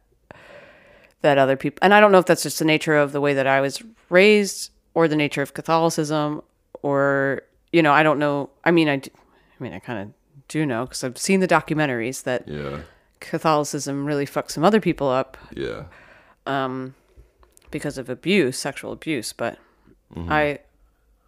that 1.21 1.37
other 1.37 1.55
people 1.55 1.79
and 1.81 1.93
I 1.93 1.99
don't 1.99 2.11
know 2.11 2.19
if 2.19 2.25
that's 2.25 2.43
just 2.43 2.59
the 2.59 2.65
nature 2.65 2.95
of 2.95 3.11
the 3.11 3.21
way 3.21 3.33
that 3.33 3.47
I 3.47 3.61
was 3.61 3.81
raised 4.09 4.71
or 4.93 5.07
the 5.07 5.15
nature 5.15 5.41
of 5.41 5.53
Catholicism 5.53 6.41
or 6.81 7.41
you 7.71 7.81
know 7.81 7.93
I 7.93 8.03
don't 8.03 8.19
know 8.19 8.49
I 8.63 8.71
mean 8.71 8.89
I, 8.89 8.97
do, 8.97 9.09
I 9.15 9.63
mean 9.63 9.73
I 9.73 9.79
kind 9.79 9.99
of 9.99 10.13
do 10.47 10.65
know 10.65 10.85
because 10.85 11.03
I've 11.03 11.17
seen 11.17 11.39
the 11.39 11.47
documentaries 11.47 12.23
that 12.23 12.47
Yeah. 12.47 12.81
Catholicism 13.19 14.05
really 14.05 14.25
fucks 14.25 14.51
some 14.51 14.63
other 14.63 14.79
people 14.81 15.09
up 15.09 15.37
Yeah. 15.55 15.85
Um, 16.45 16.93
because 17.71 17.97
of 17.97 18.09
abuse 18.09 18.57
sexual 18.57 18.91
abuse 18.91 19.33
but 19.33 19.57
Mm-hmm. 20.15 20.31
I 20.31 20.59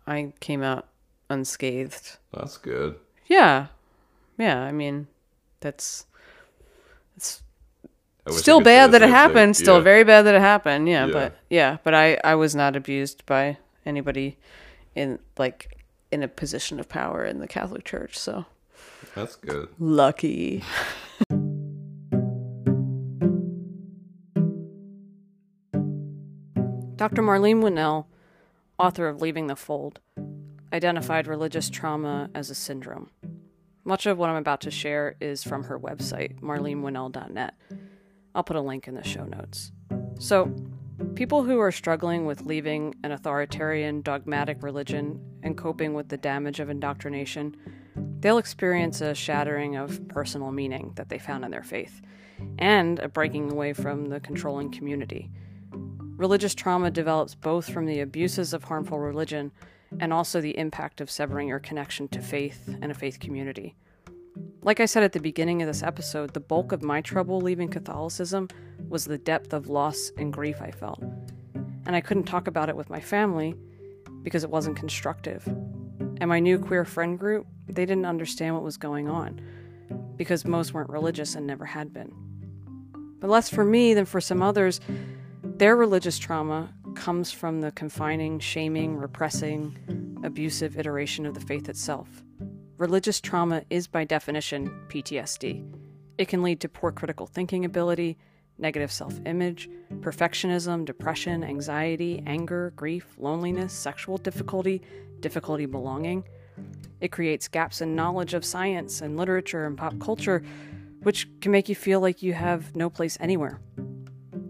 I 0.06 0.34
came 0.39 0.62
out 0.63 0.88
unscathed 1.30 2.17
That's 2.32 2.58
good. 2.58 2.95
yeah 3.26 3.67
yeah 4.38 4.62
I 4.62 4.71
mean 4.71 5.08
that's 5.60 6.06
it's 7.17 7.41
I 8.26 8.30
wish 8.30 8.38
I 8.38 8.41
still 8.41 8.62
bad 8.62 8.91
that 8.91 8.97
it 9.02 9.06
same 9.06 9.08
thing. 9.08 9.15
happened 9.15 9.58
still 9.58 9.78
Yeah. 9.78 9.82
very 9.84 10.04
bad 10.04 10.21
that 10.23 10.36
it 10.36 10.41
happened 10.41 10.88
yeah, 10.88 11.08
Yeah. 11.08 11.12
but 11.13 11.36
yeah 11.50 11.78
but 11.84 11.93
i 11.95 12.19
i 12.23 12.36
was 12.36 12.56
not 12.56 12.76
abused 12.76 13.26
by 13.26 13.58
anybody 13.86 14.38
in 14.95 15.17
like 15.38 15.80
in 16.12 16.21
a 16.23 16.28
position 16.28 16.80
of 16.80 16.88
power 16.88 17.26
in 17.26 17.39
the 17.39 17.47
catholic 17.47 17.84
church 17.84 18.17
so 18.17 18.45
That's 19.15 19.36
good. 19.36 19.69
lucky 19.80 20.63
dr 26.98 27.22
marlene 27.22 27.62
winell 27.62 28.08
author 28.78 29.08
of 29.08 29.22
leaving 29.22 29.48
the 29.48 29.56
fold 29.56 30.00
identified 30.74 31.28
religious 31.28 31.70
trauma 31.70 32.30
as 32.36 32.50
a 32.50 32.56
syndrome 32.56 33.10
much 33.86 34.06
of 34.06 34.18
what 34.18 34.30
i'm 34.30 34.36
about 34.36 34.62
to 34.62 34.70
share 34.70 35.16
is 35.22 35.44
from 35.44 35.64
her 35.64 35.80
website 35.80 36.40
marlenewinell.net 36.42 37.54
I'll 38.38 38.44
put 38.44 38.56
a 38.56 38.62
link 38.62 38.88
in 38.88 38.94
the 38.94 39.04
show 39.04 39.26
notes. 39.26 39.72
So, 40.20 40.54
people 41.16 41.44
who 41.44 41.60
are 41.60 41.72
struggling 41.72 42.28
with 42.28 42.44
leaving 42.44 42.94
an 43.04 43.12
authoritarian, 43.12 44.04
dogmatic 44.04 44.62
religion 44.62 45.20
and 45.42 45.58
coping 45.58 45.96
with 45.96 46.10
the 46.10 46.18
damage 46.18 46.60
of 46.60 46.70
indoctrination, 46.70 47.56
they'll 48.20 48.38
experience 48.38 49.02
a 49.02 49.16
shattering 49.16 49.76
of 49.76 50.08
personal 50.08 50.52
meaning 50.52 50.92
that 50.98 51.10
they 51.10 51.18
found 51.18 51.46
in 51.46 51.50
their 51.50 51.64
faith, 51.64 52.00
and 52.60 53.00
a 53.00 53.10
breaking 53.10 53.52
away 53.52 53.74
from 53.74 54.06
the 54.06 54.20
controlling 54.20 54.72
community. 54.72 55.32
Religious 56.18 56.56
trauma 56.56 56.90
develops 56.90 57.36
both 57.36 57.70
from 57.70 57.86
the 57.86 58.00
abuses 58.00 58.52
of 58.52 58.64
harmful 58.64 58.98
religion 58.98 59.52
and 60.00 60.12
also 60.12 60.42
the 60.42 60.58
impact 60.58 61.00
of 61.00 61.12
severing 61.12 61.48
your 61.48 61.60
connection 61.60 62.08
to 62.08 62.22
faith 62.22 62.76
and 62.82 62.92
a 62.92 62.96
faith 62.96 63.20
community. 63.20 63.76
Like 64.64 64.80
I 64.80 64.86
said 64.86 65.04
at 65.04 65.12
the 65.12 65.20
beginning 65.20 65.62
of 65.62 65.68
this 65.68 65.84
episode, 65.84 66.34
the 66.34 66.40
bulk 66.40 66.72
of 66.72 66.82
my 66.82 67.02
trouble 67.02 67.40
leaving 67.40 67.70
Catholicism 67.70 68.50
was 68.90 69.06
the 69.06 69.20
depth 69.20 69.54
of 69.54 69.70
loss 69.70 70.12
and 70.18 70.34
grief 70.34 70.60
I 70.60 70.72
felt. 70.72 71.02
And 71.86 71.96
I 71.96 72.02
couldn't 72.02 72.24
talk 72.24 72.48
about 72.48 72.68
it 72.68 72.76
with 72.76 72.90
my 72.90 73.00
family 73.00 73.56
because 74.24 74.44
it 74.44 74.50
wasn't 74.50 74.76
constructive. 74.76 75.46
And 76.20 76.28
my 76.28 76.40
new 76.40 76.58
queer 76.58 76.84
friend 76.84 77.18
group, 77.18 77.46
they 77.68 77.86
didn't 77.86 78.06
understand 78.06 78.56
what 78.56 78.64
was 78.64 78.78
going 78.78 79.08
on 79.08 79.40
because 80.16 80.46
most 80.46 80.74
weren't 80.74 80.90
religious 80.90 81.36
and 81.36 81.46
never 81.46 81.66
had 81.66 81.94
been. 81.94 82.12
But 83.20 83.30
less 83.30 83.50
for 83.50 83.64
me 83.64 83.94
than 83.94 84.06
for 84.06 84.20
some 84.20 84.42
others, 84.42 84.80
their 85.58 85.76
religious 85.76 86.20
trauma 86.20 86.72
comes 86.93 87.32
from 87.32 87.62
the 87.62 87.72
confining, 87.72 88.39
shaming, 88.39 88.96
repressing, 88.96 90.20
abusive 90.24 90.78
iteration 90.78 91.26
of 91.26 91.34
the 91.34 91.39
faith 91.39 91.67
itself. 91.67 92.08
Religious 92.78 93.20
trauma 93.20 93.63
is, 93.72 93.88
by 93.88 94.04
definition, 94.04 94.70
PTSD. 94.88 95.67
It 96.20 96.28
can 96.28 96.43
lead 96.43 96.60
to 96.62 96.70
poor 96.70 96.91
critical 96.91 97.26
thinking 97.26 97.65
ability, 97.65 98.20
negative 98.60 98.91
self 98.91 99.20
image, 99.26 99.67
perfectionism, 99.96 100.86
depression, 100.86 101.43
anxiety, 101.43 102.22
anger, 102.28 102.72
grief, 102.76 103.15
loneliness, 103.17 103.74
sexual 103.74 104.20
difficulty, 104.20 104.84
difficulty 105.22 105.65
belonging. 105.65 106.24
It 107.02 107.12
creates 107.12 107.48
gaps 107.48 107.82
in 107.82 107.96
knowledge 107.96 108.36
of 108.36 108.46
science 108.46 109.02
and 109.02 109.17
literature 109.17 109.65
and 109.65 109.76
pop 109.76 110.00
culture, 110.00 110.43
which 111.02 111.28
can 111.41 111.52
make 111.52 111.67
you 111.67 111.74
feel 111.74 112.00
like 112.00 112.22
you 112.22 112.34
have 112.34 112.76
no 112.76 112.91
place 112.91 113.17
anywhere. 113.20 113.60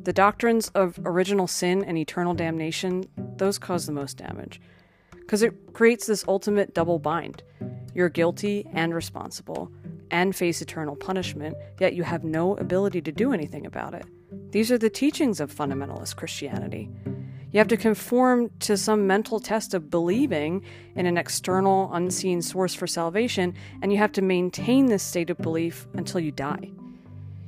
The 0.08 0.14
doctrines 0.14 0.70
of 0.70 0.98
original 1.04 1.48
sin 1.48 1.84
and 1.84 1.98
eternal 1.98 2.34
damnation, 2.34 3.04
those 3.36 3.60
cause 3.60 3.86
the 3.86 3.92
most 3.92 4.16
damage. 4.16 4.62
Because 5.12 5.42
it 5.42 5.74
creates 5.74 6.06
this 6.06 6.24
ultimate 6.30 6.74
double 6.74 6.98
bind. 6.98 7.44
You're 7.94 8.08
guilty 8.08 8.66
and 8.72 8.96
responsible, 8.96 9.70
and 10.10 10.34
face 10.34 10.62
eternal 10.62 10.96
punishment, 10.96 11.58
yet 11.82 11.94
you 11.94 12.04
have 12.04 12.24
no 12.24 12.56
ability 12.56 13.02
to 13.02 13.12
do 13.12 13.34
anything 13.34 13.66
about 13.66 13.94
it. 13.94 14.06
These 14.52 14.72
are 14.72 14.78
the 14.78 14.90
teachings 14.90 15.42
of 15.42 15.54
fundamentalist 15.54 16.16
Christianity. 16.16 16.90
You 17.52 17.58
have 17.58 17.68
to 17.68 17.76
conform 17.76 18.50
to 18.60 18.78
some 18.78 19.08
mental 19.08 19.42
test 19.42 19.74
of 19.74 19.90
believing 19.90 20.64
in 20.96 21.06
an 21.06 21.18
external, 21.18 21.90
unseen 21.92 22.42
source 22.42 22.74
for 22.74 22.88
salvation, 22.88 23.56
and 23.82 23.92
you 23.92 23.98
have 23.98 24.14
to 24.14 24.22
maintain 24.22 24.86
this 24.86 25.04
state 25.04 25.30
of 25.30 25.38
belief 25.40 25.86
until 25.96 26.22
you 26.22 26.32
die. 26.32 26.72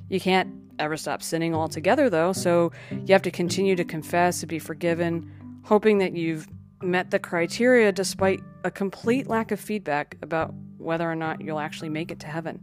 You 0.10 0.20
can't 0.20 0.59
ever 0.80 0.98
stop 0.98 1.22
sinning 1.22 1.54
altogether, 1.54 2.10
though, 2.10 2.34
so 2.34 2.72
you 2.92 3.14
have 3.14 3.22
to 3.24 3.32
continue 3.32 3.76
to 3.76 3.84
confess, 3.84 4.40
to 4.40 4.48
be 4.48 4.60
forgiven, 4.60 5.32
hoping 5.64 6.00
that 6.00 6.14
you've 6.14 6.48
met 6.82 7.12
the 7.12 7.20
criteria 7.20 7.92
despite 7.92 8.42
a 8.64 8.72
complete 8.72 9.28
lack 9.28 9.52
of 9.52 9.60
feedback 9.60 10.18
about 10.22 10.54
whether 10.78 11.10
or 11.10 11.16
not 11.16 11.42
you'll 11.42 11.60
actually 11.60 11.90
make 11.90 12.12
it 12.12 12.20
to 12.22 12.28
heaven. 12.28 12.60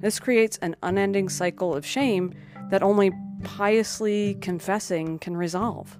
This 0.00 0.18
creates 0.18 0.56
an 0.58 0.76
unending 0.82 1.28
cycle 1.28 1.74
of 1.74 1.84
shame 1.84 2.32
that 2.70 2.82
only 2.82 3.10
piously 3.42 4.36
confessing 4.40 5.18
can 5.18 5.36
resolve. 5.36 5.98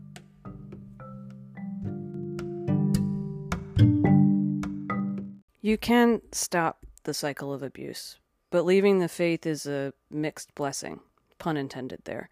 You 5.61 5.76
can 5.76 6.22
stop 6.32 6.86
the 7.04 7.12
cycle 7.12 7.52
of 7.52 7.62
abuse, 7.62 8.18
But 8.51 8.64
leaving 8.64 8.98
the 8.98 9.09
faith 9.09 9.46
is 9.46 9.66
a 9.66 9.92
mixed 10.11 10.55
blessing, 10.55 11.01
pun 11.38 11.57
intended 11.57 12.01
there. 12.05 12.28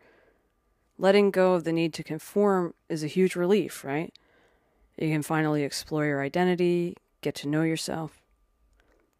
Letting 0.99 1.31
go 1.31 1.55
of 1.55 1.65
the 1.65 1.73
need 1.73 1.95
to 1.95 2.03
conform 2.03 2.75
is 2.89 3.05
a 3.05 3.09
huge 3.09 3.37
relief, 3.37 3.85
right? 3.85 4.13
You 4.97 5.11
can 5.11 5.23
finally 5.23 5.63
explore 5.63 6.05
your 6.05 6.21
identity, 6.21 6.97
get 7.21 7.37
to 7.37 7.49
know 7.49 7.63
yourself, 7.63 8.21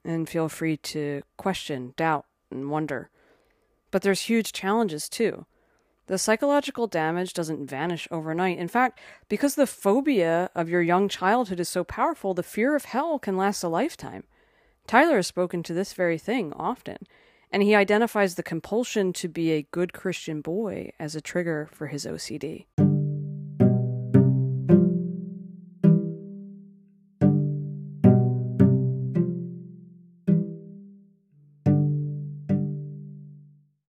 and 0.05 0.29
feel 0.29 0.49
free 0.49 0.77
to 0.77 1.23
question, 1.37 1.95
doubt, 1.97 2.27
and 2.51 2.69
wonder. 2.69 3.11
But 3.93 4.03
there's 4.03 4.23
huge 4.23 4.53
challenges 4.53 5.09
too. 5.09 5.47
The 6.09 6.19
psychological 6.19 6.87
damage 6.87 7.35
doesn't 7.35 7.69
vanish 7.69 8.09
overnight. 8.11 8.59
In 8.59 8.69
fact, 8.69 8.99
because 9.29 9.55
the 9.55 9.67
phobia 9.67 10.51
of 10.55 10.69
your 10.69 10.83
young 10.83 11.09
childhood 11.09 11.61
is 11.61 11.69
so 11.69 11.85
powerful, 11.85 12.35
the 12.35 12.43
fear 12.43 12.75
of 12.75 12.87
hell 12.87 13.19
can 13.19 13.37
last 13.37 13.63
a 13.63 13.69
lifetime. 13.69 14.25
Tyler 14.89 15.17
has 15.17 15.27
spoken 15.27 15.63
to 15.63 15.75
this 15.75 15.93
very 15.93 16.17
thing 16.17 16.51
often, 16.55 16.97
and 17.53 17.63
he 17.63 17.75
identifies 17.75 18.37
the 18.37 18.43
compulsion 18.43 19.13
to 19.13 19.29
be 19.29 19.53
a 19.53 19.67
good 19.71 19.93
Christian 19.93 20.41
boy 20.41 20.91
as 20.99 21.15
a 21.15 21.21
trigger 21.21 21.69
for 21.71 21.89
his 21.89 22.07
OCD. 22.07 22.65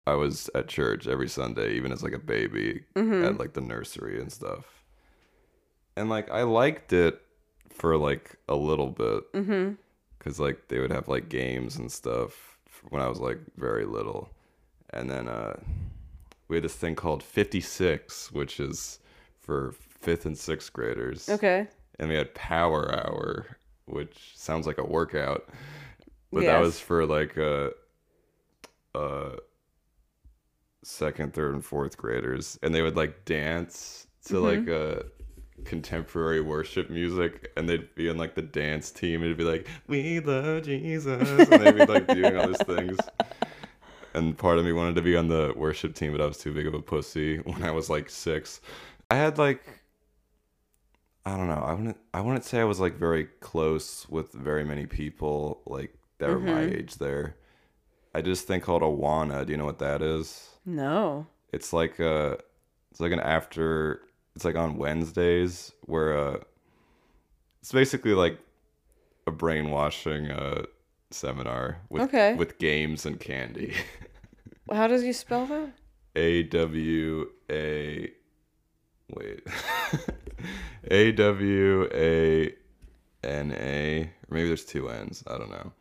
I 0.06 0.16
was 0.16 0.50
at 0.54 0.68
church 0.68 1.08
every 1.08 1.30
Sunday, 1.30 1.76
even 1.76 1.94
as 1.94 2.04
like 2.04 2.12
a 2.12 2.20
baby 2.20 2.84
at 2.98 3.38
like 3.38 3.54
the 3.54 3.62
nursery 3.62 4.20
and 4.20 4.30
stuff. 4.30 4.66
And 5.96 6.10
like 6.10 6.30
I 6.30 6.44
liked 6.44 6.92
it 6.92 7.22
for 7.70 7.96
like 7.96 8.36
a 8.50 8.56
little 8.56 8.90
bit, 8.90 9.32
mm-hmm. 9.32 9.74
Cause 10.20 10.40
like 10.40 10.68
they 10.68 10.80
would 10.80 10.92
have 10.92 11.08
like 11.08 11.30
games 11.30 11.78
and 11.78 11.92
stuff 11.92 12.58
when 12.90 13.02
I 13.02 13.08
was 13.08 13.20
like 13.20 13.40
very 13.58 13.86
little, 13.86 14.30
and 14.92 15.10
then 15.10 15.28
uh, 15.28 15.60
we 16.48 16.56
had 16.58 16.64
this 16.64 16.76
thing 16.76 16.96
called 16.96 17.22
Fifty 17.24 17.62
Six, 17.62 18.32
which 18.32 18.60
is 18.60 19.00
for 19.40 19.74
fifth 19.90 20.26
and 20.26 20.38
sixth 20.38 20.72
graders. 20.72 21.28
Okay. 21.30 21.68
and 22.00 22.08
we 22.10 22.16
had 22.16 22.34
power 22.34 22.94
hour 22.96 23.58
which 23.86 24.32
sounds 24.36 24.66
like 24.66 24.78
a 24.78 24.84
workout 24.86 25.50
but 26.32 26.44
Yes. 26.44 26.48
that 26.54 26.62
was 26.62 26.80
for 26.80 27.06
like 27.06 27.38
uh 27.38 27.72
uh 28.96 29.32
second 30.84 31.34
third 31.34 31.54
and 31.56 31.66
fourth 31.66 31.98
graders 31.98 32.58
and 32.64 32.74
they 32.74 32.82
would 32.82 32.96
like 32.96 33.26
dance 33.26 34.08
to 34.26 34.36
Mm-hmm. 34.36 34.46
like 34.46 34.70
uh 34.70 35.04
contemporary 35.66 36.42
worship 36.42 36.90
music 36.90 37.52
and 37.58 37.68
they'd 37.70 37.94
be 37.96 38.08
in 38.08 38.18
like 38.18 38.36
the 38.36 38.42
dance 38.42 38.92
team 38.92 39.22
and 39.22 39.26
it'd 39.26 39.38
be 39.38 39.44
like 39.44 39.68
we 39.88 40.20
love 40.20 40.64
jesus 40.64 41.30
and 41.30 41.62
they'd 41.62 41.76
be 41.76 41.86
like 41.86 42.08
doing 42.08 42.38
all 42.38 42.48
these 42.48 42.58
things 42.64 42.98
and 44.14 44.38
part 44.38 44.58
of 44.58 44.66
me 44.66 44.74
wanted 44.74 44.96
to 44.96 45.02
be 45.02 45.16
on 45.16 45.28
the 45.28 45.54
worship 45.56 45.94
team 45.94 46.12
but 46.12 46.22
i 46.22 46.26
was 46.26 46.38
too 46.38 46.54
big 46.54 46.68
of 46.68 46.74
a 46.74 46.82
pussy 46.82 47.38
when 47.38 47.64
i 47.64 47.72
was 47.72 47.90
like 47.90 48.10
six 48.10 48.62
i 49.12 49.16
had 49.16 49.38
like 49.38 49.64
I 51.26 51.38
don't 51.38 51.48
know. 51.48 51.62
I 51.64 51.74
wouldn't. 51.74 51.98
I 52.14 52.22
wouldn't 52.22 52.46
say 52.46 52.60
I 52.60 52.64
was 52.64 52.80
like 52.80 52.98
very 52.98 53.26
close 53.40 54.08
with 54.10 54.32
very 54.32 54.64
many 54.64 54.88
people 54.88 55.62
like 55.68 55.94
that 56.18 56.30
were 56.30 56.40
my 56.40 56.62
age 56.62 56.96
there. 56.96 57.36
I 58.16 58.22
this 58.22 58.42
thing 58.42 58.62
called 58.62 58.82
Awana. 58.82 59.46
Do 59.46 59.52
you 59.52 59.58
know 59.58 59.66
what 59.66 59.80
that 59.80 60.02
is? 60.02 60.50
No. 60.66 61.28
It's 61.54 61.72
like 61.72 62.00
uh 62.00 62.38
It's 62.92 63.00
like 63.00 63.12
an 63.12 63.20
after. 63.20 64.02
It's 64.40 64.46
like 64.46 64.56
on 64.56 64.78
Wednesdays 64.78 65.74
where 65.82 66.18
uh, 66.18 66.38
it's 67.60 67.74
basically 67.74 68.14
like 68.14 68.40
a 69.28 69.32
brainwashing 69.32 70.32
uh 70.32 70.64
seminar 71.12 71.82
with 71.90 72.04
Okay. 72.04 72.36
with 72.36 72.58
games 72.58 73.06
and 73.06 73.20
candy. 73.20 73.74
How 74.72 74.88
does 74.88 75.04
you 75.04 75.12
spell 75.12 75.46
that? 75.48 75.74
A 76.16 76.44
W 76.44 77.30
A 77.52 78.12
wait. 79.14 79.46
A 80.90 81.12
W 81.12 81.90
A 81.94 82.54
N 83.26 83.52
A 83.52 84.04
or 84.04 84.10
maybe 84.30 84.48
there's 84.48 84.64
two 84.64 84.88
N's. 84.88 85.22
I 85.28 85.38
don't 85.38 85.50
know. 85.52 85.74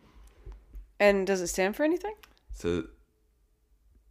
And 0.98 1.28
does 1.28 1.40
it 1.42 1.46
stand 1.46 1.76
for 1.76 1.84
anything? 1.84 2.14
So 2.54 2.88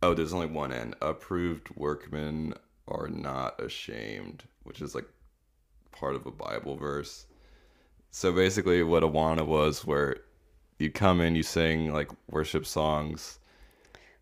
oh, 0.01 0.13
there's 0.13 0.31
only 0.31 0.47
one 0.47 0.71
N. 0.71 0.95
Approved 1.01 1.67
workmen 1.75 2.53
are 2.88 3.07
not 3.07 3.61
ashamed, 3.61 4.43
which 4.63 4.81
is 4.81 4.95
like 4.95 5.05
part 5.91 6.15
of 6.15 6.25
a 6.25 6.31
Bible 6.31 6.75
verse. 6.75 7.25
So 8.11 8.31
basically, 8.31 8.83
what 8.83 9.03
Awana 9.03 9.45
was, 9.45 9.85
where 9.85 10.17
you 10.79 10.89
come 10.91 11.21
in, 11.21 11.35
you 11.35 11.43
sing 11.43 11.91
like 11.93 12.09
worship 12.29 12.65
songs. 12.65 13.39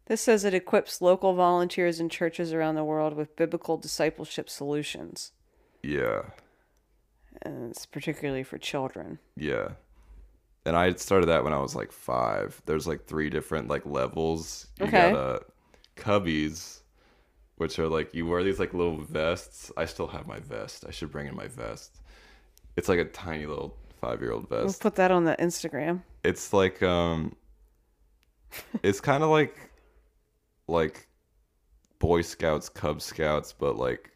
This 0.08 0.22
says 0.22 0.44
it 0.46 0.54
equips 0.54 1.02
local 1.02 1.34
volunteers 1.34 2.00
in 2.00 2.10
churches 2.10 2.54
around 2.54 2.76
the 2.76 2.84
world 2.84 3.16
with 3.16 3.36
biblical 3.36 3.78
discipleship 3.78 4.50
solutions. 4.50 5.32
Yeah. 5.82 6.22
And 7.42 7.72
it's 7.72 7.86
particularly 7.86 8.44
for 8.44 8.58
children. 8.58 9.20
Yeah. 9.36 9.70
And 10.66 10.76
I 10.76 10.94
started 10.94 11.28
that 11.28 11.44
when 11.44 11.54
I 11.54 11.60
was 11.60 11.76
like 11.76 11.92
five. 11.92 12.62
There's 12.66 12.88
like 12.88 13.06
three 13.06 13.30
different 13.30 13.68
like 13.68 13.86
levels. 13.86 14.68
You 14.80 14.86
Okay. 14.88 15.12
got 15.12 15.16
uh 15.16 15.40
cubbies, 15.96 16.82
which 17.58 17.80
are 17.80 17.88
like 17.88 18.14
you 18.14 18.26
wear 18.26 18.44
these 18.44 18.60
like 18.60 18.74
little 18.74 18.98
vests. 18.98 19.72
I 19.78 19.86
still 19.86 20.08
have 20.08 20.28
my 20.28 20.40
vest. 20.40 20.86
I 20.88 20.92
should 20.92 21.12
bring 21.12 21.28
in 21.28 21.36
my 21.36 21.48
vest. 21.48 22.02
It's 22.76 22.90
like 22.90 23.00
a 23.00 23.06
tiny 23.06 23.46
little 23.46 23.78
five 24.02 24.22
year 24.22 24.32
old 24.32 24.50
vest. 24.50 24.66
We'll 24.66 24.74
put 24.92 24.96
that 24.96 25.12
on 25.12 25.24
the 25.24 25.36
Instagram. 25.38 26.02
It's 26.24 26.54
like 26.54 26.84
um 26.84 27.36
it's 28.84 29.02
kinda 29.02 29.28
like 29.28 29.56
like 30.68 31.08
Boy 32.00 32.22
Scouts, 32.22 32.70
Cub 32.70 33.02
Scouts, 33.02 33.54
but 33.54 33.78
like 33.78 34.12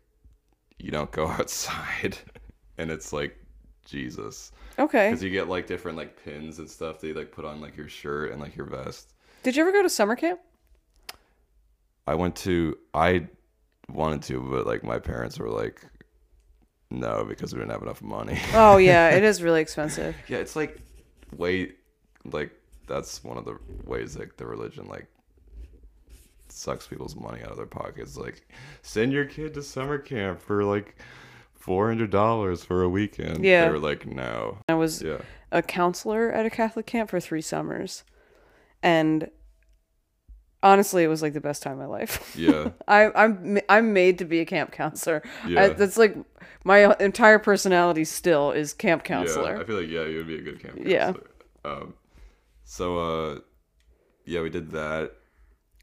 you 0.77 0.91
don't 0.91 1.11
go 1.11 1.27
outside 1.39 2.17
and 2.77 2.91
it's 2.91 3.13
like 3.13 3.37
Jesus. 3.85 4.51
Okay. 4.77 5.09
Because 5.09 5.23
you 5.23 5.29
get 5.29 5.49
like 5.49 5.67
different 5.67 5.97
like 5.97 6.21
pins 6.23 6.59
and 6.59 6.69
stuff 6.69 6.99
that 6.99 7.07
you 7.07 7.13
like 7.13 7.31
put 7.31 7.45
on 7.45 7.61
like 7.61 7.75
your 7.77 7.89
shirt 7.89 8.31
and 8.31 8.41
like 8.41 8.55
your 8.55 8.65
vest. 8.65 9.13
Did 9.43 9.55
you 9.55 9.63
ever 9.63 9.71
go 9.71 9.81
to 9.81 9.89
summer 9.89 10.15
camp? 10.15 10.39
I 12.09 12.15
went 12.15 12.35
to 12.37 12.75
I 12.93 13.27
wanted 13.87 14.21
to, 14.23 14.41
but 14.51 14.65
like 14.65 14.83
my 14.83 14.97
parents 14.99 15.37
were 15.37 15.49
like, 15.49 15.77
no, 16.89 17.23
because 17.23 17.53
we 17.53 17.59
didn't 17.59 17.71
have 17.71 17.83
enough 17.83 18.01
money. 18.01 18.39
Oh 18.53 18.77
yeah, 18.77 19.09
it 19.11 19.23
is 19.31 19.43
really 19.43 19.61
expensive. 19.61 20.15
yeah, 20.27 20.37
it's 20.37 20.55
like 20.55 20.79
way 21.37 21.73
like 22.25 22.51
that's 22.87 23.23
one 23.23 23.37
of 23.37 23.45
the 23.45 23.57
ways 23.85 24.17
like 24.17 24.35
the 24.37 24.45
religion 24.45 24.87
like 24.87 25.05
sucks 26.49 26.87
people's 26.87 27.15
money 27.15 27.41
out 27.43 27.51
of 27.51 27.57
their 27.57 27.65
pockets. 27.67 28.17
Like 28.17 28.47
send 28.81 29.11
your 29.13 29.25
kid 29.25 29.53
to 29.53 29.61
summer 29.61 29.97
camp 29.99 30.41
for 30.41 30.63
like 30.63 30.95
four 31.53 31.87
hundred 31.87 32.09
dollars 32.09 32.63
for 32.63 32.81
a 32.83 32.89
weekend. 32.89 33.43
Yeah. 33.45 33.65
They 33.65 33.71
were 33.71 33.79
like, 33.79 34.05
no. 34.07 34.57
I 34.67 34.73
was 34.73 35.01
Yeah. 35.01 35.19
a 35.51 35.61
counselor 35.61 36.31
at 36.31 36.45
a 36.45 36.49
Catholic 36.49 36.85
camp 36.87 37.11
for 37.11 37.19
three 37.19 37.41
summers, 37.41 38.03
and 38.81 39.29
honestly, 40.63 41.03
it 41.03 41.07
was 41.07 41.21
like 41.21 41.33
the 41.33 41.41
best 41.41 41.63
time 41.63 41.73
of 41.73 41.79
my 41.79 41.85
life. 41.85 42.35
Yeah. 42.37 42.71
I, 42.87 43.11
I'm 43.15 43.59
I'm 43.69 43.93
made 43.93 44.17
to 44.19 44.25
be 44.25 44.39
a 44.39 44.45
camp 44.45 44.71
counselor. 44.71 45.23
I, 45.43 45.49
Yeah. 45.49 45.67
that's 45.69 45.97
like 45.97 46.15
my 46.63 46.95
entire 46.99 47.39
personality 47.39 48.05
still 48.05 48.51
is 48.51 48.73
camp 48.73 49.03
counselor. 49.03 49.55
Yeah, 49.55 49.61
I 49.61 49.65
feel 49.65 49.79
like 49.79 49.89
yeah, 49.89 50.03
you 50.05 50.17
would 50.17 50.27
be 50.27 50.35
a 50.37 50.41
good 50.41 50.59
camp 50.61 50.75
counselor. 50.75 50.91
Yeah. 50.91 51.13
Um, 51.65 51.93
so 52.65 52.97
uh, 52.99 53.39
yeah, 54.25 54.41
we 54.41 54.49
did 54.49 54.71
that. 54.71 55.13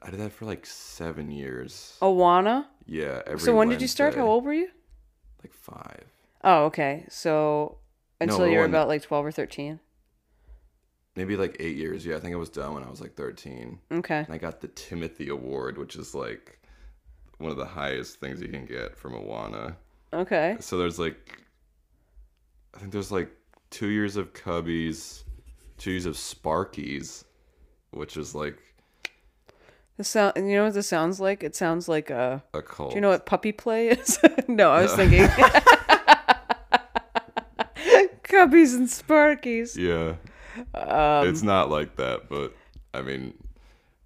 I 0.02 0.10
did 0.10 0.20
that 0.20 0.32
for 0.32 0.44
like 0.44 0.66
seven 0.66 1.30
years. 1.30 1.96
Awana. 2.00 2.66
Yeah. 2.84 3.22
Every 3.26 3.40
So 3.40 3.54
when 3.56 3.68
did 3.68 3.82
you 3.82 3.88
start? 3.88 4.14
How 4.14 4.26
old 4.26 4.44
were 4.44 4.52
you? 4.54 4.68
Like 5.42 5.52
five. 5.52 6.04
Oh, 6.44 6.64
okay. 6.66 7.06
So 7.08 7.78
until 8.20 8.40
we're 8.40 8.50
you 8.50 8.58
were 8.58 8.64
about 8.64 8.88
like 8.88 9.02
twelve 9.02 9.24
or 9.26 9.32
thirteen. 9.32 9.80
Maybe 11.16 11.36
like 11.36 11.56
eight 11.58 11.76
years. 11.76 12.04
Yeah, 12.06 12.16
I 12.16 12.20
think 12.20 12.34
I 12.34 12.36
was 12.38 12.50
done 12.50 12.74
when 12.74 12.82
I 12.84 12.90
was 12.90 13.00
like 13.00 13.14
thirteen, 13.14 13.78
Okay. 13.90 14.18
and 14.18 14.32
I 14.32 14.38
got 14.38 14.60
the 14.60 14.68
Timothy 14.68 15.28
Award, 15.30 15.78
which 15.78 15.96
is 15.96 16.14
like 16.14 16.60
one 17.38 17.50
of 17.50 17.56
the 17.56 17.64
highest 17.66 18.20
things 18.20 18.40
you 18.40 18.48
can 18.48 18.66
get 18.66 18.96
from 18.96 19.12
Awana. 19.14 19.76
Okay. 20.12 20.56
So 20.60 20.76
there's 20.78 20.98
like, 20.98 21.40
I 22.74 22.78
think 22.78 22.92
there's 22.92 23.10
like 23.10 23.30
two 23.70 23.88
years 23.88 24.16
of 24.16 24.32
Cubbies, 24.34 25.24
two 25.78 25.90
years 25.92 26.06
of 26.06 26.14
Sparkies, 26.14 27.24
which 27.90 28.16
is 28.18 28.34
like 28.34 28.58
The 29.96 30.04
sound. 30.04 30.34
You 30.36 30.56
know 30.56 30.64
what 30.64 30.74
this 30.74 30.88
sounds 30.88 31.18
like? 31.18 31.42
It 31.42 31.56
sounds 31.56 31.88
like 31.88 32.10
a. 32.10 32.42
a 32.52 32.60
cult. 32.62 32.90
Do 32.90 32.94
you 32.96 33.00
know 33.00 33.08
what 33.08 33.24
puppy 33.26 33.52
play 33.52 33.88
is? 33.88 34.18
no, 34.48 34.70
I 34.70 34.82
was 34.82 34.94
thinking. 34.94 35.20
Cubbies 38.24 38.74
and 38.74 38.88
Sparkies. 38.88 39.76
Yeah. 39.76 40.16
Um, 40.74 41.28
it's 41.28 41.42
not 41.42 41.70
like 41.70 41.96
that, 41.96 42.28
but 42.28 42.54
I 42.94 43.02
mean, 43.02 43.34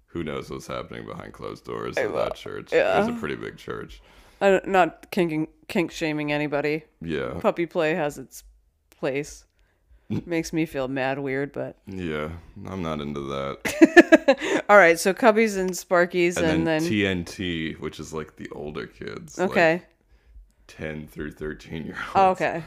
who 0.07 0.23
knows 0.23 0.49
what's 0.49 0.67
happening 0.67 1.05
behind 1.05 1.33
closed 1.33 1.65
doors 1.65 1.97
at 1.97 2.13
that 2.13 2.35
church? 2.35 2.73
It 2.73 2.83
was 2.83 3.07
a 3.07 3.13
pretty 3.13 3.35
big 3.35 3.57
church. 3.57 4.01
I 4.41 4.49
don't, 4.49 4.67
not 4.67 5.11
kinking, 5.11 5.47
kink 5.67 5.91
shaming 5.91 6.31
anybody. 6.31 6.83
Yeah. 7.01 7.35
Puppy 7.39 7.65
play 7.65 7.93
has 7.93 8.17
its 8.17 8.43
place. 8.89 9.45
Makes 10.25 10.51
me 10.51 10.65
feel 10.65 10.87
mad 10.87 11.19
weird, 11.19 11.53
but 11.53 11.77
Yeah, 11.85 12.29
I'm 12.65 12.81
not 12.81 12.99
into 12.99 13.21
that. 13.21 14.63
all 14.69 14.77
right. 14.77 14.99
So 14.99 15.13
Cubbies 15.13 15.57
and 15.57 15.69
Sparkies, 15.69 16.37
And, 16.37 16.45
and, 16.45 16.67
then, 16.67 16.83
then, 16.83 16.91
TNT, 16.91 17.79
which 17.79 17.99
is 17.99 18.13
like 18.13 18.35
the 18.35 18.49
older 18.49 18.87
kids. 18.87 19.37
like 19.37 19.51
okay. 19.51 19.83
10 20.67 21.07
through 21.07 21.31
13 21.31 21.85
year 21.85 21.95
olds. 21.95 22.11
oh, 22.15 22.29
okay. 22.31 22.63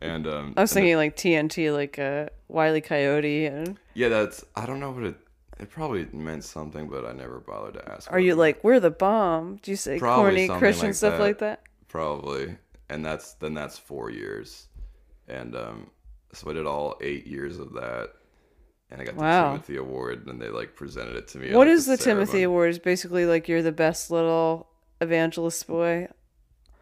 And 0.00 0.26
um 0.26 0.54
I 0.56 0.60
was 0.62 0.72
and 0.72 0.82
thinking 0.84 0.96
like 0.96 1.16
TNT, 1.16 1.72
like 1.74 1.98
uh, 1.98 2.26
Wiley 2.48 2.80
Coyote. 2.80 3.46
And 3.46 3.78
Yeah, 3.94 4.08
that's. 4.08 4.44
I 4.54 4.64
don't 4.66 4.80
know 4.80 4.90
what 4.92 5.04
it. 5.04 5.16
It 5.58 5.70
probably 5.70 6.06
meant 6.12 6.44
something, 6.44 6.88
but 6.88 7.04
I 7.04 7.12
never 7.12 7.40
bothered 7.40 7.74
to 7.74 7.88
ask. 7.90 8.12
are 8.12 8.20
you 8.20 8.36
like 8.36 8.62
we're 8.62 8.78
the 8.78 8.92
bomb? 8.92 9.56
Do 9.62 9.72
you 9.72 9.76
say 9.76 9.98
Probably 9.98 10.46
corny 10.46 10.58
Christian 10.60 10.86
like 10.88 10.94
stuff 10.94 11.14
that. 11.14 11.20
like 11.20 11.38
that? 11.38 11.62
Probably, 11.88 12.56
and 12.88 13.04
that's 13.04 13.32
then 13.34 13.54
that's 13.54 13.76
four 13.76 14.08
years, 14.10 14.68
and 15.26 15.56
um, 15.56 15.90
so 16.32 16.48
I 16.48 16.52
did 16.52 16.64
all 16.66 16.96
eight 17.00 17.26
years 17.26 17.58
of 17.58 17.72
that, 17.72 18.10
and 18.90 19.00
I 19.00 19.04
got 19.04 19.16
Wow. 19.16 19.46
the 19.46 19.52
Timothy 19.54 19.76
Award, 19.78 20.26
and 20.28 20.40
they 20.40 20.48
like 20.50 20.76
presented 20.76 21.16
it 21.16 21.26
to 21.28 21.38
me. 21.38 21.48
at, 21.48 21.56
What 21.56 21.66
is 21.66 21.86
the 21.86 21.96
Timothy 21.96 22.26
ceremony. 22.26 22.42
Award? 22.44 22.70
Is 22.70 22.78
basically 22.78 23.26
like 23.26 23.48
you're 23.48 23.62
the 23.62 23.72
best 23.72 24.12
little 24.12 24.68
evangelist 25.00 25.66
boy. 25.66 26.06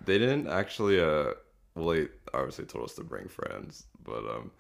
They 0.04 0.18
didn't 0.18 0.48
actually. 0.48 1.00
Uh, 1.00 1.30
well, 1.76 1.94
they 1.94 2.08
obviously 2.34 2.64
told 2.64 2.84
us 2.84 2.94
to 2.94 3.04
bring 3.04 3.28
friends, 3.28 3.86
but 4.02 4.24
um, 4.26 4.50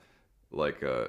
like 0.50 0.82
uh, 0.82 1.06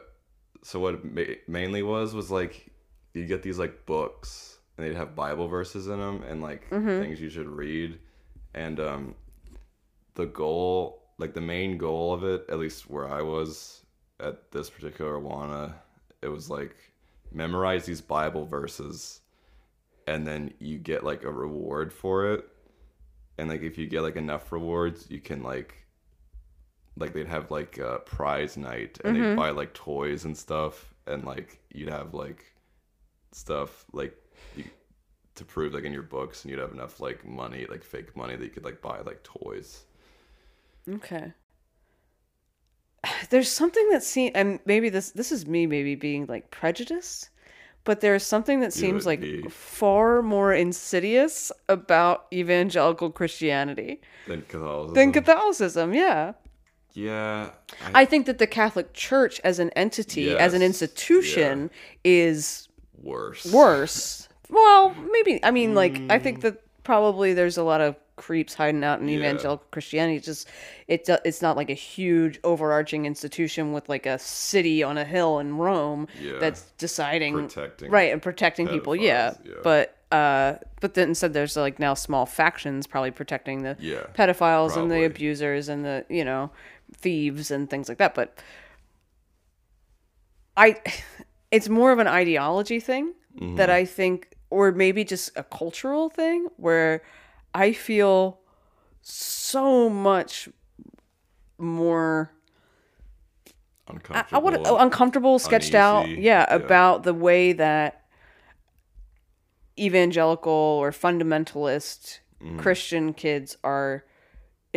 so 0.64 0.80
what 0.80 0.96
it 0.96 1.06
ma- 1.06 1.36
mainly 1.48 1.84
was 1.84 2.14
was 2.14 2.32
like 2.32 2.72
you 3.14 3.26
get 3.26 3.44
these 3.44 3.60
like 3.60 3.86
books 3.86 4.58
and 4.78 4.86
they'd 4.86 4.96
have 4.96 5.16
Bible 5.16 5.48
verses 5.48 5.88
in 5.88 6.00
them 6.00 6.24
and 6.24 6.42
like 6.42 6.70
things 6.70 7.20
you 7.20 7.30
should 7.30 7.48
read, 7.48 8.00
and 8.54 8.80
um, 8.80 9.16
the 10.16 10.26
goal, 10.26 11.04
like 11.18 11.34
the 11.34 11.42
main 11.42 11.78
goal 11.78 12.14
of 12.14 12.24
it, 12.24 12.46
at 12.50 12.58
least 12.58 12.90
where 12.90 13.08
I 13.08 13.22
was 13.22 13.84
at 14.20 14.52
this 14.52 14.70
particular 14.70 15.20
Awana, 15.20 15.74
it 16.22 16.30
was 16.30 16.50
like 16.50 16.76
memorize 17.32 17.86
these 17.86 18.02
Bible 18.02 18.46
verses, 18.46 19.20
and 20.08 20.26
then 20.26 20.54
you 20.60 20.78
get 20.78 21.04
like 21.04 21.24
a 21.24 21.32
reward 21.32 21.92
for 21.92 22.34
it 22.34 22.48
and 23.38 23.50
like 23.50 23.62
if 23.62 23.78
you 23.78 23.88
get 23.88 24.02
like 24.02 24.16
enough 24.16 24.52
rewards 24.52 25.08
you 25.10 25.20
can 25.20 25.44
like 25.44 25.76
like 27.00 27.14
they'd 27.14 27.28
have 27.28 27.52
like 27.52 27.78
a 27.78 28.00
prize 28.06 28.58
night 28.58 29.00
and 29.04 29.16
they'd 29.16 29.22
mm-hmm. 29.22 29.36
buy 29.36 29.50
like 29.52 29.74
toys 29.74 30.26
and 30.26 30.38
stuff 30.38 30.94
and 31.06 31.24
like 31.24 31.60
you'd 31.74 31.90
have 31.90 32.14
like 32.14 32.46
stuff 33.32 33.86
like 33.94 34.16
you, 34.56 34.64
to 35.36 35.46
prove 35.46 35.74
like 35.74 35.84
in 35.84 35.94
your 35.94 36.04
books 36.04 36.44
and 36.44 36.52
you'd 36.52 36.60
have 36.60 36.72
enough 36.72 37.00
like 37.00 37.26
money 37.26 37.66
like 37.70 37.84
fake 37.84 38.16
money 38.16 38.36
that 38.36 38.44
you 38.44 38.50
could 38.50 38.66
like 38.66 38.82
buy 38.82 39.00
like 39.02 39.22
toys 39.24 39.86
Okay. 40.90 41.34
There's 43.30 43.52
something 43.52 43.90
that 43.90 44.04
seems, 44.04 44.32
and 44.36 44.60
maybe 44.66 44.90
this 44.90 45.12
this 45.12 45.32
is 45.32 45.46
me 45.46 45.68
maybe 45.68 45.96
being 45.96 46.26
like 46.28 46.52
prejudiced, 46.52 47.30
but 47.84 48.02
there's 48.02 48.24
something 48.24 48.60
that 48.62 48.74
seems 48.74 49.06
like 49.06 49.22
be. 49.22 49.44
far 49.50 50.22
more 50.22 50.54
insidious 50.54 51.52
about 51.70 52.28
evangelical 52.34 53.10
Christianity 53.12 54.02
then 54.28 54.42
catholicism 54.44 54.94
than 54.94 55.12
Catholicism. 55.14 55.94
Yeah, 55.94 56.34
yeah 56.98 57.52
I, 57.94 58.02
I 58.02 58.06
think 58.06 58.26
that 58.26 58.38
the 58.40 58.48
Catholic 58.48 58.94
Church 58.94 59.40
as 59.44 59.60
an 59.60 59.70
entity, 59.72 60.36
as 60.38 60.54
an 60.54 60.62
Yes, 60.62 60.70
institution, 60.70 61.70
is 62.04 62.68
worse 63.02 63.46
worse. 63.52 64.28
Well, 64.50 64.96
maybe. 65.12 65.40
I 65.44 65.52
mean, 65.52 65.76
like, 65.76 66.00
I 66.10 66.20
think 66.20 66.42
that 66.42 66.62
probably 66.84 67.34
there's 67.34 67.58
a 67.58 67.64
lot 67.64 67.82
of 67.82 67.96
creeps 68.16 68.54
hiding 68.56 68.84
out 68.84 69.00
in 69.02 69.08
Yeah. 69.10 69.18
evangelical 69.20 69.64
Christianity. 69.72 70.16
It's 70.18 70.26
just 70.26 70.48
it 70.88 71.08
it's 71.24 71.42
not 71.42 71.56
like 71.56 71.70
a 71.70 71.76
huge 71.76 72.40
overarching 72.44 73.06
institution 73.06 73.74
with 73.74 73.88
like 73.90 74.06
a 74.08 74.18
city 74.18 74.82
on 74.82 74.98
a 74.98 75.04
hill 75.06 75.38
in 75.40 75.58
Rome 75.58 76.08
Yeah. 76.20 76.40
that's 76.40 76.62
deciding 76.80 77.34
Protecting 77.36 77.92
right 77.92 78.12
and 78.12 78.22
protecting 78.22 78.68
people. 78.68 78.96
Yeah. 78.96 79.36
yeah. 79.46 79.54
but 79.64 79.94
uh, 80.12 80.56
but 80.80 80.94
then 80.94 81.10
instead 81.10 81.34
there's 81.34 81.58
like 81.58 81.78
now 81.80 81.94
small 81.94 82.26
factions 82.26 82.88
probably 82.88 83.12
protecting 83.12 83.62
the 83.64 83.76
Yeah, 83.80 84.04
pedophiles 84.16 84.78
and 84.78 84.90
the 84.90 85.04
abusers 85.04 85.68
and 85.70 85.84
the 85.84 86.06
you 86.10 86.24
know 86.24 86.50
thieves 86.94 87.52
and 87.52 87.70
things 87.70 87.90
like 87.90 87.98
that. 87.98 88.16
But 88.16 88.38
I, 90.56 90.82
it's 91.52 91.70
more 91.70 91.92
of 91.92 92.00
an 92.00 92.08
ideology 92.08 92.80
thing 92.80 93.14
Mm-hmm. 93.40 93.58
that 93.58 93.70
I 93.70 93.86
think, 93.86 94.30
or 94.50 94.72
maybe 94.72 95.04
just 95.04 95.30
a 95.36 95.44
cultural 95.44 96.10
thing 96.10 96.48
where 96.58 97.04
I 97.54 97.72
feel 97.72 98.40
so 99.04 99.92
much 99.92 100.50
more 101.60 102.32
uncomfortable 103.88 104.38
I 104.38 104.40
would 104.40 104.82
uncomfortable 104.82 105.38
sketched 105.38 105.76
out 105.76 106.10
yeah, 106.10 106.18
yeah. 106.50 106.56
about 106.56 107.04
the 107.04 107.14
way 107.14 107.54
that 107.54 108.06
evangelical 109.78 110.52
or 110.52 110.92
fundamentalist 110.92 112.20
Mm-hmm. 112.44 112.60
christian 112.60 113.14
kids 113.14 113.58
are 113.64 114.06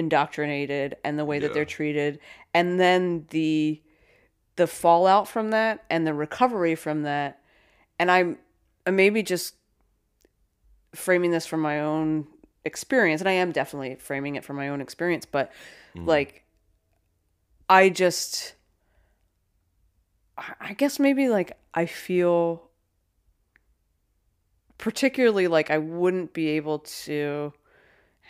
indoctrinated 0.01 0.97
and 1.05 1.17
the 1.19 1.25
way 1.25 1.39
that 1.39 1.49
Yeah. 1.49 1.55
they're 1.55 1.65
treated. 1.65 2.19
And 2.53 2.81
then 2.81 3.27
the 3.31 3.81
the 4.57 4.67
fallout 4.67 5.29
from 5.29 5.51
that 5.51 5.85
and 5.89 6.07
the 6.07 6.13
recovery 6.13 6.75
from 6.75 7.03
that. 7.03 7.41
And 7.99 8.11
i'm 8.11 8.39
maybe 8.91 9.23
just 9.23 9.55
framing 10.95 11.31
this 11.31 11.47
from 11.47 11.61
my 11.61 11.81
own 11.81 12.27
experience 12.65 13.21
and 13.21 13.29
i 13.29 13.33
am 13.33 13.53
definitely 13.53 13.95
framing 13.97 14.35
it 14.35 14.45
from 14.45 14.57
my 14.57 14.69
own 14.69 14.81
experience 14.81 15.25
but 15.25 15.53
mm-hmm. 15.95 16.09
like 16.09 16.45
i 17.69 17.89
just 17.89 18.55
I 20.61 20.73
guess 20.75 20.99
maybe 20.99 21.29
like 21.29 21.57
I 21.75 21.87
feel 21.87 22.71
particularly 24.79 25.49
like 25.49 25.71
I 25.71 25.79
wouldn't 25.79 26.33
be 26.33 26.49
able 26.49 26.81
to 26.81 27.53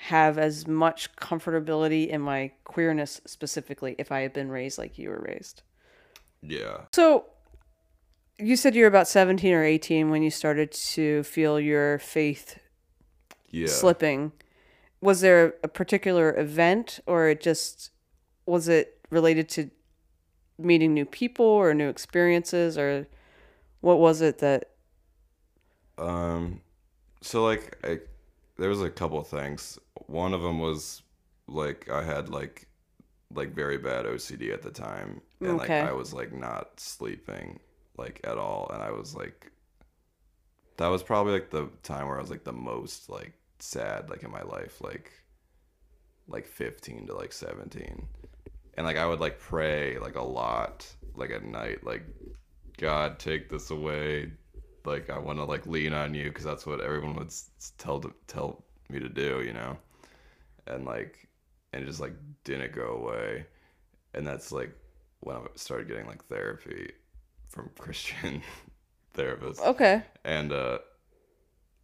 have 0.04 0.38
as 0.38 0.66
much 0.66 1.14
comfortability 1.16 2.08
in 2.08 2.20
my 2.22 2.50
queerness 2.64 3.20
specifically 3.26 3.94
if 3.98 4.10
I 4.10 4.20
had 4.20 4.32
been 4.32 4.50
raised 4.50 4.78
like 4.78 4.98
you 4.98 5.10
were 5.10 5.20
raised. 5.20 5.62
yeah 6.42 6.86
So 6.92 7.26
you 8.38 8.56
said 8.56 8.74
you 8.74 8.82
were 8.84 8.88
about 8.88 9.06
17 9.08 9.52
or 9.52 9.62
18 9.62 10.08
when 10.10 10.22
you 10.22 10.30
started 10.30 10.72
to 10.72 11.22
feel 11.24 11.60
your 11.60 11.98
faith 11.98 12.58
yeah 13.50 13.66
slipping. 13.66 14.32
Was 15.02 15.20
there 15.20 15.54
a 15.62 15.68
particular 15.68 16.34
event 16.38 17.00
or 17.06 17.28
it 17.28 17.40
just 17.42 17.90
was 18.46 18.68
it 18.68 18.98
related 19.10 19.48
to 19.50 19.70
meeting 20.58 20.94
new 20.94 21.04
people 21.04 21.44
or 21.44 21.74
new 21.74 21.88
experiences 21.88 22.78
or 22.78 23.06
what 23.80 23.98
was 23.98 24.20
it 24.22 24.38
that 24.38 24.70
Um, 25.98 26.62
so 27.20 27.44
like 27.44 27.76
I, 27.84 28.00
there 28.60 28.70
was 28.70 28.82
a 28.82 28.90
couple 28.90 29.18
of 29.20 29.28
things. 29.28 29.78
One 30.06 30.34
of 30.34 30.42
them 30.42 30.60
was 30.60 31.02
like 31.48 31.90
I 31.90 32.04
had 32.04 32.30
like 32.30 32.68
like 33.34 33.54
very 33.54 33.78
bad 33.78 34.06
OCD 34.06 34.52
at 34.52 34.62
the 34.62 34.72
time, 34.72 35.22
and 35.44 35.56
Okay. 35.56 35.82
like 35.82 35.90
I 35.90 35.92
was 35.92 36.14
like 36.14 36.32
not 36.32 36.80
sleeping 36.80 37.60
like 37.98 38.20
at 38.24 38.38
all, 38.38 38.70
and 38.74 38.82
I 38.82 38.92
was 38.92 39.14
like 39.16 39.52
that 40.78 40.88
was 40.88 41.02
probably 41.02 41.32
like 41.34 41.50
the 41.50 41.68
time 41.82 42.06
where 42.08 42.18
I 42.18 42.20
was 42.20 42.30
like 42.30 42.44
the 42.44 42.52
most 42.52 43.08
like 43.10 43.34
sad 43.58 44.10
like 44.10 44.22
in 44.24 44.30
my 44.30 44.42
life, 44.42 44.80
like 44.80 45.12
like 46.28 46.46
15 46.46 47.06
to 47.08 47.14
like 47.14 47.32
17 47.32 48.06
and 48.74 48.86
like 48.86 48.96
i 48.96 49.06
would 49.06 49.20
like 49.20 49.38
pray 49.38 49.98
like 49.98 50.16
a 50.16 50.22
lot 50.22 50.86
like 51.14 51.30
at 51.30 51.44
night 51.44 51.84
like 51.84 52.04
god 52.78 53.18
take 53.18 53.48
this 53.48 53.70
away 53.70 54.32
like 54.84 55.10
i 55.10 55.18
want 55.18 55.38
to 55.38 55.44
like 55.44 55.66
lean 55.66 55.92
on 55.92 56.14
you 56.14 56.24
because 56.24 56.44
that's 56.44 56.66
what 56.66 56.80
everyone 56.80 57.16
would 57.16 57.28
s- 57.28 57.50
tell 57.78 58.00
to 58.00 58.12
tell 58.26 58.64
me 58.88 58.98
to 59.00 59.08
do 59.08 59.42
you 59.44 59.52
know? 59.52 59.76
And 60.66 60.84
like 60.84 61.28
and 61.72 61.82
it 61.82 61.86
just 61.86 62.00
like 62.00 62.14
didn't 62.44 62.72
go 62.72 62.96
away. 62.96 63.46
And 64.14 64.26
that's 64.26 64.50
like 64.52 64.72
when 65.20 65.36
i 65.36 65.40
started 65.54 65.88
getting 65.88 66.06
like 66.06 66.24
therapy 66.26 66.92
from 67.48 67.70
christian 67.78 68.42
therapists. 69.16 69.60
Okay. 69.60 70.02
and 70.24 70.52
uh 70.52 70.78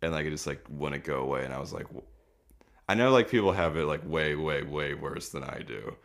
and 0.03 0.12
like 0.12 0.26
it 0.26 0.30
just 0.30 0.47
like 0.47 0.64
wouldn't 0.68 1.05
go 1.05 1.20
away 1.22 1.44
and 1.44 1.55
i 1.55 1.59
was 1.59 1.72
like 1.72 1.86
I 2.88 2.94
know 2.94 3.11
like 3.11 3.28
people 3.28 3.53
have 3.53 3.76
it 3.76 3.84
like 3.86 4.03
way 4.09 4.34
way 4.36 4.62
way 4.62 4.94
worse 4.94 5.30
than 5.30 5.42
i 5.42 5.61
do. 5.66 5.97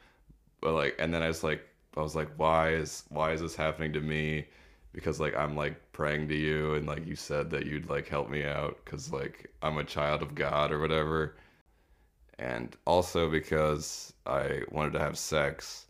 But 0.61 0.73
like 0.73 0.95
and 0.99 1.13
then 1.13 1.21
i 1.23 1.27
was 1.27 1.43
like 1.43 1.61
i 1.95 2.01
was 2.01 2.15
like 2.15 2.29
why 2.37 2.73
is 2.73 3.03
why 3.09 3.31
is 3.33 3.41
this 3.41 3.55
happening 3.55 3.93
to 3.93 4.01
me? 4.01 4.47
Because 4.93 5.19
like 5.19 5.35
i'm 5.35 5.55
like 5.55 5.90
praying 6.01 6.27
to 6.27 6.35
you 6.35 6.73
and 6.75 6.87
like 6.87 7.05
you 7.05 7.15
said 7.15 7.49
that 7.51 7.65
you'd 7.65 7.89
like 7.89 8.07
help 8.07 8.27
me 8.29 8.43
out 8.43 8.77
because 8.83 9.11
like 9.11 9.51
i'm 9.61 9.77
a 9.77 9.83
child 9.83 10.21
of 10.23 10.33
god 10.33 10.71
or 10.71 10.79
whatever 10.79 11.35
and 12.39 12.75
also 12.85 13.29
because 13.29 14.13
i 14.25 14.61
wanted 14.71 14.93
to 14.93 14.99
have 14.99 15.17
sex 15.17 15.85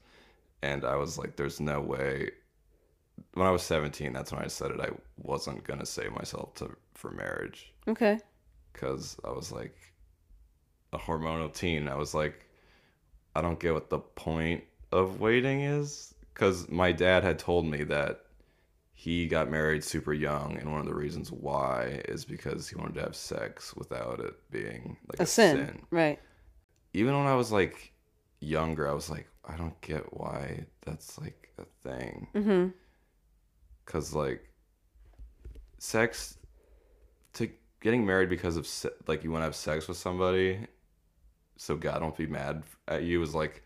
and 0.64 0.84
i 0.84 0.96
was 0.96 1.18
like 1.18 1.36
there's 1.36 1.60
no 1.62 1.80
way 1.80 2.30
when 3.34 3.48
I 3.48 3.52
was 3.52 3.64
17, 3.64 4.14
that's 4.14 4.32
when 4.32 4.44
I 4.44 4.48
said 4.48 4.72
it. 4.72 4.80
I 4.82 4.90
wasn't 5.18 5.64
gonna 5.64 5.86
save 5.86 6.12
myself 6.12 6.56
to 6.56 6.76
for 6.94 7.12
marriage 7.12 7.72
Okay. 7.88 8.20
because 8.74 9.18
I 9.24 9.30
was 9.32 9.52
like 9.52 9.76
a 10.92 10.98
hormonal 10.98 11.54
teen. 11.54 11.88
I 11.88 11.96
was 11.96 12.14
like, 12.14 12.46
I 13.36 13.42
don't 13.42 13.60
get 13.60 13.74
what 13.74 13.90
the 13.90 14.00
point 14.00 14.64
of 14.92 15.20
waiting 15.22 15.62
is 15.62 16.14
because 16.34 16.68
my 16.70 16.92
dad 16.92 17.24
had 17.24 17.40
told 17.40 17.66
me 17.66 17.84
that 17.86 18.26
he 19.02 19.26
got 19.26 19.50
married 19.50 19.84
super 19.84 20.14
young, 20.14 20.60
and 20.60 20.72
one 20.72 20.80
of 20.80 20.86
the 20.86 20.94
reasons 20.94 21.32
why 21.32 22.04
is 22.08 22.24
because 22.24 22.70
he 22.70 22.76
wanted 22.76 22.94
to 22.94 23.02
have 23.02 23.16
sex 23.16 23.76
without 23.76 24.20
it 24.20 24.36
being 24.52 24.96
like 25.08 25.20
A, 25.20 25.24
a, 25.24 25.26
sin. 25.26 25.82
Right. 25.90 26.20
Even 26.94 27.18
when 27.18 27.26
I 27.26 27.34
was 27.34 27.52
like 27.52 27.94
younger, 28.42 28.88
I 28.88 28.94
was 28.94 29.10
like, 29.10 29.28
I 29.44 29.58
don't 29.58 29.82
get 29.82 30.16
why 30.16 30.66
that's 30.86 31.18
like 31.18 31.52
a 31.58 31.64
thing. 31.82 32.28
Mm-hmm. 32.36 32.68
Cause 33.86 34.14
like 34.14 34.48
sex 35.80 36.38
to 37.34 37.50
getting 37.80 38.06
married 38.06 38.30
because 38.30 38.56
of 38.56 38.68
se- 38.68 38.90
like 39.08 39.24
you 39.24 39.32
want 39.32 39.42
to 39.42 39.46
have 39.46 39.56
sex 39.56 39.88
with 39.88 39.98
somebody, 39.98 40.60
so 41.58 41.76
God 41.76 42.04
won't 42.04 42.18
be 42.18 42.28
mad 42.28 42.62
at 42.88 43.02
you 43.02 43.20
is 43.24 43.34
like. 43.34 43.64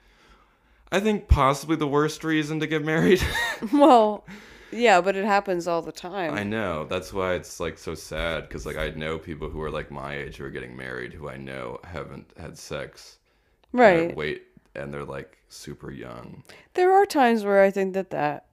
I 0.94 1.02
think 1.02 1.28
possibly 1.28 1.76
the 1.76 1.88
worst 1.88 2.24
reason 2.24 2.62
to 2.62 2.68
get 2.68 2.86
married. 2.86 3.22
Well, 3.74 4.26
yeah, 4.76 5.02
but 5.02 5.16
it 5.16 5.26
happens 5.26 5.68
all 5.68 5.82
the 5.82 5.92
time. 5.92 6.34
I 6.34 6.44
know. 6.44 6.86
That's 6.86 7.12
why 7.14 7.34
it's 7.34 7.60
like 7.60 7.78
so 7.78 7.96
sad 7.96 8.44
because 8.44 8.66
like 8.66 8.78
I 8.78 8.90
know 8.90 9.18
people 9.18 9.50
who 9.50 9.62
are 9.62 9.72
like 9.72 9.92
my 9.92 10.16
age 10.16 10.38
who 10.38 10.46
are 10.46 10.50
getting 10.50 10.76
married 10.76 11.14
who 11.14 11.30
I 11.30 11.38
know 11.38 11.80
haven't 11.84 12.32
had 12.38 12.58
sex. 12.58 13.18
right. 13.72 14.08
they're 14.08 14.16
Wait, 14.16 14.44
and 14.76 14.94
they're 14.94 15.06
like 15.06 15.38
super 15.50 15.92
young. 15.92 16.44
There 16.74 16.94
are 16.94 17.06
times 17.06 17.44
where 17.44 17.62
I 17.64 17.72
think 17.72 17.94
that 17.94 18.10
that 18.12 18.46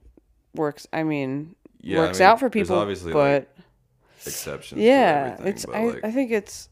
works. 0.55 0.87
I 0.93 1.03
mean, 1.03 1.55
Yeah, 1.81 1.97
I 1.99 2.01
works 2.01 2.19
mean, 2.19 2.27
out 2.27 2.39
for 2.39 2.49
people, 2.49 2.77
obviously, 2.77 3.13
but 3.13 3.49
like, 3.57 3.65
Exceptions. 4.25 4.81
yeah, 4.81 5.37
it's. 5.43 5.65
I, 5.67 5.85
like, 5.85 6.03
I 6.05 6.11
think 6.11 6.31
it's. 6.31 6.69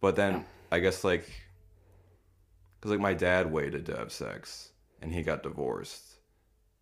But 0.00 0.16
then 0.16 0.44
I 0.72 0.80
guess 0.80 1.04
like, 1.04 1.30
cause 2.80 2.90
like 2.90 3.00
my 3.00 3.14
dad 3.14 3.50
waited 3.50 3.86
to 3.86 3.96
have 3.96 4.12
sex 4.12 4.70
and 5.00 5.12
he 5.12 5.22
got 5.22 5.42
divorced, 5.42 6.02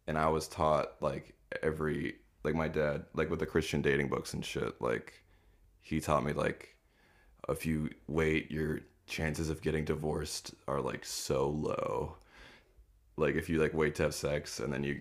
and 0.07 0.16
I 0.16 0.28
was 0.28 0.49
taught 0.49 0.93
like 1.01 1.34
every 1.62 2.16
like 2.44 2.55
my 2.55 2.68
dad 2.68 3.05
like 3.14 3.30
with 3.30 3.40
the 3.40 3.46
Christian 3.46 3.82
dating 3.82 4.09
books 4.09 4.34
and 4.34 4.44
shit 4.44 4.80
like 4.80 5.22
he 5.80 6.00
taught 6.00 6.24
me 6.24 6.32
like 6.32 6.76
if 7.48 7.66
you 7.66 7.90
wait 8.09 8.50
your 8.50 8.80
chances 9.07 9.50
of 9.50 9.61
getting 9.62 9.84
divorced 9.84 10.55
are 10.68 10.80
like 10.80 11.05
so 11.05 11.48
low 11.48 12.16
like 13.16 13.34
if 13.34 13.48
you 13.48 13.59
like 13.61 13.74
wait 13.74 13.94
to 13.96 14.03
have 14.05 14.14
sex 14.14 14.61
and 14.61 14.72
then 14.72 14.84
you 14.84 15.00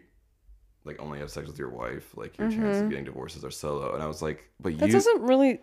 like 0.84 1.00
only 1.00 1.20
have 1.20 1.30
sex 1.30 1.48
with 1.48 1.60
your 1.60 1.70
wife 1.70 2.16
like 2.18 2.38
your 2.38 2.50
chances 2.50 2.82
of 2.82 2.90
getting 2.90 3.06
divorces 3.06 3.46
are 3.46 3.52
so 3.52 3.78
low 3.78 3.94
and 3.94 4.02
i 4.04 4.08
was 4.08 4.22
like 4.22 4.50
but 4.60 4.74
Mm-hmm. 4.74 4.80
That 4.80 4.88
you 4.88 4.92
doesn't 4.94 5.22
really 5.22 5.60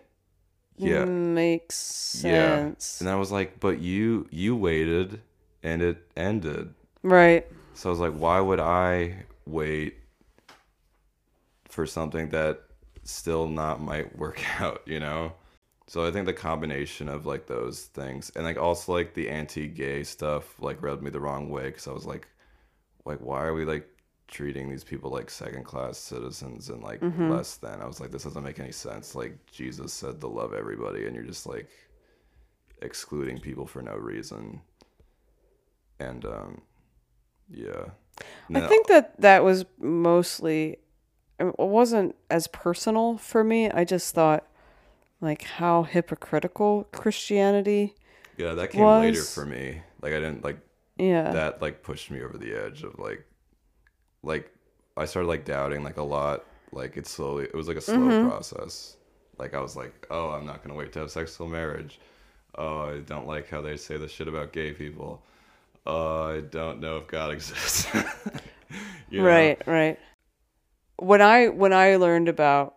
Yeah. 0.77 1.05
make 1.05 1.71
Yeah. 2.13 2.59
sense. 2.59 3.01
and 3.01 3.09
I 3.09 3.15
was 3.15 3.31
like, 3.31 3.59
but 3.59 3.79
you 3.79 4.27
you 4.31 4.55
waited 4.55 5.21
and 5.63 5.81
it 5.81 5.97
ended. 6.15 6.73
Right. 7.03 7.45
So 7.73 7.89
I 7.89 7.91
was 7.91 7.99
like, 7.99 8.13
why 8.13 8.39
would 8.39 8.59
I 8.59 9.25
wait 9.45 9.98
for 11.69 11.85
something 11.85 12.29
that 12.29 12.61
still 13.03 13.47
not 13.47 13.81
might 13.81 14.17
work 14.17 14.43
out, 14.61 14.81
you 14.85 14.99
know? 14.99 15.33
So 15.87 16.05
I 16.05 16.11
think 16.11 16.27
the 16.27 16.33
combination 16.33 17.09
of 17.09 17.25
like 17.25 17.47
those 17.47 17.85
things 17.85 18.31
and 18.35 18.45
like 18.45 18.59
also 18.59 18.93
like 18.93 19.15
the 19.15 19.27
anti-gay 19.27 20.03
stuff 20.03 20.61
like 20.61 20.83
rubbed 20.83 21.01
me 21.01 21.09
the 21.09 21.19
wrong 21.19 21.49
way 21.49 21.71
cuz 21.71 21.87
I 21.87 21.91
was 21.91 22.05
like 22.05 22.27
like 23.05 23.19
why 23.21 23.43
are 23.43 23.55
we 23.55 23.65
like 23.65 23.87
treating 24.27 24.69
these 24.69 24.83
people 24.83 25.09
like 25.09 25.31
second 25.31 25.63
class 25.63 25.97
citizens 25.97 26.69
and 26.69 26.83
like 26.83 27.01
less 27.17 27.57
than. 27.57 27.81
I 27.81 27.87
was 27.87 27.99
like 27.99 28.11
this 28.11 28.23
doesn't 28.23 28.43
make 28.43 28.59
any 28.59 28.71
sense. 28.71 29.15
Like 29.15 29.43
Jesus 29.51 29.91
said 29.91 30.21
to 30.21 30.27
love 30.27 30.53
everybody 30.53 31.07
and 31.07 31.15
you're 31.15 31.25
just 31.25 31.47
like 31.47 31.69
excluding 32.83 33.39
people 33.39 33.65
for 33.65 33.81
no 33.81 33.95
reason. 33.95 34.61
And 35.99 36.23
um 36.25 36.61
yeah. 37.49 37.85
I 38.53 38.61
think 38.67 38.87
that 38.87 39.19
that 39.21 39.43
was 39.43 39.65
mostly 39.79 40.77
it 41.39 41.59
wasn't 41.59 42.15
as 42.29 42.47
personal 42.47 43.17
for 43.17 43.43
me. 43.43 43.69
I 43.69 43.83
just 43.83 44.13
thought 44.13 44.45
like 45.21 45.43
how 45.43 45.83
hypocritical 45.83 46.85
Christianity. 46.91 47.95
Yeah, 48.37 48.53
that 48.53 48.71
came 48.71 48.85
later 48.97 49.23
for 49.23 49.45
me. 49.45 49.81
Like 50.01 50.13
I 50.13 50.19
didn't 50.19 50.43
like 50.43 50.59
Yeah. 50.97 51.31
that 51.31 51.61
like 51.61 51.83
pushed 51.83 52.11
me 52.11 52.21
over 52.21 52.37
the 52.37 52.53
edge 52.53 52.83
of 52.83 52.97
like 52.99 53.25
like 54.23 54.51
I 54.97 55.05
started 55.05 55.27
like 55.27 55.45
doubting 55.45 55.83
like 55.83 55.97
a 55.97 56.03
lot. 56.03 56.45
Like 56.71 56.97
it 56.97 57.07
slowly 57.07 57.45
it 57.45 57.55
was 57.55 57.67
like 57.67 57.77
a 57.77 57.81
slow 57.81 57.95
Mm-hmm. 57.95 58.29
process. 58.29 58.97
Like 59.37 59.53
I 59.53 59.61
was 59.61 59.75
like, 59.75 60.07
Oh, 60.09 60.29
I'm 60.31 60.45
not 60.45 60.63
gonna 60.63 60.75
wait 60.75 60.91
to 60.93 60.99
have 60.99 61.11
sex 61.11 61.35
till 61.37 61.47
marriage. 61.47 61.99
Oh, 62.55 62.81
I 62.81 62.99
don't 62.99 63.27
like 63.27 63.49
how 63.49 63.61
they 63.61 63.77
say 63.77 63.97
this 63.97 64.11
shit 64.11 64.27
about 64.27 64.51
gay 64.53 64.73
people. 64.73 65.21
Oh, 65.85 66.35
I 66.37 66.41
don't 66.41 66.79
know 66.81 66.97
if 66.97 67.07
God 67.07 67.31
exists. 67.31 67.87
You 69.09 69.23
know? 69.23 69.25
Right, 69.25 69.67
right. 69.67 69.99
When 70.99 71.21
I 71.21 71.47
when 71.47 71.73
I 71.73 71.95
learned 71.95 72.27
about 72.27 72.75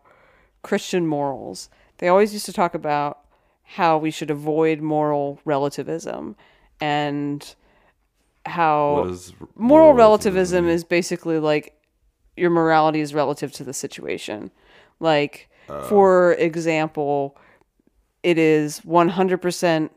Christian 0.62 1.06
morals, 1.06 1.68
they 1.98 2.08
always 2.08 2.32
used 2.32 2.46
to 2.46 2.52
talk 2.52 2.74
about 2.74 3.20
how 3.62 3.98
we 3.98 4.10
should 4.10 4.30
avoid 4.30 4.80
moral 4.80 5.40
relativism 5.44 6.36
and 6.80 7.54
how 8.44 9.06
r- 9.08 9.48
moral 9.54 9.92
relativism 9.92 10.64
relativism 10.64 10.68
is 10.68 10.84
basically 10.84 11.38
like 11.38 11.78
your 12.36 12.50
morality 12.50 13.00
is 13.00 13.14
relative 13.14 13.52
to 13.52 13.64
the 13.64 13.72
situation. 13.72 14.50
Like, 15.00 15.48
for 15.88 16.34
example, 16.34 17.36
it 18.22 18.38
is 18.38 18.80
100% 18.80 19.90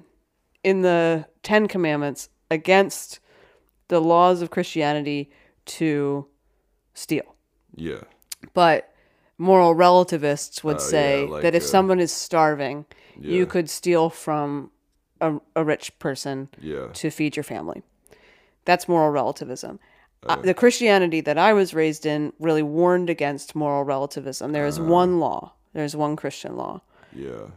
in 0.63 0.81
the 0.81 1.25
Ten 1.43 1.67
Commandments 1.67 2.29
against 2.49 3.19
the 3.87 3.99
laws 3.99 4.41
of 4.41 4.49
Christianity 4.49 5.31
to 5.65 6.27
steal. 6.93 7.35
Yeah. 7.75 8.01
But 8.53 8.93
moral 9.37 9.73
relativists 9.75 10.63
would 10.63 10.77
Oh, 10.77 10.79
yeah, 10.81 10.87
say 10.89 11.25
like, 11.25 11.41
that 11.43 11.55
if 11.55 11.63
uh, 11.63 11.67
someone 11.67 11.99
is 11.99 12.11
starving, 12.11 12.85
Yeah. 13.19 13.31
you 13.31 13.45
could 13.45 13.69
steal 13.69 14.09
from 14.09 14.71
a, 15.21 15.35
a 15.55 15.63
rich 15.63 15.97
person 15.99 16.49
Yeah. 16.59 16.87
to 16.93 17.09
feed 17.09 17.35
your 17.35 17.43
family. 17.43 17.83
That's 18.65 18.87
moral 18.87 19.11
relativism. 19.11 19.79
Oh. 20.23 20.33
Uh, 20.33 20.35
the 20.37 20.53
Christianity 20.53 21.21
that 21.21 21.37
I 21.37 21.53
was 21.53 21.73
raised 21.73 22.05
in 22.05 22.33
really 22.39 22.63
warned 22.63 23.09
against 23.09 23.55
moral 23.55 23.83
relativism. 23.83 24.51
There 24.53 24.65
is 24.65 24.79
Uh. 24.79 24.83
one 24.83 25.19
law. 25.19 25.53
There's 25.73 25.95
one 25.95 26.15
Christian 26.15 26.55
law, 26.55 26.81
Yeah. 27.13 27.47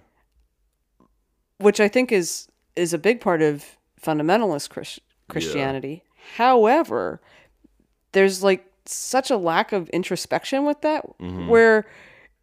which 1.58 1.80
I 1.80 1.88
think 1.88 2.12
is 2.12 2.48
is 2.76 2.92
a 2.92 2.98
big 2.98 3.20
part 3.20 3.42
of 3.42 3.76
fundamentalist 4.00 4.70
Chris- 4.70 5.00
Christianity. 5.28 6.04
However, 6.36 7.20
there's 8.12 8.42
like 8.44 8.64
such 8.92 9.30
a 9.30 9.36
lack 9.36 9.72
of 9.72 9.88
introspection 9.90 10.64
with 10.64 10.80
that 10.82 11.04
mm-hmm. 11.18 11.48
where 11.48 11.86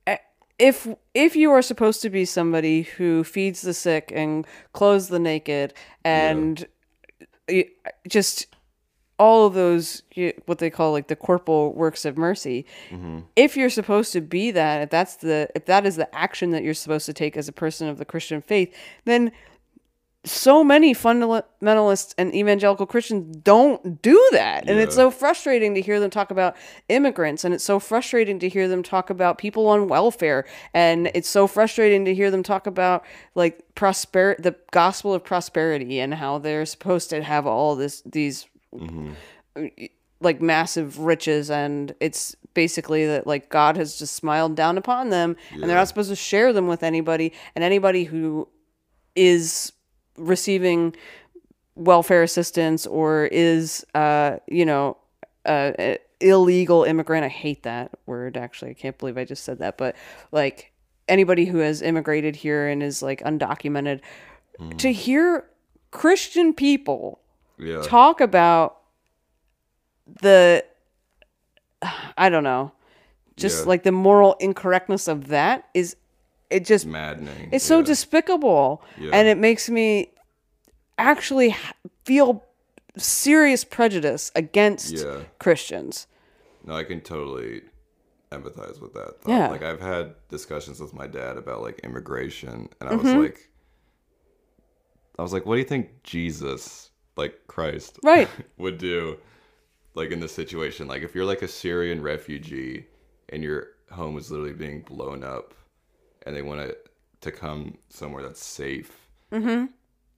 eh, 0.07 0.17
if 0.59 0.87
if 1.13 1.35
you 1.35 1.51
are 1.51 1.61
supposed 1.61 2.01
to 2.01 2.09
be 2.09 2.25
somebody 2.25 2.83
who 2.83 3.23
feeds 3.23 3.61
the 3.61 3.73
sick 3.73 4.11
and 4.13 4.45
clothes 4.73 5.09
the 5.09 5.19
naked 5.19 5.73
and 6.03 6.67
y- 7.49 7.69
just 8.07 8.47
all 9.17 9.45
of 9.47 9.53
those 9.53 10.03
what 10.45 10.57
they 10.57 10.69
call 10.69 10.91
like 10.91 11.07
the 11.07 11.15
corporal 11.15 11.73
works 11.73 12.03
of 12.03 12.17
mercy 12.17 12.65
mm-hmm. 12.89 13.19
if 13.35 13.55
you're 13.55 13.69
supposed 13.69 14.11
to 14.11 14.19
be 14.19 14.51
that 14.51 14.81
if 14.81 14.89
that's 14.89 15.15
the 15.17 15.47
if 15.55 15.65
that 15.65 15.85
is 15.85 15.95
the 15.95 16.13
action 16.13 16.49
that 16.51 16.63
you're 16.63 16.73
supposed 16.73 17.05
to 17.05 17.13
take 17.13 17.37
as 17.37 17.47
a 17.47 17.53
person 17.53 17.87
of 17.87 17.97
the 17.97 18.05
christian 18.05 18.41
faith 18.41 18.75
then 19.05 19.31
so 20.25 20.63
many 20.63 20.93
fundamentalists 20.93 22.13
and 22.17 22.33
evangelical 22.33 22.85
Christians 22.85 23.37
don't 23.37 24.01
do 24.01 24.29
that. 24.31 24.67
And 24.67 24.79
it's 24.79 24.95
so 24.95 25.11
frustrating 25.11 25.75
to 25.75 25.81
hear 25.81 25.99
them 25.99 26.09
talk 26.09 26.31
about 26.31 26.55
immigrants. 26.89 27.43
And 27.43 27.53
it's 27.53 27.63
so 27.63 27.79
frustrating 27.79 28.39
to 28.39 28.49
hear 28.49 28.67
them 28.67 28.83
talk 28.83 29.09
about 29.09 29.37
people 29.37 29.67
on 29.67 29.87
welfare. 29.87 30.45
And 30.73 31.11
it's 31.13 31.29
so 31.29 31.47
frustrating 31.47 32.05
to 32.05 32.13
hear 32.13 32.31
them 32.31 32.43
talk 32.43 32.65
about 32.67 33.05
like 33.35 33.61
prosper 33.75 34.35
the 34.39 34.55
gospel 34.71 35.13
of 35.13 35.23
prosperity 35.23 35.99
and 35.99 36.13
how 36.13 36.39
they're 36.39 36.65
supposed 36.65 37.09
to 37.11 37.21
have 37.21 37.45
all 37.45 37.75
this 37.75 38.01
these 38.05 38.47
mm-hmm. 38.73 39.13
like 40.21 40.41
massive 40.41 40.99
riches 40.99 41.51
and 41.51 41.93
it's 41.99 42.35
basically 42.53 43.05
that 43.05 43.27
like 43.27 43.49
God 43.49 43.77
has 43.77 43.99
just 43.99 44.15
smiled 44.15 44.55
down 44.55 44.77
upon 44.77 45.09
them 45.09 45.35
and 45.51 45.63
they're 45.63 45.75
not 45.75 45.87
supposed 45.87 46.09
to 46.09 46.15
share 46.15 46.53
them 46.53 46.67
with 46.67 46.83
anybody 46.83 47.33
and 47.53 47.63
anybody 47.63 48.05
who 48.05 48.47
is 49.15 49.73
receiving 50.17 50.95
welfare 51.75 52.23
assistance 52.23 52.85
or 52.87 53.25
is 53.25 53.85
uh 53.95 54.37
you 54.47 54.65
know 54.65 54.95
uh 55.45 55.71
a 55.77 55.97
illegal 56.21 56.83
immigrant 56.85 57.25
i 57.25 57.27
hate 57.27 57.63
that 57.63 57.91
word 58.05 58.37
actually 58.37 58.71
i 58.71 58.73
can't 58.73 58.97
believe 58.97 59.17
i 59.17 59.25
just 59.25 59.43
said 59.43 59.59
that 59.59 59.77
but 59.77 59.93
like 60.31 60.71
anybody 61.09 61.43
who 61.45 61.57
has 61.57 61.81
immigrated 61.81 62.33
here 62.37 62.67
and 62.67 62.81
is 62.81 63.01
like 63.01 63.21
undocumented 63.23 63.99
to 64.77 64.93
hear 64.93 65.45
christian 65.91 66.53
people 66.53 67.19
Yeah. 67.59 67.81
talk 67.81 68.21
about 68.21 68.77
the 70.21 70.63
i 72.17 72.29
don't 72.29 72.43
know 72.45 72.71
just 73.35 73.63
Yeah. 73.65 73.69
like 73.69 73.83
the 73.83 73.91
moral 73.91 74.35
incorrectness 74.39 75.09
of 75.09 75.27
that 75.27 75.67
is 75.73 75.97
it 76.49 76.65
just 76.65 76.85
Maddening. 76.85 77.49
it's 77.51 77.65
so 77.65 77.79
yeah. 77.79 77.85
despicable 77.85 78.83
Yeah. 78.97 79.11
and 79.13 79.27
it 79.27 79.37
makes 79.37 79.69
me 79.69 80.11
actually 80.97 81.55
feel 82.05 82.43
serious 82.97 83.63
prejudice 83.63 84.31
against 84.35 84.93
Yeah. 84.95 85.21
christians 85.39 86.07
No, 86.65 86.75
I 86.75 86.83
can 86.83 87.01
totally 87.01 87.61
empathize 88.31 88.81
with 88.81 88.93
that. 88.93 89.21
Though. 89.21 89.31
Yeah. 89.31 89.47
Like 89.49 89.61
I've 89.63 89.79
had 89.81 90.15
discussions 90.29 90.79
with 90.79 90.93
my 90.93 91.05
dad 91.07 91.37
about 91.37 91.61
like 91.61 91.79
immigration, 91.83 92.67
and 92.79 92.89
I 92.89 92.93
Mm-hmm. 92.93 93.05
was 93.05 93.13
like, 93.13 93.49
I 95.17 95.21
was 95.21 95.31
like, 95.31 95.45
what 95.45 95.55
do 95.55 95.59
you 95.59 95.65
think 95.67 96.03
Jesus, 96.03 96.89
like 97.15 97.35
Christ, 97.47 97.99
Right. 98.03 98.27
would 98.57 98.77
do, 98.77 99.17
like 99.93 100.11
in 100.11 100.19
this 100.19 100.33
situation? 100.33 100.87
Like 100.87 101.03
if 101.03 101.15
you're 101.15 101.23
like 101.25 101.43
a 101.43 101.47
Syrian 101.47 102.01
refugee 102.01 102.87
and 103.29 103.43
your 103.43 103.67
home 103.91 104.17
is 104.17 104.29
literally 104.31 104.53
being 104.53 104.81
blown 104.81 105.23
up, 105.23 105.53
and 106.25 106.35
they 106.35 106.41
want 106.41 106.61
to 106.61 106.75
to 107.21 107.31
come 107.31 107.77
somewhere 107.89 108.21
that's 108.23 108.43
safe. 108.43 108.91
Mm-hmm. 109.31 109.65
Do 109.65 109.71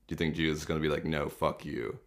you 0.08 0.16
think 0.16 0.34
Jesus 0.34 0.60
is 0.60 0.64
gonna 0.64 0.80
be 0.80 0.88
like, 0.88 1.04
no, 1.04 1.28
fuck 1.28 1.64
you? 1.64 1.98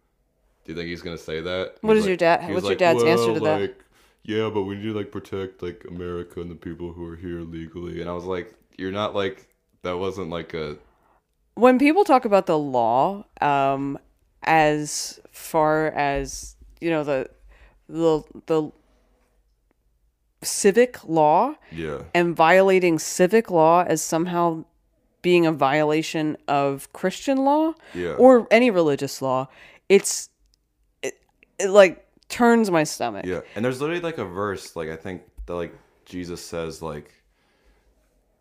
Do 0.64 0.72
you 0.72 0.76
think 0.76 0.88
he's 0.88 1.02
gonna 1.02 1.18
say 1.18 1.40
that? 1.40 1.76
What 1.80 1.96
is 1.96 2.06
your 2.06 2.16
dad- 2.16 2.52
what's 2.52 2.62
your 2.62 2.70
like, 2.70 2.78
dad's 2.78 3.02
answer 3.02 3.26
"Well, 3.26 3.34
to 3.34 3.40
that?" 3.40 3.60
like, 3.60 3.84
yeah, 4.22 4.50
but 4.52 4.62
we 4.62 4.76
need 4.76 4.84
to 4.84 4.92
like 4.94 5.10
protect 5.10 5.62
like 5.62 5.84
America 5.88 6.40
and 6.40 6.50
the 6.50 6.54
people 6.54 6.92
who 6.92 7.06
are 7.06 7.16
here 7.16 7.40
legally. 7.40 8.00
And 8.00 8.08
I 8.08 8.12
was 8.12 8.24
like, 8.24 8.54
you're 8.78 8.92
not 8.92 9.14
like 9.14 9.48
that 9.82 9.98
wasn't 9.98 10.30
like 10.30 10.54
a 10.54 10.76
when 11.54 11.78
people 11.78 12.04
talk 12.04 12.24
about 12.24 12.46
the 12.46 12.58
law 12.58 13.24
um 13.40 13.98
as 14.44 15.20
far 15.30 15.88
as 15.88 16.56
you 16.80 16.90
know 16.90 17.04
the 17.04 17.28
the 17.88 18.22
the 18.46 18.70
civic 20.42 21.02
law 21.04 21.54
yeah 21.70 22.02
and 22.14 22.34
violating 22.36 22.98
civic 22.98 23.50
law 23.50 23.84
as 23.86 24.02
somehow 24.02 24.64
being 25.22 25.46
a 25.46 25.52
violation 25.52 26.36
of 26.48 26.92
Christian 26.92 27.38
law 27.44 27.74
Yeah. 27.94 28.14
or 28.14 28.48
any 28.50 28.70
religious 28.70 29.22
law 29.22 29.48
it's 29.88 30.28
it, 31.02 31.14
it 31.58 31.68
like 31.68 32.04
turns 32.28 32.70
my 32.70 32.82
stomach 32.84 33.24
yeah. 33.26 33.40
And 33.54 33.64
there's 33.64 33.80
literally 33.80 34.00
like 34.02 34.18
a 34.18 34.24
verse 34.24 34.74
like 34.74 34.88
I 34.88 34.96
think 34.96 35.22
that 35.46 35.54
like 35.54 35.74
Jesus 36.06 36.44
says 36.44 36.82
like 36.82 37.12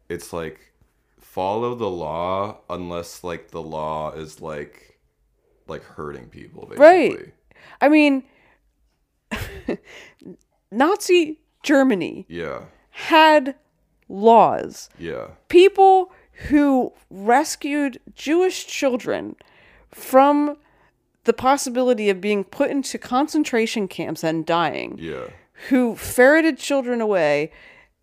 it's 0.10 0.34
like 0.34 0.60
follow 1.20 1.76
the 1.76 1.89
law 1.89 2.58
unless 2.70 3.24
like 3.24 3.52
the 3.52 3.62
law 3.62 4.12
is 4.12 4.41
like 4.41 4.97
like 5.68 5.84
hurting 5.84 6.28
people 6.30 6.64
basically. 6.66 6.86
Right. 6.86 7.34
I 7.80 7.89
mean 7.89 8.24
Nazi 10.72 11.41
Germany 11.64 12.26
Yeah. 12.30 12.62
had 12.91 13.55
laws 14.09 14.89
Yeah. 14.99 15.28
people 15.47 16.12
who 16.49 16.91
rescued 17.09 17.99
Jewish 18.16 18.66
children 18.68 19.36
from 19.89 20.57
the 21.24 21.34
possibility 21.34 22.09
of 22.09 22.20
being 22.20 22.43
put 22.43 22.72
into 22.72 22.97
concentration 22.97 23.88
camps 23.88 24.24
and 24.24 24.45
dying, 24.45 24.97
Yeah. 24.99 25.26
who 25.70 25.95
ferreted 25.95 26.57
children 26.57 26.99
away 26.99 27.51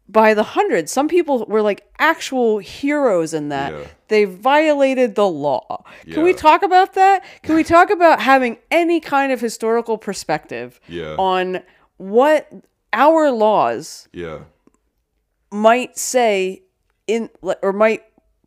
by 0.09 0.33
the 0.35 0.43
hundreds. 0.43 0.91
Some 0.93 1.09
people 1.09 1.45
were 1.49 1.61
like 1.61 1.87
actual 1.99 2.59
heroes 2.59 3.35
in 3.35 3.49
that. 3.51 3.73
Yeah. 3.73 3.87
They 4.07 4.25
violated 4.25 5.17
the 5.17 5.29
law. 5.29 5.85
Can 6.11 6.23
we 6.23 6.33
talk 6.33 6.63
about 6.63 6.95
that? 6.95 7.23
Can 7.43 7.57
we 7.57 7.65
talk 7.65 7.91
about 7.91 8.21
having 8.21 8.57
any 8.71 9.01
kind 9.01 9.33
of 9.33 9.41
historical 9.41 9.99
perspective 9.99 10.81
Yeah. 10.89 11.17
on 11.19 11.63
what 11.99 12.49
our 12.93 13.31
laws 13.31 14.09
Yeah. 14.13 14.41
might 15.51 15.97
say 15.99 16.63
in 17.07 17.31
or 17.63 17.73
might 17.73 18.03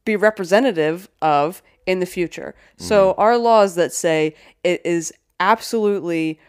be 0.06 0.16
representative 0.16 1.10
of 1.22 1.62
in 1.86 2.00
the 2.00 2.06
future. 2.06 2.56
So 2.78 3.14
our 3.18 3.38
laws 3.38 3.76
that 3.76 3.92
say 3.94 4.36
it 4.64 4.82
is 4.86 5.12
absolutely 5.40 6.40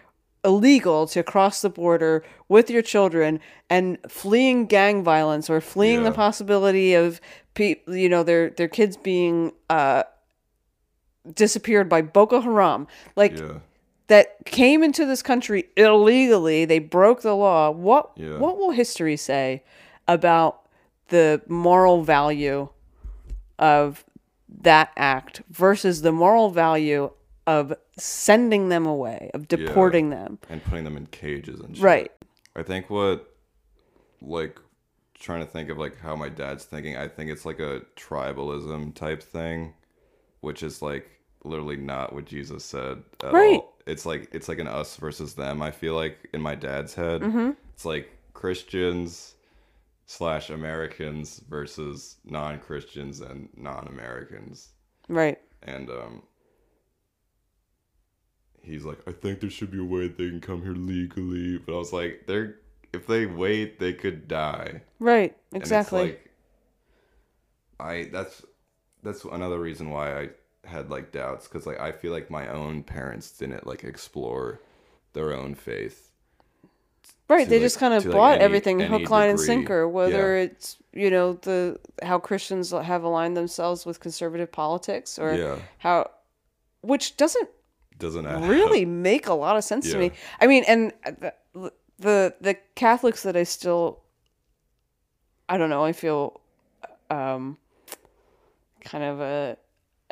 illegal 0.45 1.07
to 1.07 1.23
cross 1.23 1.63
the 1.63 1.71
border 1.71 2.23
with 2.49 2.69
your 2.69 2.83
children 2.83 3.41
and 3.71 3.97
fleeing 4.09 4.67
gang 4.67 5.03
violence 5.05 5.49
or 5.49 5.61
fleeing 5.61 6.03
the 6.05 6.11
possibility 6.13 6.95
of 6.95 7.21
pe- 7.55 7.77
you 7.87 8.09
know 8.09 8.23
their 8.23 8.51
their 8.51 8.69
kids 8.69 8.97
being 8.97 9.53
uh 9.71 10.03
disappeared 11.35 11.89
by 11.89 12.03
Boko 12.03 12.41
Haram 12.41 12.87
like 13.17 13.39
Yeah. 13.39 13.61
That 14.13 14.45
came 14.45 14.83
into 14.83 15.07
this 15.07 15.23
country 15.23 15.65
illegally. 15.75 16.67
They 16.67 16.79
broke 16.79 17.23
the 17.23 17.35
law. 17.35 17.71
What 17.71 18.11
Yeah. 18.17 18.37
what 18.37 18.59
will 18.59 18.73
history 18.73 19.17
say 19.17 19.63
about 20.07 20.61
the 21.09 21.41
moral 21.49 22.03
value 22.03 22.69
of 23.59 24.05
that 24.61 24.91
act 24.99 25.41
versus 25.49 26.03
the 26.03 26.13
moral 26.13 26.51
value 26.51 27.11
of 27.47 27.73
sending 27.97 28.69
them 28.69 28.85
away, 28.85 29.31
of 29.33 29.49
deporting 29.49 30.11
them? 30.11 30.39
And 30.51 30.63
putting 30.63 30.85
them 30.85 30.99
in 30.99 31.07
cages 31.07 31.61
and 31.61 31.75
shit. 31.75 31.83
Right. 31.83 32.13
I 32.55 32.63
think 32.63 32.91
what, 32.91 33.35
like, 34.21 34.59
trying 35.19 35.41
to 35.41 35.51
think 35.51 35.71
of 35.71 35.79
like 35.79 35.99
how 36.01 36.15
my 36.17 36.29
dad's 36.29 36.65
thinking. 36.67 36.99
I 36.99 37.09
think 37.09 37.31
it's 37.31 37.47
like 37.47 37.61
a 37.61 37.81
tribalism 37.97 38.95
type 38.95 39.23
thing, 39.23 39.73
which 40.43 40.63
is 40.63 40.83
like 40.83 41.09
literally 41.45 41.77
not 41.79 42.13
what 42.13 42.27
Jesus 42.27 42.63
said 42.63 43.03
at 43.25 43.33
Right. 43.33 43.55
all. 43.61 43.72
It's 43.87 44.07
like 44.07 44.29
it's 44.33 44.49
like 44.49 44.59
an 44.59 44.69
us 44.69 44.97
versus 44.97 45.35
them. 45.35 45.61
I 45.63 45.71
feel 45.71 45.95
like 45.95 46.29
in 46.33 46.41
my 46.41 46.55
dad's 46.55 46.95
head, 46.95 47.23
Mm-hmm. 47.23 47.51
it's 47.75 47.85
like 47.85 48.11
Christians 48.33 49.35
slash 50.07 50.51
Americans 50.51 51.43
versus 51.49 52.17
non 52.25 52.59
Christians 52.59 53.21
and 53.21 53.49
non 53.57 53.87
Americans 53.89 54.69
Right. 55.09 55.39
and 55.63 55.89
um 55.91 56.23
he's 58.63 58.85
like 58.85 58.99
i 59.09 59.13
think 59.13 59.41
there 59.41 59.51
should 59.51 59.71
be 59.73 59.81
a 59.81 59.85
way 59.85 60.07
they 60.07 60.29
can 60.29 60.41
come 60.41 60.63
here 60.63 60.73
legally 60.75 61.59
but 61.59 61.75
i 61.75 61.79
was 61.79 61.93
like 61.93 62.23
they're 62.29 62.57
if 62.93 63.07
they 63.07 63.27
wait 63.27 63.79
they 63.81 63.93
could 63.93 64.29
die 64.29 64.81
Right. 65.01 65.37
Exactly. 65.53 66.01
like 66.03 66.31
i 67.81 68.09
that's 68.13 68.43
that's 69.03 69.25
another 69.25 69.59
reason 69.59 69.91
why 69.91 70.17
i 70.21 70.29
had 70.65 70.91
like 70.91 71.11
doubts 71.13 71.49
because 71.49 71.67
like 71.67 71.81
i 71.81 71.91
feel 71.91 72.13
like 72.13 72.31
my 72.31 72.47
own 72.49 72.83
parents 72.83 73.31
didn't 73.33 73.67
like 73.67 73.83
explore 73.85 74.61
their 75.13 75.33
own 75.35 75.55
faith 75.55 76.09
right. 77.29 77.49
They 77.49 77.57
like- 77.57 77.65
just 77.65 77.79
kind 77.79 77.95
of 77.95 78.03
to, 78.03 78.09
like, 78.11 78.17
bought 78.17 78.35
any- 78.37 78.45
everything 78.45 78.83
any 78.83 78.91
hook, 78.91 79.09
line, 79.11 79.31
and 79.31 79.41
sinker. 79.41 79.89
Whether 79.89 80.37
Yeah. 80.37 80.43
it's 80.45 80.77
you 80.93 81.11
know 81.11 81.33
the 81.33 81.79
how 82.03 82.19
Christians 82.19 82.71
have 82.73 83.03
aligned 83.05 83.37
themselves 83.39 83.87
with 83.87 84.01
conservative 84.01 84.53
politics 84.53 85.19
or 85.19 85.33
yeah 85.35 85.59
how, 85.79 86.11
which 86.83 87.17
doesn't 87.17 87.49
doesn't 87.99 88.27
add 88.27 88.45
really 88.49 88.85
make 88.85 89.29
a 89.29 89.33
lot 89.35 89.57
of 89.57 89.65
sense 89.65 89.91
to 89.93 89.99
me. 89.99 90.13
I 90.43 90.47
mean, 90.47 90.65
and 90.69 90.93
the, 91.05 91.33
the 91.99 92.35
the 92.41 92.55
Catholics 92.75 93.23
that 93.23 93.35
I 93.37 93.45
still, 93.45 94.01
I 95.49 95.57
don't 95.57 95.71
know, 95.71 95.85
I 95.85 95.93
feel, 95.93 96.39
um, 97.09 97.57
kind 98.81 99.05
of 99.05 99.21
a 99.21 99.57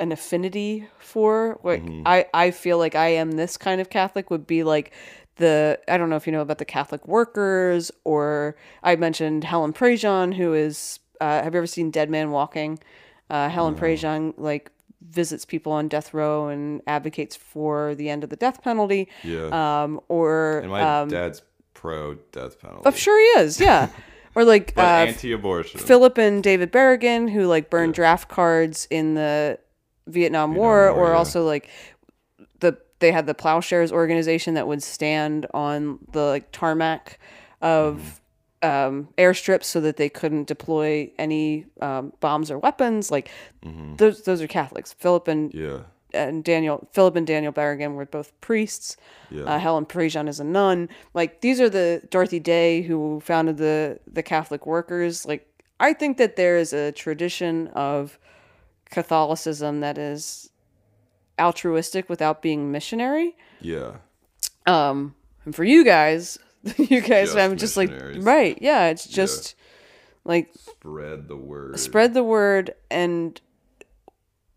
an 0.01 0.11
affinity 0.13 0.89
for. 0.99 1.59
Like 1.63 1.83
Mm-hmm. 1.85 2.03
I 2.07 2.27
I 2.35 2.51
feel 2.51 2.79
like 2.79 2.95
I 2.95 3.09
am 3.09 3.33
this 3.33 3.57
kind 3.57 3.81
of 3.81 3.91
Catholic 3.91 4.31
would 4.31 4.47
be 4.47 4.63
like 4.65 4.93
the 5.37 5.79
I 5.89 5.97
don't 5.97 6.11
know 6.11 6.17
if 6.17 6.27
you 6.27 6.33
know 6.33 6.41
about 6.43 6.59
the 6.59 6.65
Catholic 6.65 7.07
workers 7.07 7.91
or 8.05 8.57
I 8.83 8.97
mentioned 8.97 9.45
Helen 9.45 9.73
Prejean 9.73 10.35
who 10.35 10.53
is 10.55 10.99
uh, 11.21 11.43
have 11.43 11.55
you 11.55 11.59
ever 11.59 11.67
seen 11.67 11.91
Dead 11.91 12.11
Man 12.11 12.31
Walking? 12.31 12.79
Uh, 13.29 13.49
Helen 13.49 13.75
Prejean 13.77 14.35
like 14.37 14.71
visits 15.09 15.45
people 15.45 15.73
on 15.73 15.89
death 15.89 16.13
row 16.13 16.49
and 16.49 16.83
advocates 16.87 17.35
for 17.37 17.95
the 17.95 18.11
end 18.11 18.23
of 18.25 18.31
the 18.31 18.37
death 18.37 18.63
penalty. 18.63 19.09
yeah 19.23 19.83
Um, 19.83 20.01
or 20.09 20.59
and 20.61 20.71
my 20.71 21.01
um, 21.01 21.09
dad's 21.09 21.43
pro 21.75 22.15
death 22.33 22.61
penalty 22.61 22.83
I'm 22.87 22.95
sure 22.95 23.19
he 23.19 23.43
is, 23.45 23.61
yeah. 23.61 23.89
or 24.35 24.45
like 24.45 24.75
uh, 24.77 24.81
anti-abortion 24.83 25.81
Philip 25.81 26.19
and 26.19 26.43
David 26.43 26.71
Berrigan, 26.73 27.31
who 27.31 27.47
like 27.47 27.71
burned 27.71 27.95
draft 27.95 28.29
cards 28.29 28.87
in 28.91 29.15
the 29.15 29.59
Vietnam, 30.11 30.55
War, 30.55 30.93
War, 30.93 31.07
or 31.07 31.11
yeah. 31.11 31.19
also 31.19 31.45
like 31.45 31.69
the 32.61 32.77
they 32.99 33.13
had 33.13 33.27
the 33.27 33.35
Plowshares 33.35 33.93
organization 33.93 34.55
that 34.55 34.67
would 34.67 34.83
stand 34.83 35.47
on 35.55 35.99
the 36.13 36.23
like 36.23 36.53
tarmac 36.53 37.19
of 37.61 38.21
um, 38.63 39.09
airstrips 39.17 39.65
so 39.65 39.81
that 39.81 39.97
they 39.97 40.09
couldn't 40.09 40.47
deploy 40.47 41.11
any 41.19 41.67
um, 41.81 42.13
bombs 42.21 42.51
or 42.51 42.59
weapons. 42.59 43.11
Like 43.11 43.31
those 43.97 44.23
those 44.23 44.43
are 44.43 44.47
Catholics. 44.47 44.93
Philip 44.93 45.29
and 45.29 45.53
yeah 45.55 45.81
and 46.13 46.45
Daniel 46.45 46.89
Philip 46.93 47.17
and 47.17 47.27
Daniel 47.27 47.53
Berrigan 47.53 47.95
were 47.95 48.07
both 48.07 48.39
priests. 48.41 48.97
Yeah. 49.31 49.45
Uh, 49.45 49.59
Helen 49.59 49.87
Prejean 49.87 50.29
is 50.29 50.41
a 50.41 50.45
nun. 50.45 50.89
Like 51.15 51.41
these 51.41 51.61
are 51.61 51.69
the 51.69 52.03
Dorothy 52.11 52.41
Day 52.41 52.83
who 52.83 53.21
founded 53.21 53.57
the 53.59 54.01
the 54.07 54.23
Catholic 54.23 54.67
Workers. 54.67 55.27
Like 55.27 55.47
I 55.79 55.93
think 55.93 56.19
that 56.19 56.37
there 56.37 56.57
is 56.57 56.73
a 56.73 56.93
tradition 56.93 57.69
of 57.69 58.19
Catholicism 58.91 59.81
that 59.81 59.99
is 59.99 60.51
altruistic 61.39 62.09
without 62.09 62.43
being 62.43 62.71
missionary. 62.73 63.37
yeah 63.61 63.93
Um, 64.67 65.15
and 65.45 65.55
for 65.55 65.65
you 65.65 65.85
guys, 65.85 66.39
you 66.77 67.01
guys, 67.01 67.29
Just 67.33 67.39
I'm 67.39 67.57
just 67.57 67.77
like 67.77 67.91
right, 68.19 68.59
yeah. 68.61 68.89
It's 68.89 69.07
just 69.07 69.55
like 70.25 70.51
spread 70.55 71.29
the 71.29 71.37
word. 71.37 71.79
spread 71.81 72.13
the 72.15 72.23
word 72.25 72.75
and 72.91 73.41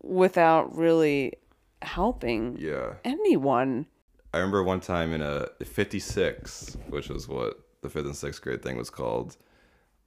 without 0.02 0.76
really 0.76 1.34
helping 1.82 2.56
Yeah. 2.58 2.94
anyone. 3.04 3.86
I 4.32 4.38
remember 4.38 4.62
one 4.62 4.80
time 4.80 5.12
in 5.12 5.22
a 5.22 5.48
56, 5.64 6.76
which 6.88 7.08
is 7.08 7.28
what 7.28 7.58
the 7.82 7.88
fifth 7.88 8.06
and 8.06 8.16
sixth 8.16 8.42
grade 8.42 8.62
thing 8.62 8.76
was 8.76 8.90
called. 8.90 9.36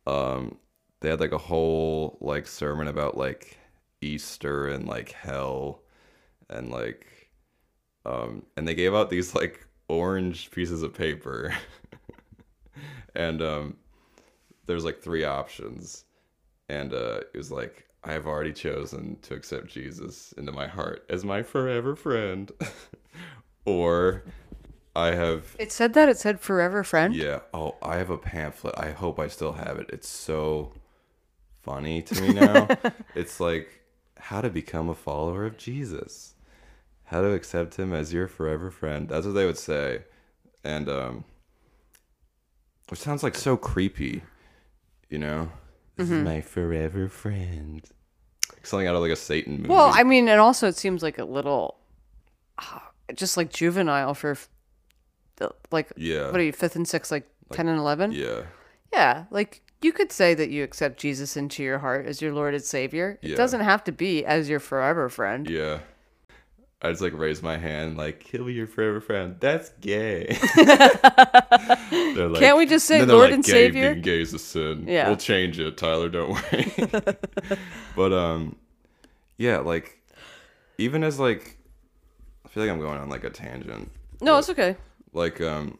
Um, 0.05 0.57
they 0.99 1.09
had 1.09 1.19
like 1.19 1.32
a 1.32 1.38
whole 1.38 2.17
like 2.21 2.45
sermon 2.47 2.88
about 2.88 3.17
like 3.17 3.57
Easter 4.01 4.67
and 4.67 4.87
like 4.87 5.11
hell, 5.11 5.81
and 6.49 6.69
like, 6.71 7.07
um, 8.05 8.43
and 8.55 8.67
they 8.67 8.75
gave 8.75 8.93
out 8.93 9.09
these 9.09 9.33
like 9.35 9.65
orange 9.89 10.51
pieces 10.51 10.83
of 10.83 10.93
paper, 10.93 11.53
and 13.15 13.41
um, 13.41 13.77
there's 14.65 14.85
like 14.85 15.01
three 15.01 15.23
options, 15.23 16.05
and 16.69 16.93
uh, 16.93 17.21
it 17.33 17.37
was 17.37 17.51
like 17.51 17.87
I 18.03 18.11
have 18.13 18.27
already 18.27 18.53
chosen 18.53 19.17
to 19.23 19.33
accept 19.33 19.67
Jesus 19.67 20.33
into 20.37 20.51
my 20.51 20.67
heart 20.67 21.05
as 21.09 21.25
my 21.25 21.43
forever 21.43 21.95
friend, 21.95 22.51
or 23.65 24.23
I 24.95 25.07
have 25.15 25.55
It 25.59 25.71
said 25.71 25.93
that. 25.95 26.09
It 26.09 26.17
said 26.17 26.39
forever 26.39 26.83
friend. 26.83 27.15
yeah. 27.15 27.39
Oh, 27.53 27.75
I 27.81 27.97
have 27.97 28.09
a 28.09 28.17
pamphlet. 28.17 28.75
I 28.77 28.91
hope 28.91 29.19
I 29.19 29.27
still 29.27 29.53
have 29.53 29.77
it. 29.79 29.89
It's 29.91 30.07
so 30.07 30.71
funny 31.61 32.01
to 32.03 32.21
me 32.21 32.33
now. 32.33 32.67
it's 33.15 33.39
like 33.39 33.76
how 34.20 34.41
to 34.41 34.49
become 34.49 34.89
a 34.89 34.95
follower 34.95 35.45
of 35.45 35.57
Jesus. 35.57 36.34
How 37.05 37.22
to 37.22 37.32
accept 37.32 37.76
him 37.80 37.93
as 37.93 38.11
your 38.13 38.28
forever 38.28 38.70
friend. 38.70 39.07
That's 39.09 39.26
what 39.26 39.34
they 39.34 39.45
would 39.45 39.57
say. 39.57 40.03
And 40.63 40.89
um 40.89 41.24
which 42.89 42.99
sounds 42.99 43.22
like 43.24 43.36
so 43.36 43.57
creepy, 43.57 44.24
you 45.09 45.18
know? 45.18 45.51
This 45.97 46.09
is 46.09 46.24
my 46.24 46.41
forever 46.41 47.09
friend. 47.09 47.84
Something 48.63 48.88
out 48.88 48.95
of 48.95 49.01
like 49.01 49.11
a 49.11 49.15
Satan 49.15 49.57
movie. 49.57 49.70
Well, 49.70 49.91
I 49.93 50.03
mean, 50.03 50.28
and 50.30 50.39
also 50.39 50.68
it 50.68 50.78
seems 50.78 51.01
like 51.01 51.18
a 51.18 51.26
little, 51.26 51.78
ah, 52.59 52.91
just 53.15 53.36
like 53.36 53.51
juvenile 53.51 54.13
for, 54.13 54.38
the- 55.38 55.51
like 55.72 55.91
yeah. 55.97 56.26
what 56.32 56.36
are 56.39 56.43
you 56.43 56.51
fifth 56.51 56.76
and 56.76 56.88
sixth, 56.88 57.11
like, 57.11 57.28
ten 57.51 57.68
and 57.68 57.80
eleven? 57.80 58.11
yeah. 58.11 58.43
Yeah, 58.93 59.26
like 59.32 59.61
you 59.82 59.91
could 59.91 60.11
say 60.11 60.34
that 60.34 60.49
you 60.49 60.63
accept 60.63 60.99
Jesus 60.99 61.38
into 61.38 61.63
your 61.63 61.80
heart 61.80 62.05
as 62.05 62.21
your 62.21 62.34
Lord 62.34 62.53
and 62.53 62.63
Savior. 62.63 63.19
It 63.21 63.32
Yeah. 63.32 63.36
doesn't 63.38 63.61
have 63.61 63.84
to 63.86 63.91
be 63.91 64.25
as 64.25 64.49
your 64.49 64.59
forever 64.59 65.09
friend. 65.09 65.49
Yeah. 65.49 65.80
I 66.82 66.91
just 66.91 67.01
like 67.01 67.13
raise 67.13 67.41
my 67.41 67.57
hand, 67.57 67.97
like, 67.97 68.21
he'll 68.23 68.45
be 68.45 68.53
your 68.53 68.67
forever 68.67 69.01
friend. 69.01 69.36
That's 69.39 69.69
gay. 69.82 70.38
They're 70.55 72.28
like- 72.30 72.39
Can't 72.39 72.57
we 72.57 72.65
just 72.65 72.86
say 72.86 73.03
Lord 73.05 73.25
like, 73.25 73.34
and 73.34 73.43
gay 73.43 73.51
Savior? 73.51 73.91
Being 73.93 74.03
gay 74.03 74.21
is 74.21 74.34
a 74.34 74.39
sin. 74.39 74.86
Yeah. 74.88 75.07
We'll 75.07 75.17
change 75.17 75.59
it, 75.59 75.78
Tyler, 75.78 76.09
don't 76.09 76.32
worry. 76.32 76.73
but 77.95 78.13
um 78.13 78.55
yeah, 79.38 79.57
like 79.59 79.99
even 80.78 81.03
as 81.03 81.19
like 81.19 81.57
I 82.45 82.49
feel 82.49 82.63
like 82.63 82.71
I'm 82.71 82.80
going 82.80 82.97
on 82.99 83.09
like 83.09 83.23
a 83.23 83.30
tangent. 83.30 83.91
No, 84.21 84.38
it's 84.38 84.49
okay. 84.49 84.75
Like 85.13 85.41
um 85.41 85.78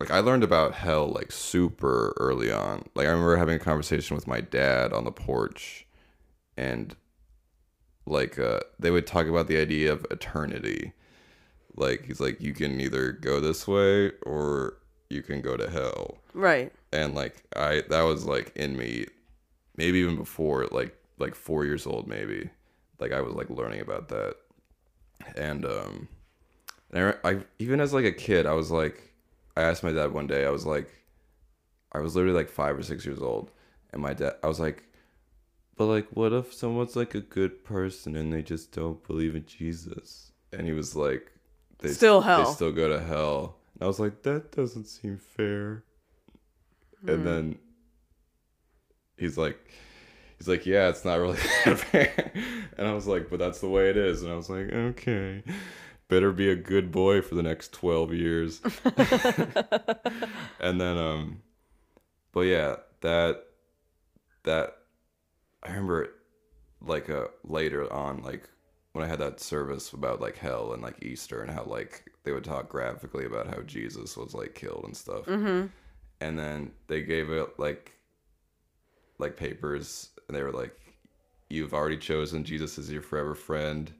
like 0.00 0.10
I 0.10 0.20
learned 0.20 0.44
about 0.44 0.74
hell 0.74 1.08
like 1.08 1.32
super 1.32 2.14
early 2.18 2.52
on. 2.52 2.84
Like 2.94 3.06
I 3.06 3.10
remember 3.10 3.36
having 3.36 3.56
a 3.56 3.60
conversation 3.60 4.14
with 4.14 4.26
my 4.26 4.40
dad 4.40 4.92
on 4.92 5.04
the 5.04 5.12
porch 5.12 5.86
and 6.56 6.94
like 8.06 8.38
uh 8.38 8.60
they 8.78 8.90
would 8.90 9.06
talk 9.06 9.26
about 9.26 9.48
the 9.48 9.58
idea 9.58 9.92
of 9.92 10.06
eternity. 10.10 10.92
Like 11.76 12.04
he's 12.06 12.20
like 12.20 12.40
you 12.40 12.54
can 12.54 12.80
either 12.80 13.12
go 13.12 13.40
this 13.40 13.66
way 13.66 14.12
or 14.22 14.78
you 15.10 15.22
can 15.22 15.40
go 15.40 15.56
to 15.56 15.68
hell. 15.68 16.18
Right. 16.32 16.72
And 16.92 17.14
like 17.14 17.42
I 17.56 17.82
that 17.88 18.02
was 18.02 18.24
like 18.24 18.52
in 18.54 18.76
me 18.76 19.06
maybe 19.76 19.98
even 19.98 20.16
before 20.16 20.66
like 20.70 20.96
like 21.18 21.34
4 21.34 21.64
years 21.64 21.86
old 21.86 22.06
maybe. 22.06 22.50
Like 23.00 23.12
I 23.12 23.20
was 23.20 23.34
like 23.34 23.50
learning 23.50 23.80
about 23.80 24.08
that. 24.08 24.36
And 25.36 25.64
um 25.64 26.08
and 26.92 27.14
I, 27.24 27.30
I 27.30 27.38
even 27.58 27.80
as 27.80 27.92
like 27.92 28.04
a 28.04 28.12
kid 28.12 28.46
I 28.46 28.52
was 28.52 28.70
like 28.70 29.07
I 29.58 29.62
asked 29.62 29.82
my 29.82 29.92
dad 29.92 30.12
one 30.12 30.28
day 30.28 30.46
I 30.46 30.50
was 30.50 30.64
like 30.64 30.88
I 31.90 31.98
was 31.98 32.14
literally 32.14 32.36
like 32.36 32.48
5 32.48 32.78
or 32.78 32.82
6 32.82 33.04
years 33.04 33.20
old 33.20 33.50
and 33.92 34.00
my 34.00 34.14
dad 34.14 34.34
I 34.42 34.46
was 34.46 34.60
like 34.60 34.84
but 35.76 35.86
like 35.86 36.08
what 36.10 36.32
if 36.32 36.52
someone's 36.52 36.96
like 36.96 37.14
a 37.14 37.20
good 37.20 37.64
person 37.64 38.16
and 38.16 38.32
they 38.32 38.42
just 38.42 38.72
don't 38.72 39.04
believe 39.06 39.36
in 39.36 39.46
Jesus? 39.46 40.32
And 40.52 40.66
he 40.66 40.72
was 40.72 40.96
like 40.96 41.32
they 41.78 41.90
Still 41.90 42.20
hell. 42.20 42.44
they 42.44 42.52
still 42.52 42.72
go 42.72 42.88
to 42.88 43.00
hell. 43.00 43.56
And 43.74 43.84
I 43.84 43.86
was 43.86 44.00
like 44.00 44.22
that 44.22 44.52
doesn't 44.52 44.86
seem 44.86 45.18
fair. 45.18 45.84
And 47.06 47.18
hmm. 47.18 47.24
then 47.24 47.58
he's 49.16 49.38
like 49.38 49.58
he's 50.36 50.48
like 50.48 50.66
yeah 50.66 50.88
it's 50.88 51.04
not 51.04 51.20
really 51.20 51.36
fair. 51.76 52.32
And 52.76 52.86
I 52.86 52.92
was 52.92 53.06
like 53.06 53.30
but 53.30 53.38
that's 53.38 53.60
the 53.60 53.68
way 53.68 53.88
it 53.88 53.96
is. 53.96 54.22
And 54.22 54.32
I 54.32 54.36
was 54.36 54.50
like 54.50 54.72
okay 54.72 55.42
better 56.08 56.32
be 56.32 56.50
a 56.50 56.56
good 56.56 56.90
boy 56.90 57.20
for 57.22 57.34
the 57.34 57.42
next 57.42 57.72
12 57.72 58.12
years. 58.14 58.60
And 60.60 60.80
then 60.80 60.98
um 60.98 61.42
but 62.32 62.40
yeah 62.42 62.76
that 63.00 63.44
that 64.44 64.76
i 65.62 65.68
remember 65.68 66.08
like 66.80 67.08
uh 67.08 67.26
later 67.44 67.90
on 67.92 68.22
like 68.22 68.48
when 68.92 69.04
i 69.04 69.08
had 69.08 69.18
that 69.18 69.40
service 69.40 69.92
about 69.92 70.20
like 70.20 70.36
hell 70.36 70.72
and 70.72 70.82
like 70.82 71.02
easter 71.02 71.42
and 71.42 71.50
how 71.50 71.64
like 71.64 72.04
they 72.24 72.32
would 72.32 72.44
talk 72.44 72.68
graphically 72.68 73.24
about 73.24 73.46
how 73.48 73.60
jesus 73.62 74.16
was 74.16 74.34
like 74.34 74.54
killed 74.54 74.84
and 74.84 74.96
stuff. 74.96 75.24
Mm-hmm. 75.26 75.66
and 76.20 76.38
then 76.38 76.70
they 76.86 77.02
gave 77.02 77.30
it 77.30 77.58
like 77.58 77.94
like 79.18 79.36
papers 79.36 80.10
and 80.28 80.36
they 80.36 80.42
were 80.42 80.52
like 80.52 80.76
you've 81.48 81.74
already 81.74 81.96
chosen 81.98 82.44
jesus 82.44 82.78
as 82.78 82.90
your 82.90 83.02
forever 83.02 83.34
friend 83.34 83.92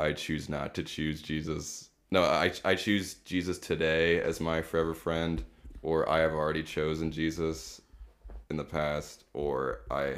i 0.00 0.12
choose 0.12 0.48
not 0.48 0.74
to 0.74 0.82
choose 0.82 1.20
jesus 1.22 1.90
no 2.10 2.22
i, 2.24 2.52
I 2.64 2.74
choose 2.74 3.14
jesus 3.32 3.58
today 3.58 4.20
as 4.20 4.40
my 4.40 4.62
forever 4.62 4.94
friend 4.94 5.42
or 5.82 6.08
i 6.08 6.18
have 6.20 6.32
already 6.32 6.62
chosen 6.62 7.10
jesus 7.12 7.80
in 8.50 8.56
the 8.56 8.64
past 8.64 9.24
or 9.34 9.80
i 9.90 10.14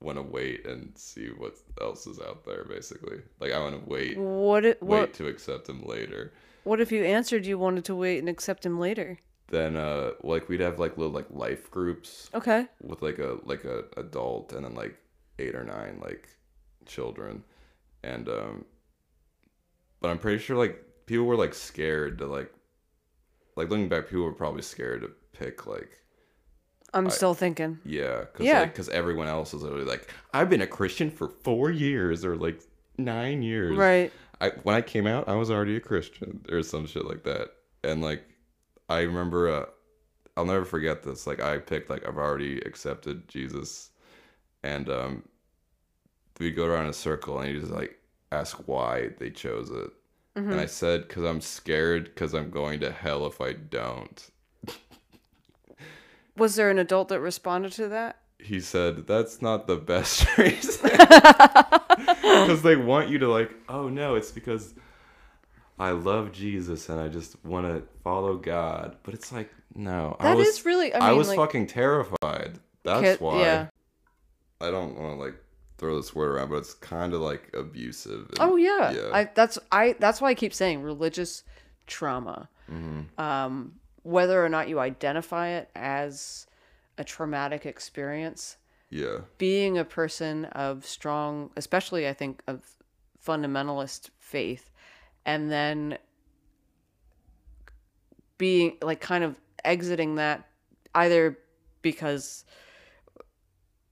want 0.00 0.16
to 0.18 0.22
wait 0.22 0.66
and 0.66 0.92
see 0.96 1.26
what 1.28 1.56
else 1.80 2.06
is 2.06 2.18
out 2.20 2.44
there 2.44 2.64
basically 2.64 3.18
like 3.40 3.52
i 3.52 3.58
want 3.58 3.74
to 3.82 3.90
wait 3.90 4.16
What? 4.18 4.64
It, 4.64 4.82
wait 4.82 5.12
to 5.14 5.26
accept 5.26 5.68
him 5.68 5.82
later 5.84 6.32
What 6.64 6.80
if 6.80 6.90
you 6.92 7.02
answered 7.04 7.44
you 7.46 7.58
wanted 7.58 7.84
to 7.86 7.94
wait 7.94 8.18
and 8.18 8.28
accept 8.28 8.64
him 8.64 8.78
later? 8.78 9.18
then 9.48 9.76
uh 9.76 10.12
like 10.22 10.48
we'd 10.48 10.60
have 10.60 10.78
like 10.78 10.96
little 10.96 11.12
like 11.12 11.26
life 11.30 11.70
groups 11.70 12.30
Okay. 12.34 12.66
with 12.82 13.02
like 13.02 13.18
a 13.18 13.38
like 13.44 13.64
a 13.64 13.84
adult 13.98 14.52
and 14.54 14.64
then 14.64 14.74
like 14.74 14.96
eight 15.38 15.54
or 15.54 15.64
nine 15.64 15.98
like 16.00 16.28
children 16.86 17.42
and 18.04 18.28
um 18.28 18.64
but 20.00 20.10
i'm 20.10 20.18
pretty 20.18 20.38
sure 20.38 20.56
like 20.56 20.82
people 21.06 21.24
were 21.26 21.36
like 21.36 21.54
scared 21.54 22.18
to 22.18 22.26
like 22.26 22.52
like 23.56 23.68
looking 23.70 23.88
back 23.88 24.06
people 24.06 24.24
were 24.24 24.32
probably 24.32 24.62
scared 24.62 25.02
to 25.02 25.10
pick 25.38 25.66
like 25.66 25.90
I'm 26.92 27.08
still 27.10 27.34
thinking. 27.34 27.78
yeah 27.84 28.20
because 28.20 28.46
Yeah. 28.46 28.64
because 28.64 28.88
everyone 28.88 29.28
else 29.28 29.54
is 29.54 29.62
literally 29.62 29.84
like 29.84 30.12
i've 30.34 30.50
been 30.50 30.62
a 30.62 30.66
christian 30.66 31.10
for 31.10 31.28
four 31.28 31.70
years 31.70 32.24
or 32.24 32.34
like 32.36 32.60
nine 32.98 33.42
years 33.42 33.76
Right. 33.76 34.12
I 34.40 34.50
when 34.62 34.74
I 34.74 34.80
came 34.80 35.06
out, 35.06 35.28
I 35.28 35.34
was 35.34 35.50
already 35.50 35.76
a 35.76 35.80
Christian 35.80 36.40
or 36.50 36.62
some 36.62 36.86
shit 36.86 37.04
like 37.04 37.24
that. 37.24 37.50
And 37.84 38.00
like 38.00 38.24
I 38.88 39.00
remember 39.00 39.50
uh 39.50 39.66
I'll 40.34 40.46
never 40.46 40.64
forget 40.64 41.02
this. 41.02 41.26
Like 41.26 41.40
I 41.42 41.58
picked 41.58 41.90
like 41.90 42.08
I've 42.08 42.16
already 42.16 42.58
accepted 42.62 43.28
Jesus 43.28 43.90
and 44.62 44.88
um 44.88 45.22
we'd 46.38 46.56
go 46.56 46.64
around 46.64 46.84
in 46.84 46.90
a 46.90 46.94
circle 46.94 47.38
and 47.38 47.60
just 47.60 47.70
like 47.70 47.99
ask 48.32 48.56
why 48.66 49.10
they 49.18 49.30
chose 49.30 49.70
it. 49.70 49.90
And 50.36 50.46
mm-hmm. 50.46 50.58
I 50.58 50.66
said 50.66 51.08
cuz 51.08 51.24
I'm 51.24 51.40
scared 51.40 52.14
cuz 52.14 52.34
I'm 52.34 52.50
going 52.50 52.80
to 52.80 52.92
hell 52.92 53.26
if 53.26 53.40
I 53.40 53.52
don't. 53.52 54.30
Was 56.36 56.54
there 56.54 56.70
an 56.70 56.78
adult 56.78 57.08
that 57.08 57.20
responded 57.20 57.72
to 57.72 57.88
that? 57.88 58.20
He 58.38 58.60
said 58.60 59.06
that's 59.06 59.42
not 59.42 59.66
the 59.66 59.76
best 59.76 60.26
reason. 60.38 60.90
Cuz 62.46 62.62
they 62.62 62.76
want 62.76 63.10
you 63.10 63.18
to 63.18 63.28
like, 63.28 63.50
"Oh 63.68 63.88
no, 63.88 64.14
it's 64.14 64.30
because 64.30 64.74
I 65.80 65.92
love 65.92 66.30
Jesus 66.30 66.90
and 66.90 67.00
I 67.00 67.08
just 67.08 67.42
want 67.42 67.66
to 67.66 67.82
follow 68.04 68.36
God. 68.36 68.98
But 69.02 69.14
it's 69.14 69.32
like, 69.32 69.50
no. 69.74 70.14
I 70.20 70.34
was, 70.34 70.46
is 70.46 70.64
really. 70.66 70.92
I, 70.92 71.08
I, 71.08 71.12
was 71.12 71.28
like, 71.28 71.38
fucking 71.38 71.68
terrified. 71.68 72.58
That's 72.84 73.00
kid- 73.00 73.20
why. 73.20 73.40
Yeah. 73.40 73.66
I 74.60 74.70
don't 74.70 74.94
want 74.98 75.18
to 75.18 75.24
like 75.24 75.36
throw 75.80 75.96
this 75.96 76.14
word 76.14 76.30
around, 76.30 76.50
but 76.50 76.56
it's 76.58 76.74
kind 76.74 77.14
of 77.14 77.22
like 77.22 77.50
abusive. 77.54 78.28
and- 78.28 78.38
Oh 78.38 78.56
yeah. 78.56 78.92
yeah. 78.92 79.10
I 79.12 79.24
that's 79.34 79.58
I 79.72 79.96
that's 79.98 80.20
why 80.20 80.28
I 80.28 80.34
keep 80.34 80.52
saying 80.54 80.82
religious 80.82 81.42
trauma. 81.86 82.48
Mm-hmm. 82.70 83.20
Um, 83.20 83.72
whether 84.02 84.44
or 84.44 84.48
not 84.48 84.68
you 84.68 84.78
identify 84.78 85.48
it 85.48 85.70
as 85.74 86.46
a 86.98 87.02
traumatic 87.04 87.66
experience, 87.66 88.58
yeah. 88.90 89.20
being 89.38 89.78
a 89.78 89.84
person 89.84 90.44
of 90.46 90.84
strong, 90.86 91.50
especially 91.56 92.06
I 92.06 92.12
think 92.12 92.42
of 92.46 92.60
fundamentalist 93.26 94.10
faith, 94.18 94.70
and 95.24 95.50
then 95.50 95.98
being 98.38 98.76
like 98.82 99.00
kind 99.00 99.24
of 99.24 99.38
exiting 99.64 100.14
that 100.16 100.46
either 100.94 101.38
because 101.82 102.44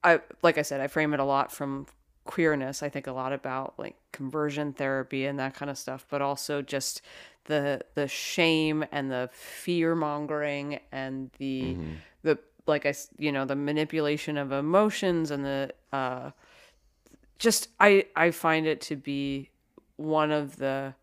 I 0.02 0.20
like 0.42 0.58
I 0.58 0.62
said 0.62 0.80
I 0.80 0.86
frame 0.86 1.14
it 1.14 1.20
a 1.20 1.24
lot 1.24 1.52
from 1.52 1.86
queerness 2.24 2.82
I 2.82 2.88
think 2.88 3.06
a 3.06 3.12
lot 3.12 3.32
about 3.32 3.74
like 3.78 3.96
conversion 4.12 4.72
therapy 4.72 5.24
and 5.24 5.38
that 5.38 5.54
kind 5.54 5.70
of 5.70 5.78
stuff 5.78 6.06
but 6.10 6.20
also 6.20 6.60
just 6.60 7.00
the 7.44 7.80
the 7.94 8.06
shame 8.06 8.84
and 8.92 9.10
the 9.10 9.30
fear 9.32 9.94
mongering 9.94 10.80
and 10.92 11.30
the 11.38 11.76
the 12.22 12.38
like 12.66 12.84
I 12.84 12.94
you 13.18 13.32
know 13.32 13.44
the 13.44 13.56
manipulation 13.56 14.36
of 14.36 14.52
emotions 14.52 15.30
and 15.30 15.44
the 15.44 15.72
uh 15.92 16.30
just 17.38 17.68
I 17.80 18.06
I 18.14 18.30
find 18.30 18.66
it 18.66 18.80
to 18.82 18.96
be 18.96 19.48
one 19.96 20.30
of 20.30 20.56
the 20.56 20.94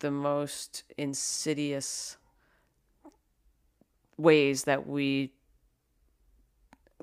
the 0.00 0.10
most 0.10 0.84
insidious 0.96 2.16
ways 4.16 4.64
that 4.64 4.86
we 4.86 5.32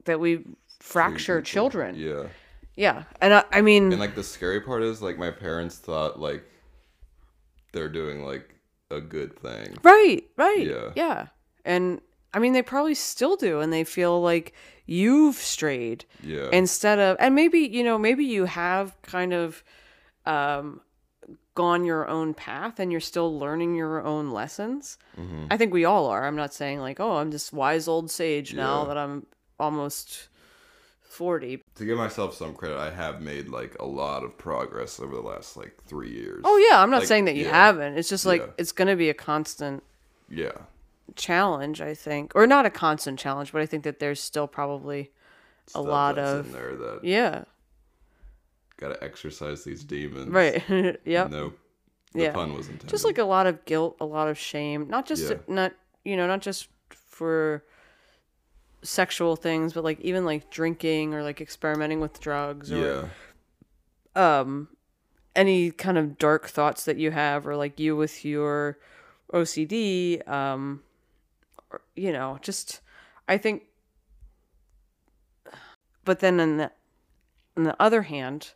that 0.03 0.19
we 0.19 0.43
fracture 0.79 1.41
children. 1.41 1.95
Yeah. 1.95 2.27
Yeah. 2.75 3.03
And 3.21 3.33
I, 3.33 3.43
I 3.51 3.61
mean 3.61 3.91
And 3.91 3.99
like 3.99 4.15
the 4.15 4.23
scary 4.23 4.59
part 4.61 4.83
is 4.83 5.01
like 5.01 5.17
my 5.17 5.31
parents 5.31 5.77
thought 5.77 6.19
like 6.19 6.43
they're 7.71 7.89
doing 7.89 8.25
like 8.25 8.53
a 8.91 9.01
good 9.01 9.37
thing. 9.39 9.77
Right, 9.83 10.23
right. 10.37 10.65
Yeah. 10.67 10.91
Yeah. 10.95 11.27
And 11.63 12.01
I 12.33 12.39
mean 12.39 12.53
they 12.53 12.61
probably 12.61 12.95
still 12.95 13.37
do 13.37 13.61
and 13.61 13.71
they 13.71 13.83
feel 13.85 14.21
like 14.21 14.53
you've 14.85 15.37
strayed 15.37 16.05
Yeah. 16.21 16.49
instead 16.51 16.99
of 16.99 17.17
and 17.19 17.33
maybe, 17.33 17.59
you 17.59 17.83
know, 17.83 17.97
maybe 17.97 18.25
you 18.25 18.45
have 18.45 19.01
kind 19.01 19.33
of 19.33 19.63
um 20.25 20.81
gone 21.55 21.85
your 21.85 22.05
own 22.09 22.33
path 22.33 22.79
and 22.81 22.91
you're 22.91 22.99
still 22.99 23.39
learning 23.39 23.75
your 23.75 24.03
own 24.03 24.29
lessons. 24.31 24.97
Mm-hmm. 25.17 25.45
I 25.49 25.55
think 25.55 25.73
we 25.73 25.85
all 25.85 26.07
are. 26.07 26.27
I'm 26.27 26.35
not 26.35 26.53
saying 26.53 26.79
like, 26.81 26.99
oh, 26.99 27.15
I'm 27.15 27.31
this 27.31 27.53
wise 27.53 27.87
old 27.87 28.11
sage 28.11 28.53
now 28.53 28.83
that 28.85 28.97
I'm 28.97 29.25
almost 29.59 30.27
40. 31.01 31.63
to 31.75 31.85
give 31.85 31.97
myself 31.97 32.33
some 32.35 32.53
credit, 32.53 32.77
I 32.77 32.91
have 32.91 33.21
made 33.21 33.47
like 33.47 33.75
a 33.79 33.85
lot 33.85 34.23
of 34.23 34.37
progress 34.37 34.99
over 34.99 35.15
the 35.15 35.21
last 35.21 35.55
like 35.55 35.75
three 35.85 36.11
years. 36.11 36.41
Oh 36.43 36.57
yeah, 36.69 36.81
I'm 36.81 36.89
not 36.89 36.99
Like, 37.01 37.07
saying 37.07 37.25
that 37.25 37.35
you 37.35 37.45
yeah. 37.45 37.51
haven't. 37.51 37.97
It's 37.97 38.09
just 38.09 38.25
like 38.25 38.41
Yeah. 38.41 38.47
it's 38.57 38.71
going 38.71 38.87
to 38.89 38.95
be 38.95 39.09
a 39.09 39.13
constant 39.13 39.83
Yeah. 40.29 40.51
challenge, 41.15 41.79
I 41.81 41.93
think. 41.93 42.33
Or 42.35 42.45
not 42.47 42.65
a 42.65 42.69
constant 42.69 43.17
challenge, 43.19 43.51
but 43.53 43.61
I 43.61 43.65
think 43.65 43.83
that 43.85 43.99
there's 43.99 44.21
still 44.21 44.47
probably 44.47 45.11
a 45.73 45.81
lot 45.81 46.19
of 46.19 46.47
in 46.47 46.51
there 46.51 46.75
that 46.75 46.99
yeah. 47.03 47.45
gotta 48.77 49.01
exercise 49.03 49.63
these 49.63 49.83
demons. 49.83 50.27
Right. 50.29 50.63
yep. 51.05 51.31
No, 51.31 51.53
The 52.13 52.23
Yeah. 52.23 52.33
pun 52.33 52.53
was 52.53 52.67
intended. 52.67 52.89
Just 52.89 53.05
like 53.05 53.17
a 53.17 53.23
lot 53.23 53.47
of 53.47 53.63
guilt, 53.65 53.95
a 53.99 54.05
lot 54.05 54.27
of 54.27 54.37
shame, 54.37 54.87
not 54.89 55.05
just 55.05 55.29
Yeah. 55.29 55.37
not 55.47 55.73
you 56.03 56.15
know, 56.17 56.27
not 56.27 56.41
just 56.41 56.67
for 56.89 57.63
sexual 58.85 59.35
things, 59.35 59.73
but 59.73 59.83
like 59.83 59.99
even 60.01 60.25
like 60.25 60.49
drinking 60.49 61.13
or 61.13 61.23
like 61.23 61.41
experimenting 61.41 61.99
with 61.99 62.19
drugs 62.19 62.71
or 62.71 63.09
yeah. 64.15 64.41
um 64.41 64.67
any 65.35 65.71
kind 65.71 65.97
of 65.97 66.17
dark 66.17 66.47
thoughts 66.47 66.85
that 66.85 66.97
you 66.97 67.11
have 67.11 67.45
or 67.47 67.55
like 67.57 67.79
you 67.79 67.95
with 67.95 68.23
your 68.23 68.77
OCD 69.33 70.25
um 70.29 70.81
or, 71.71 71.81
you 71.95 72.13
know 72.13 72.39
just 72.41 72.79
I 73.27 73.37
think 73.37 73.63
but 76.05 76.19
then 76.19 76.39
on 76.39 76.57
the 76.57 76.71
on 77.57 77.63
the 77.63 77.75
other 77.81 78.03
hand 78.03 78.53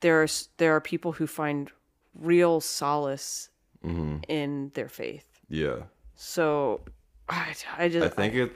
there's 0.00 0.48
there 0.56 0.74
are 0.74 0.80
people 0.80 1.12
who 1.12 1.26
find 1.26 1.70
real 2.14 2.60
solace 2.60 3.48
hmm 3.82 4.18
in 4.28 4.70
their 4.74 4.88
faith 4.88 5.26
Yeah. 5.48 5.82
so 6.14 6.80
I, 7.28 7.54
I 7.78 7.88
just 7.88 8.06
I 8.06 8.08
think 8.08 8.34
it 8.34 8.52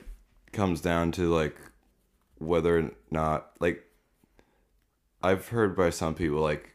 comes 0.57 0.81
down 0.81 1.13
to 1.13 1.33
like 1.33 1.57
whether 2.39 2.79
or 2.79 2.91
not 3.11 3.53
like 3.61 3.85
I've 5.23 5.49
heard 5.49 5.77
by 5.77 5.91
some 5.91 6.15
people 6.15 6.41
like 6.41 6.73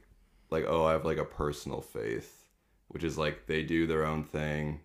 like 0.49 0.65
oh 0.67 0.85
I 0.85 0.93
have 0.93 1.05
like 1.05 1.17
a 1.17 1.25
personal 1.25 1.81
faith, 1.81 2.45
which 2.89 3.03
is 3.03 3.17
like 3.17 3.47
they 3.47 3.63
do 3.63 3.87
their 3.87 4.05
own 4.05 4.23
thing. 4.23 4.81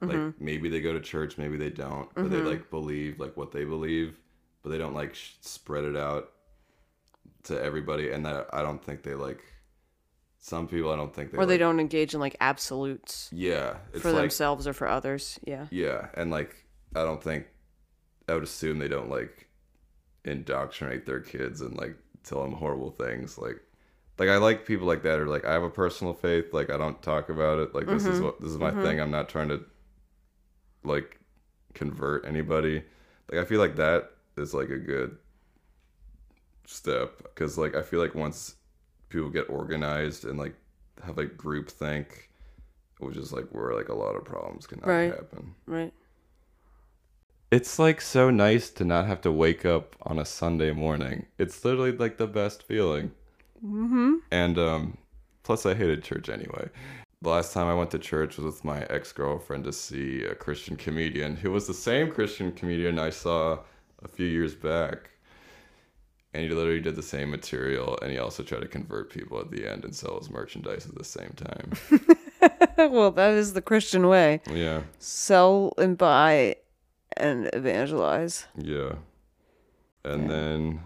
Like 0.00 0.16
mm-hmm. 0.16 0.44
maybe 0.44 0.68
they 0.68 0.80
go 0.80 0.92
to 0.92 1.00
church, 1.00 1.38
maybe 1.38 1.56
they 1.56 1.70
don't, 1.70 2.12
but 2.14 2.28
they 2.28 2.38
mm-hmm. 2.38 2.48
like 2.48 2.70
believe 2.70 3.20
like 3.20 3.36
what 3.36 3.52
they 3.52 3.64
believe, 3.64 4.18
but 4.62 4.70
they 4.70 4.78
don't 4.78 4.94
like 4.94 5.14
sh- 5.14 5.34
spread 5.40 5.84
it 5.84 5.96
out 5.96 6.32
to 7.44 7.62
everybody. 7.62 8.10
And 8.10 8.26
that 8.26 8.48
I 8.52 8.62
don't 8.62 8.82
think 8.84 9.04
they 9.04 9.14
like 9.14 9.40
some 10.40 10.66
people. 10.66 10.90
I 10.90 10.96
don't 10.96 11.14
think 11.14 11.30
they 11.30 11.38
or 11.38 11.46
they 11.46 11.54
like- 11.54 11.60
don't 11.60 11.78
engage 11.78 12.14
in 12.14 12.20
like 12.20 12.36
absolutes 12.40 13.30
Yeah, 13.32 13.76
it's 13.92 14.02
for 14.02 14.10
like 14.10 14.22
themselves 14.22 14.66
or 14.66 14.72
for 14.72 14.88
others 14.88 15.38
yeah 15.46 15.66
yeah, 15.70 16.08
and 16.14 16.32
like 16.32 16.66
I 16.96 17.04
don't 17.04 17.22
think 17.22 17.46
I 18.32 18.34
would 18.34 18.44
assume 18.44 18.78
they 18.78 18.88
don't 18.88 19.10
like 19.10 19.46
indoctrinate 20.24 21.04
their 21.04 21.20
kids 21.20 21.60
and 21.60 21.76
like 21.76 21.96
tell 22.24 22.42
them 22.42 22.52
horrible 22.52 22.90
things. 22.90 23.36
Like 23.36 23.60
like 24.18 24.30
I 24.30 24.38
like 24.38 24.66
people 24.66 24.86
like 24.86 25.02
that 25.02 25.18
are 25.18 25.26
like 25.26 25.44
I 25.44 25.52
have 25.52 25.62
a 25.62 25.70
personal 25.70 26.14
faith, 26.14 26.54
like 26.54 26.70
I 26.70 26.78
don't 26.78 27.02
talk 27.02 27.28
about 27.28 27.58
it. 27.58 27.74
Like 27.74 27.86
this 27.86 28.06
is 28.06 28.16
mm-hmm. 28.16 28.24
what 28.24 28.40
this 28.40 28.50
is 28.50 28.58
my 28.58 28.70
mm-hmm. 28.70 28.82
thing. 28.82 29.00
I'm 29.00 29.10
not 29.10 29.28
trying 29.28 29.48
to 29.48 29.62
like 30.82 31.20
convert 31.74 32.24
anybody. 32.24 32.82
Like 33.30 33.40
I 33.40 33.44
feel 33.44 33.60
like 33.60 33.76
that 33.76 34.10
is 34.38 34.54
like 34.54 34.70
a 34.70 34.78
good 34.78 35.18
step 36.66 37.18
because 37.18 37.58
like 37.58 37.74
I 37.74 37.82
feel 37.82 38.00
like 38.00 38.14
once 38.14 38.56
people 39.10 39.28
get 39.28 39.50
organized 39.50 40.24
and 40.24 40.38
like 40.38 40.54
have 41.04 41.18
like 41.18 41.36
group 41.36 41.68
think 41.68 42.30
which 42.98 43.16
is 43.16 43.32
like 43.32 43.46
where 43.50 43.74
like 43.74 43.88
a 43.88 43.94
lot 43.94 44.14
of 44.14 44.24
problems 44.24 44.66
can 44.66 44.80
Right. 44.80 45.12
happen. 45.12 45.54
right 45.66 45.92
It's 47.52 47.78
like 47.78 48.00
so 48.00 48.30
nice 48.30 48.70
to 48.70 48.84
not 48.84 49.06
have 49.06 49.20
to 49.20 49.30
wake 49.30 49.66
up 49.66 49.94
on 50.04 50.18
a 50.18 50.24
Sunday 50.24 50.72
morning. 50.72 51.26
It's 51.36 51.62
literally 51.62 51.92
like 51.92 52.16
the 52.16 52.26
best 52.26 52.62
feeling. 52.62 53.10
Mm-hmm. 53.62 54.14
And 54.30 54.58
um, 54.58 54.96
plus, 55.42 55.66
I 55.66 55.74
hated 55.74 56.02
church 56.02 56.30
anyway. 56.30 56.70
The 57.20 57.28
last 57.28 57.52
time 57.52 57.66
I 57.66 57.74
went 57.74 57.90
to 57.90 57.98
church 57.98 58.38
was 58.38 58.46
with 58.46 58.64
my 58.64 58.84
ex 58.84 59.12
girlfriend 59.12 59.64
to 59.64 59.72
see 59.74 60.24
a 60.24 60.34
Christian 60.34 60.76
comedian 60.76 61.36
who 61.36 61.50
was 61.50 61.66
the 61.66 61.74
same 61.74 62.10
Christian 62.10 62.52
comedian 62.52 62.98
I 62.98 63.10
saw 63.10 63.58
a 64.02 64.08
few 64.08 64.26
years 64.26 64.54
back. 64.54 65.10
And 66.32 66.44
he 66.44 66.48
literally 66.48 66.80
did 66.80 66.96
the 66.96 67.02
same 67.02 67.30
material, 67.30 67.98
and 68.00 68.10
he 68.10 68.16
also 68.16 68.42
tried 68.42 68.62
to 68.62 68.66
convert 68.66 69.12
people 69.12 69.38
at 69.38 69.50
the 69.50 69.70
end 69.70 69.84
and 69.84 69.94
sell 69.94 70.18
his 70.18 70.30
merchandise 70.30 70.86
at 70.86 70.94
the 70.94 71.04
same 71.04 71.34
time. 71.36 71.72
well 72.90 73.10
that 73.10 73.34
is 73.34 73.52
the 73.52 73.62
christian 73.62 74.08
way 74.08 74.40
yeah, 74.50 74.82
sell 74.98 75.72
and 75.78 75.96
buy 75.96 76.56
and 77.16 77.50
evangelize 77.52 78.46
yeah. 78.56 78.94
And 80.04 80.28
then 80.28 80.80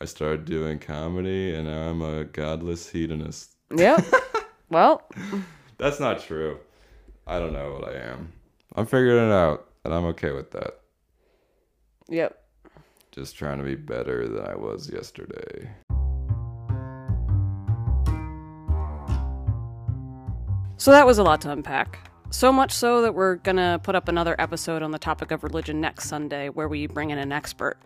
I 0.00 0.06
started 0.06 0.46
doing 0.46 0.78
comedy, 0.78 1.54
and 1.54 1.66
now 1.66 1.90
I'm 1.90 2.00
a 2.02 2.24
godless 2.24 2.88
hedonist. 2.88 3.56
yep 3.74 4.04
well 4.70 5.08
That's 5.78 6.00
not 6.00 6.20
true. 6.20 6.58
I 7.26 7.38
don't 7.38 7.52
know 7.52 7.72
what 7.72 7.88
I 7.88 7.98
am. 7.98 8.32
I'm 8.74 8.86
figuring 8.86 9.28
it 9.28 9.32
out, 9.32 9.68
and 9.84 9.92
I'm 9.92 10.04
okay 10.06 10.32
with 10.32 10.50
that. 10.52 10.80
yep 12.08 12.42
Just 13.12 13.36
trying 13.36 13.58
to 13.58 13.64
be 13.64 13.74
better 13.74 14.28
than 14.28 14.46
I 14.46 14.54
was 14.54 14.90
yesterday. 14.90 15.70
So 20.78 20.92
that 20.92 21.06
was 21.06 21.18
a 21.18 21.22
lot 21.24 21.40
to 21.40 21.50
unpack. 21.50 21.98
So 22.30 22.52
much 22.52 22.72
so 22.72 23.02
that 23.02 23.14
we're 23.14 23.36
gonna 23.36 23.80
put 23.82 23.94
up 23.94 24.08
another 24.08 24.34
episode 24.38 24.82
on 24.82 24.90
the 24.90 24.98
topic 24.98 25.30
of 25.30 25.44
religion 25.44 25.80
next 25.80 26.08
Sunday 26.08 26.48
where 26.48 26.68
we 26.68 26.86
bring 26.86 27.10
in 27.10 27.18
an 27.18 27.32
expert. 27.32 27.78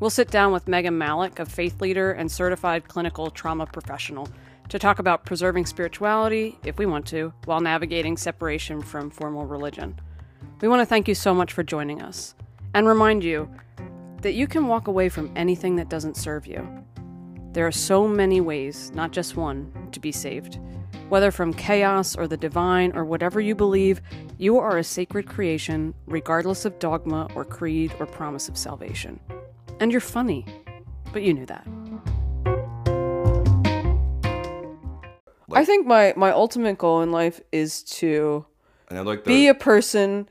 We'll 0.00 0.10
sit 0.10 0.30
down 0.30 0.50
with 0.50 0.66
Megan 0.66 0.96
Malik, 0.96 1.38
a 1.38 1.46
faith 1.46 1.80
leader 1.80 2.10
and 2.10 2.32
certified 2.32 2.88
clinical 2.88 3.30
trauma 3.30 3.66
professional, 3.66 4.28
to 4.70 4.78
talk 4.78 4.98
about 4.98 5.26
preserving 5.26 5.66
spirituality, 5.66 6.58
if 6.64 6.78
we 6.78 6.86
want 6.86 7.06
to, 7.08 7.32
while 7.44 7.60
navigating 7.60 8.16
separation 8.16 8.80
from 8.80 9.10
formal 9.10 9.44
religion. 9.44 10.00
We 10.60 10.68
want 10.68 10.80
to 10.80 10.86
thank 10.86 11.06
you 11.06 11.14
so 11.14 11.34
much 11.34 11.52
for 11.52 11.62
joining 11.62 12.00
us 12.02 12.34
and 12.74 12.88
remind 12.88 13.22
you 13.22 13.48
that 14.22 14.32
you 14.32 14.46
can 14.46 14.68
walk 14.68 14.88
away 14.88 15.10
from 15.10 15.30
anything 15.36 15.76
that 15.76 15.90
doesn't 15.90 16.16
serve 16.16 16.46
you. 16.46 16.66
There 17.52 17.66
are 17.66 17.72
so 17.72 18.08
many 18.08 18.40
ways, 18.40 18.90
not 18.94 19.12
just 19.12 19.36
one, 19.36 19.70
to 19.92 20.00
be 20.00 20.12
saved. 20.12 20.58
Whether 21.12 21.30
from 21.30 21.52
chaos 21.52 22.16
or 22.16 22.26
the 22.26 22.38
divine 22.38 22.92
or 22.96 23.04
whatever 23.04 23.38
you 23.38 23.54
believe, 23.54 24.00
you 24.38 24.58
are 24.58 24.78
a 24.78 24.82
sacred 24.82 25.26
creation, 25.26 25.92
regardless 26.06 26.64
of 26.64 26.78
dogma 26.78 27.28
or 27.34 27.44
creed 27.44 27.92
or 28.00 28.06
promise 28.06 28.48
of 28.48 28.56
salvation. 28.56 29.20
And 29.78 29.92
you're 29.92 30.00
funny, 30.00 30.46
but 31.12 31.22
you 31.22 31.34
knew 31.34 31.44
that. 31.44 31.66
I 35.52 35.66
think 35.66 35.86
my, 35.86 36.14
my 36.16 36.30
ultimate 36.30 36.78
goal 36.78 37.02
in 37.02 37.12
life 37.12 37.42
is 37.52 37.82
to 37.98 38.46
And 38.88 38.98
I'd 38.98 39.24
be 39.24 39.48
a 39.48 39.54
person 39.54 40.30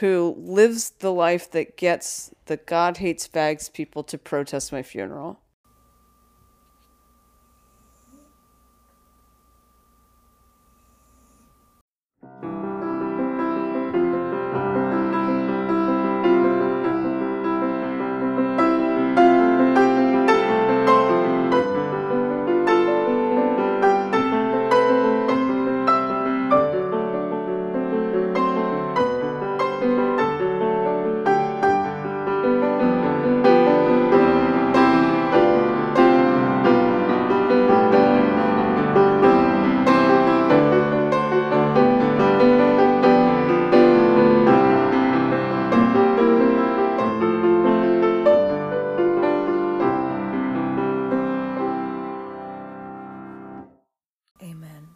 who 0.00 0.34
lives 0.36 0.90
the 0.98 1.14
life 1.14 1.50
that 1.52 1.78
gets 1.78 2.30
the 2.44 2.58
God 2.58 2.98
hates 2.98 3.26
fags 3.26 3.72
people 3.72 4.02
to 4.02 4.18
protest 4.18 4.70
my 4.70 4.82
funeral. 4.82 5.40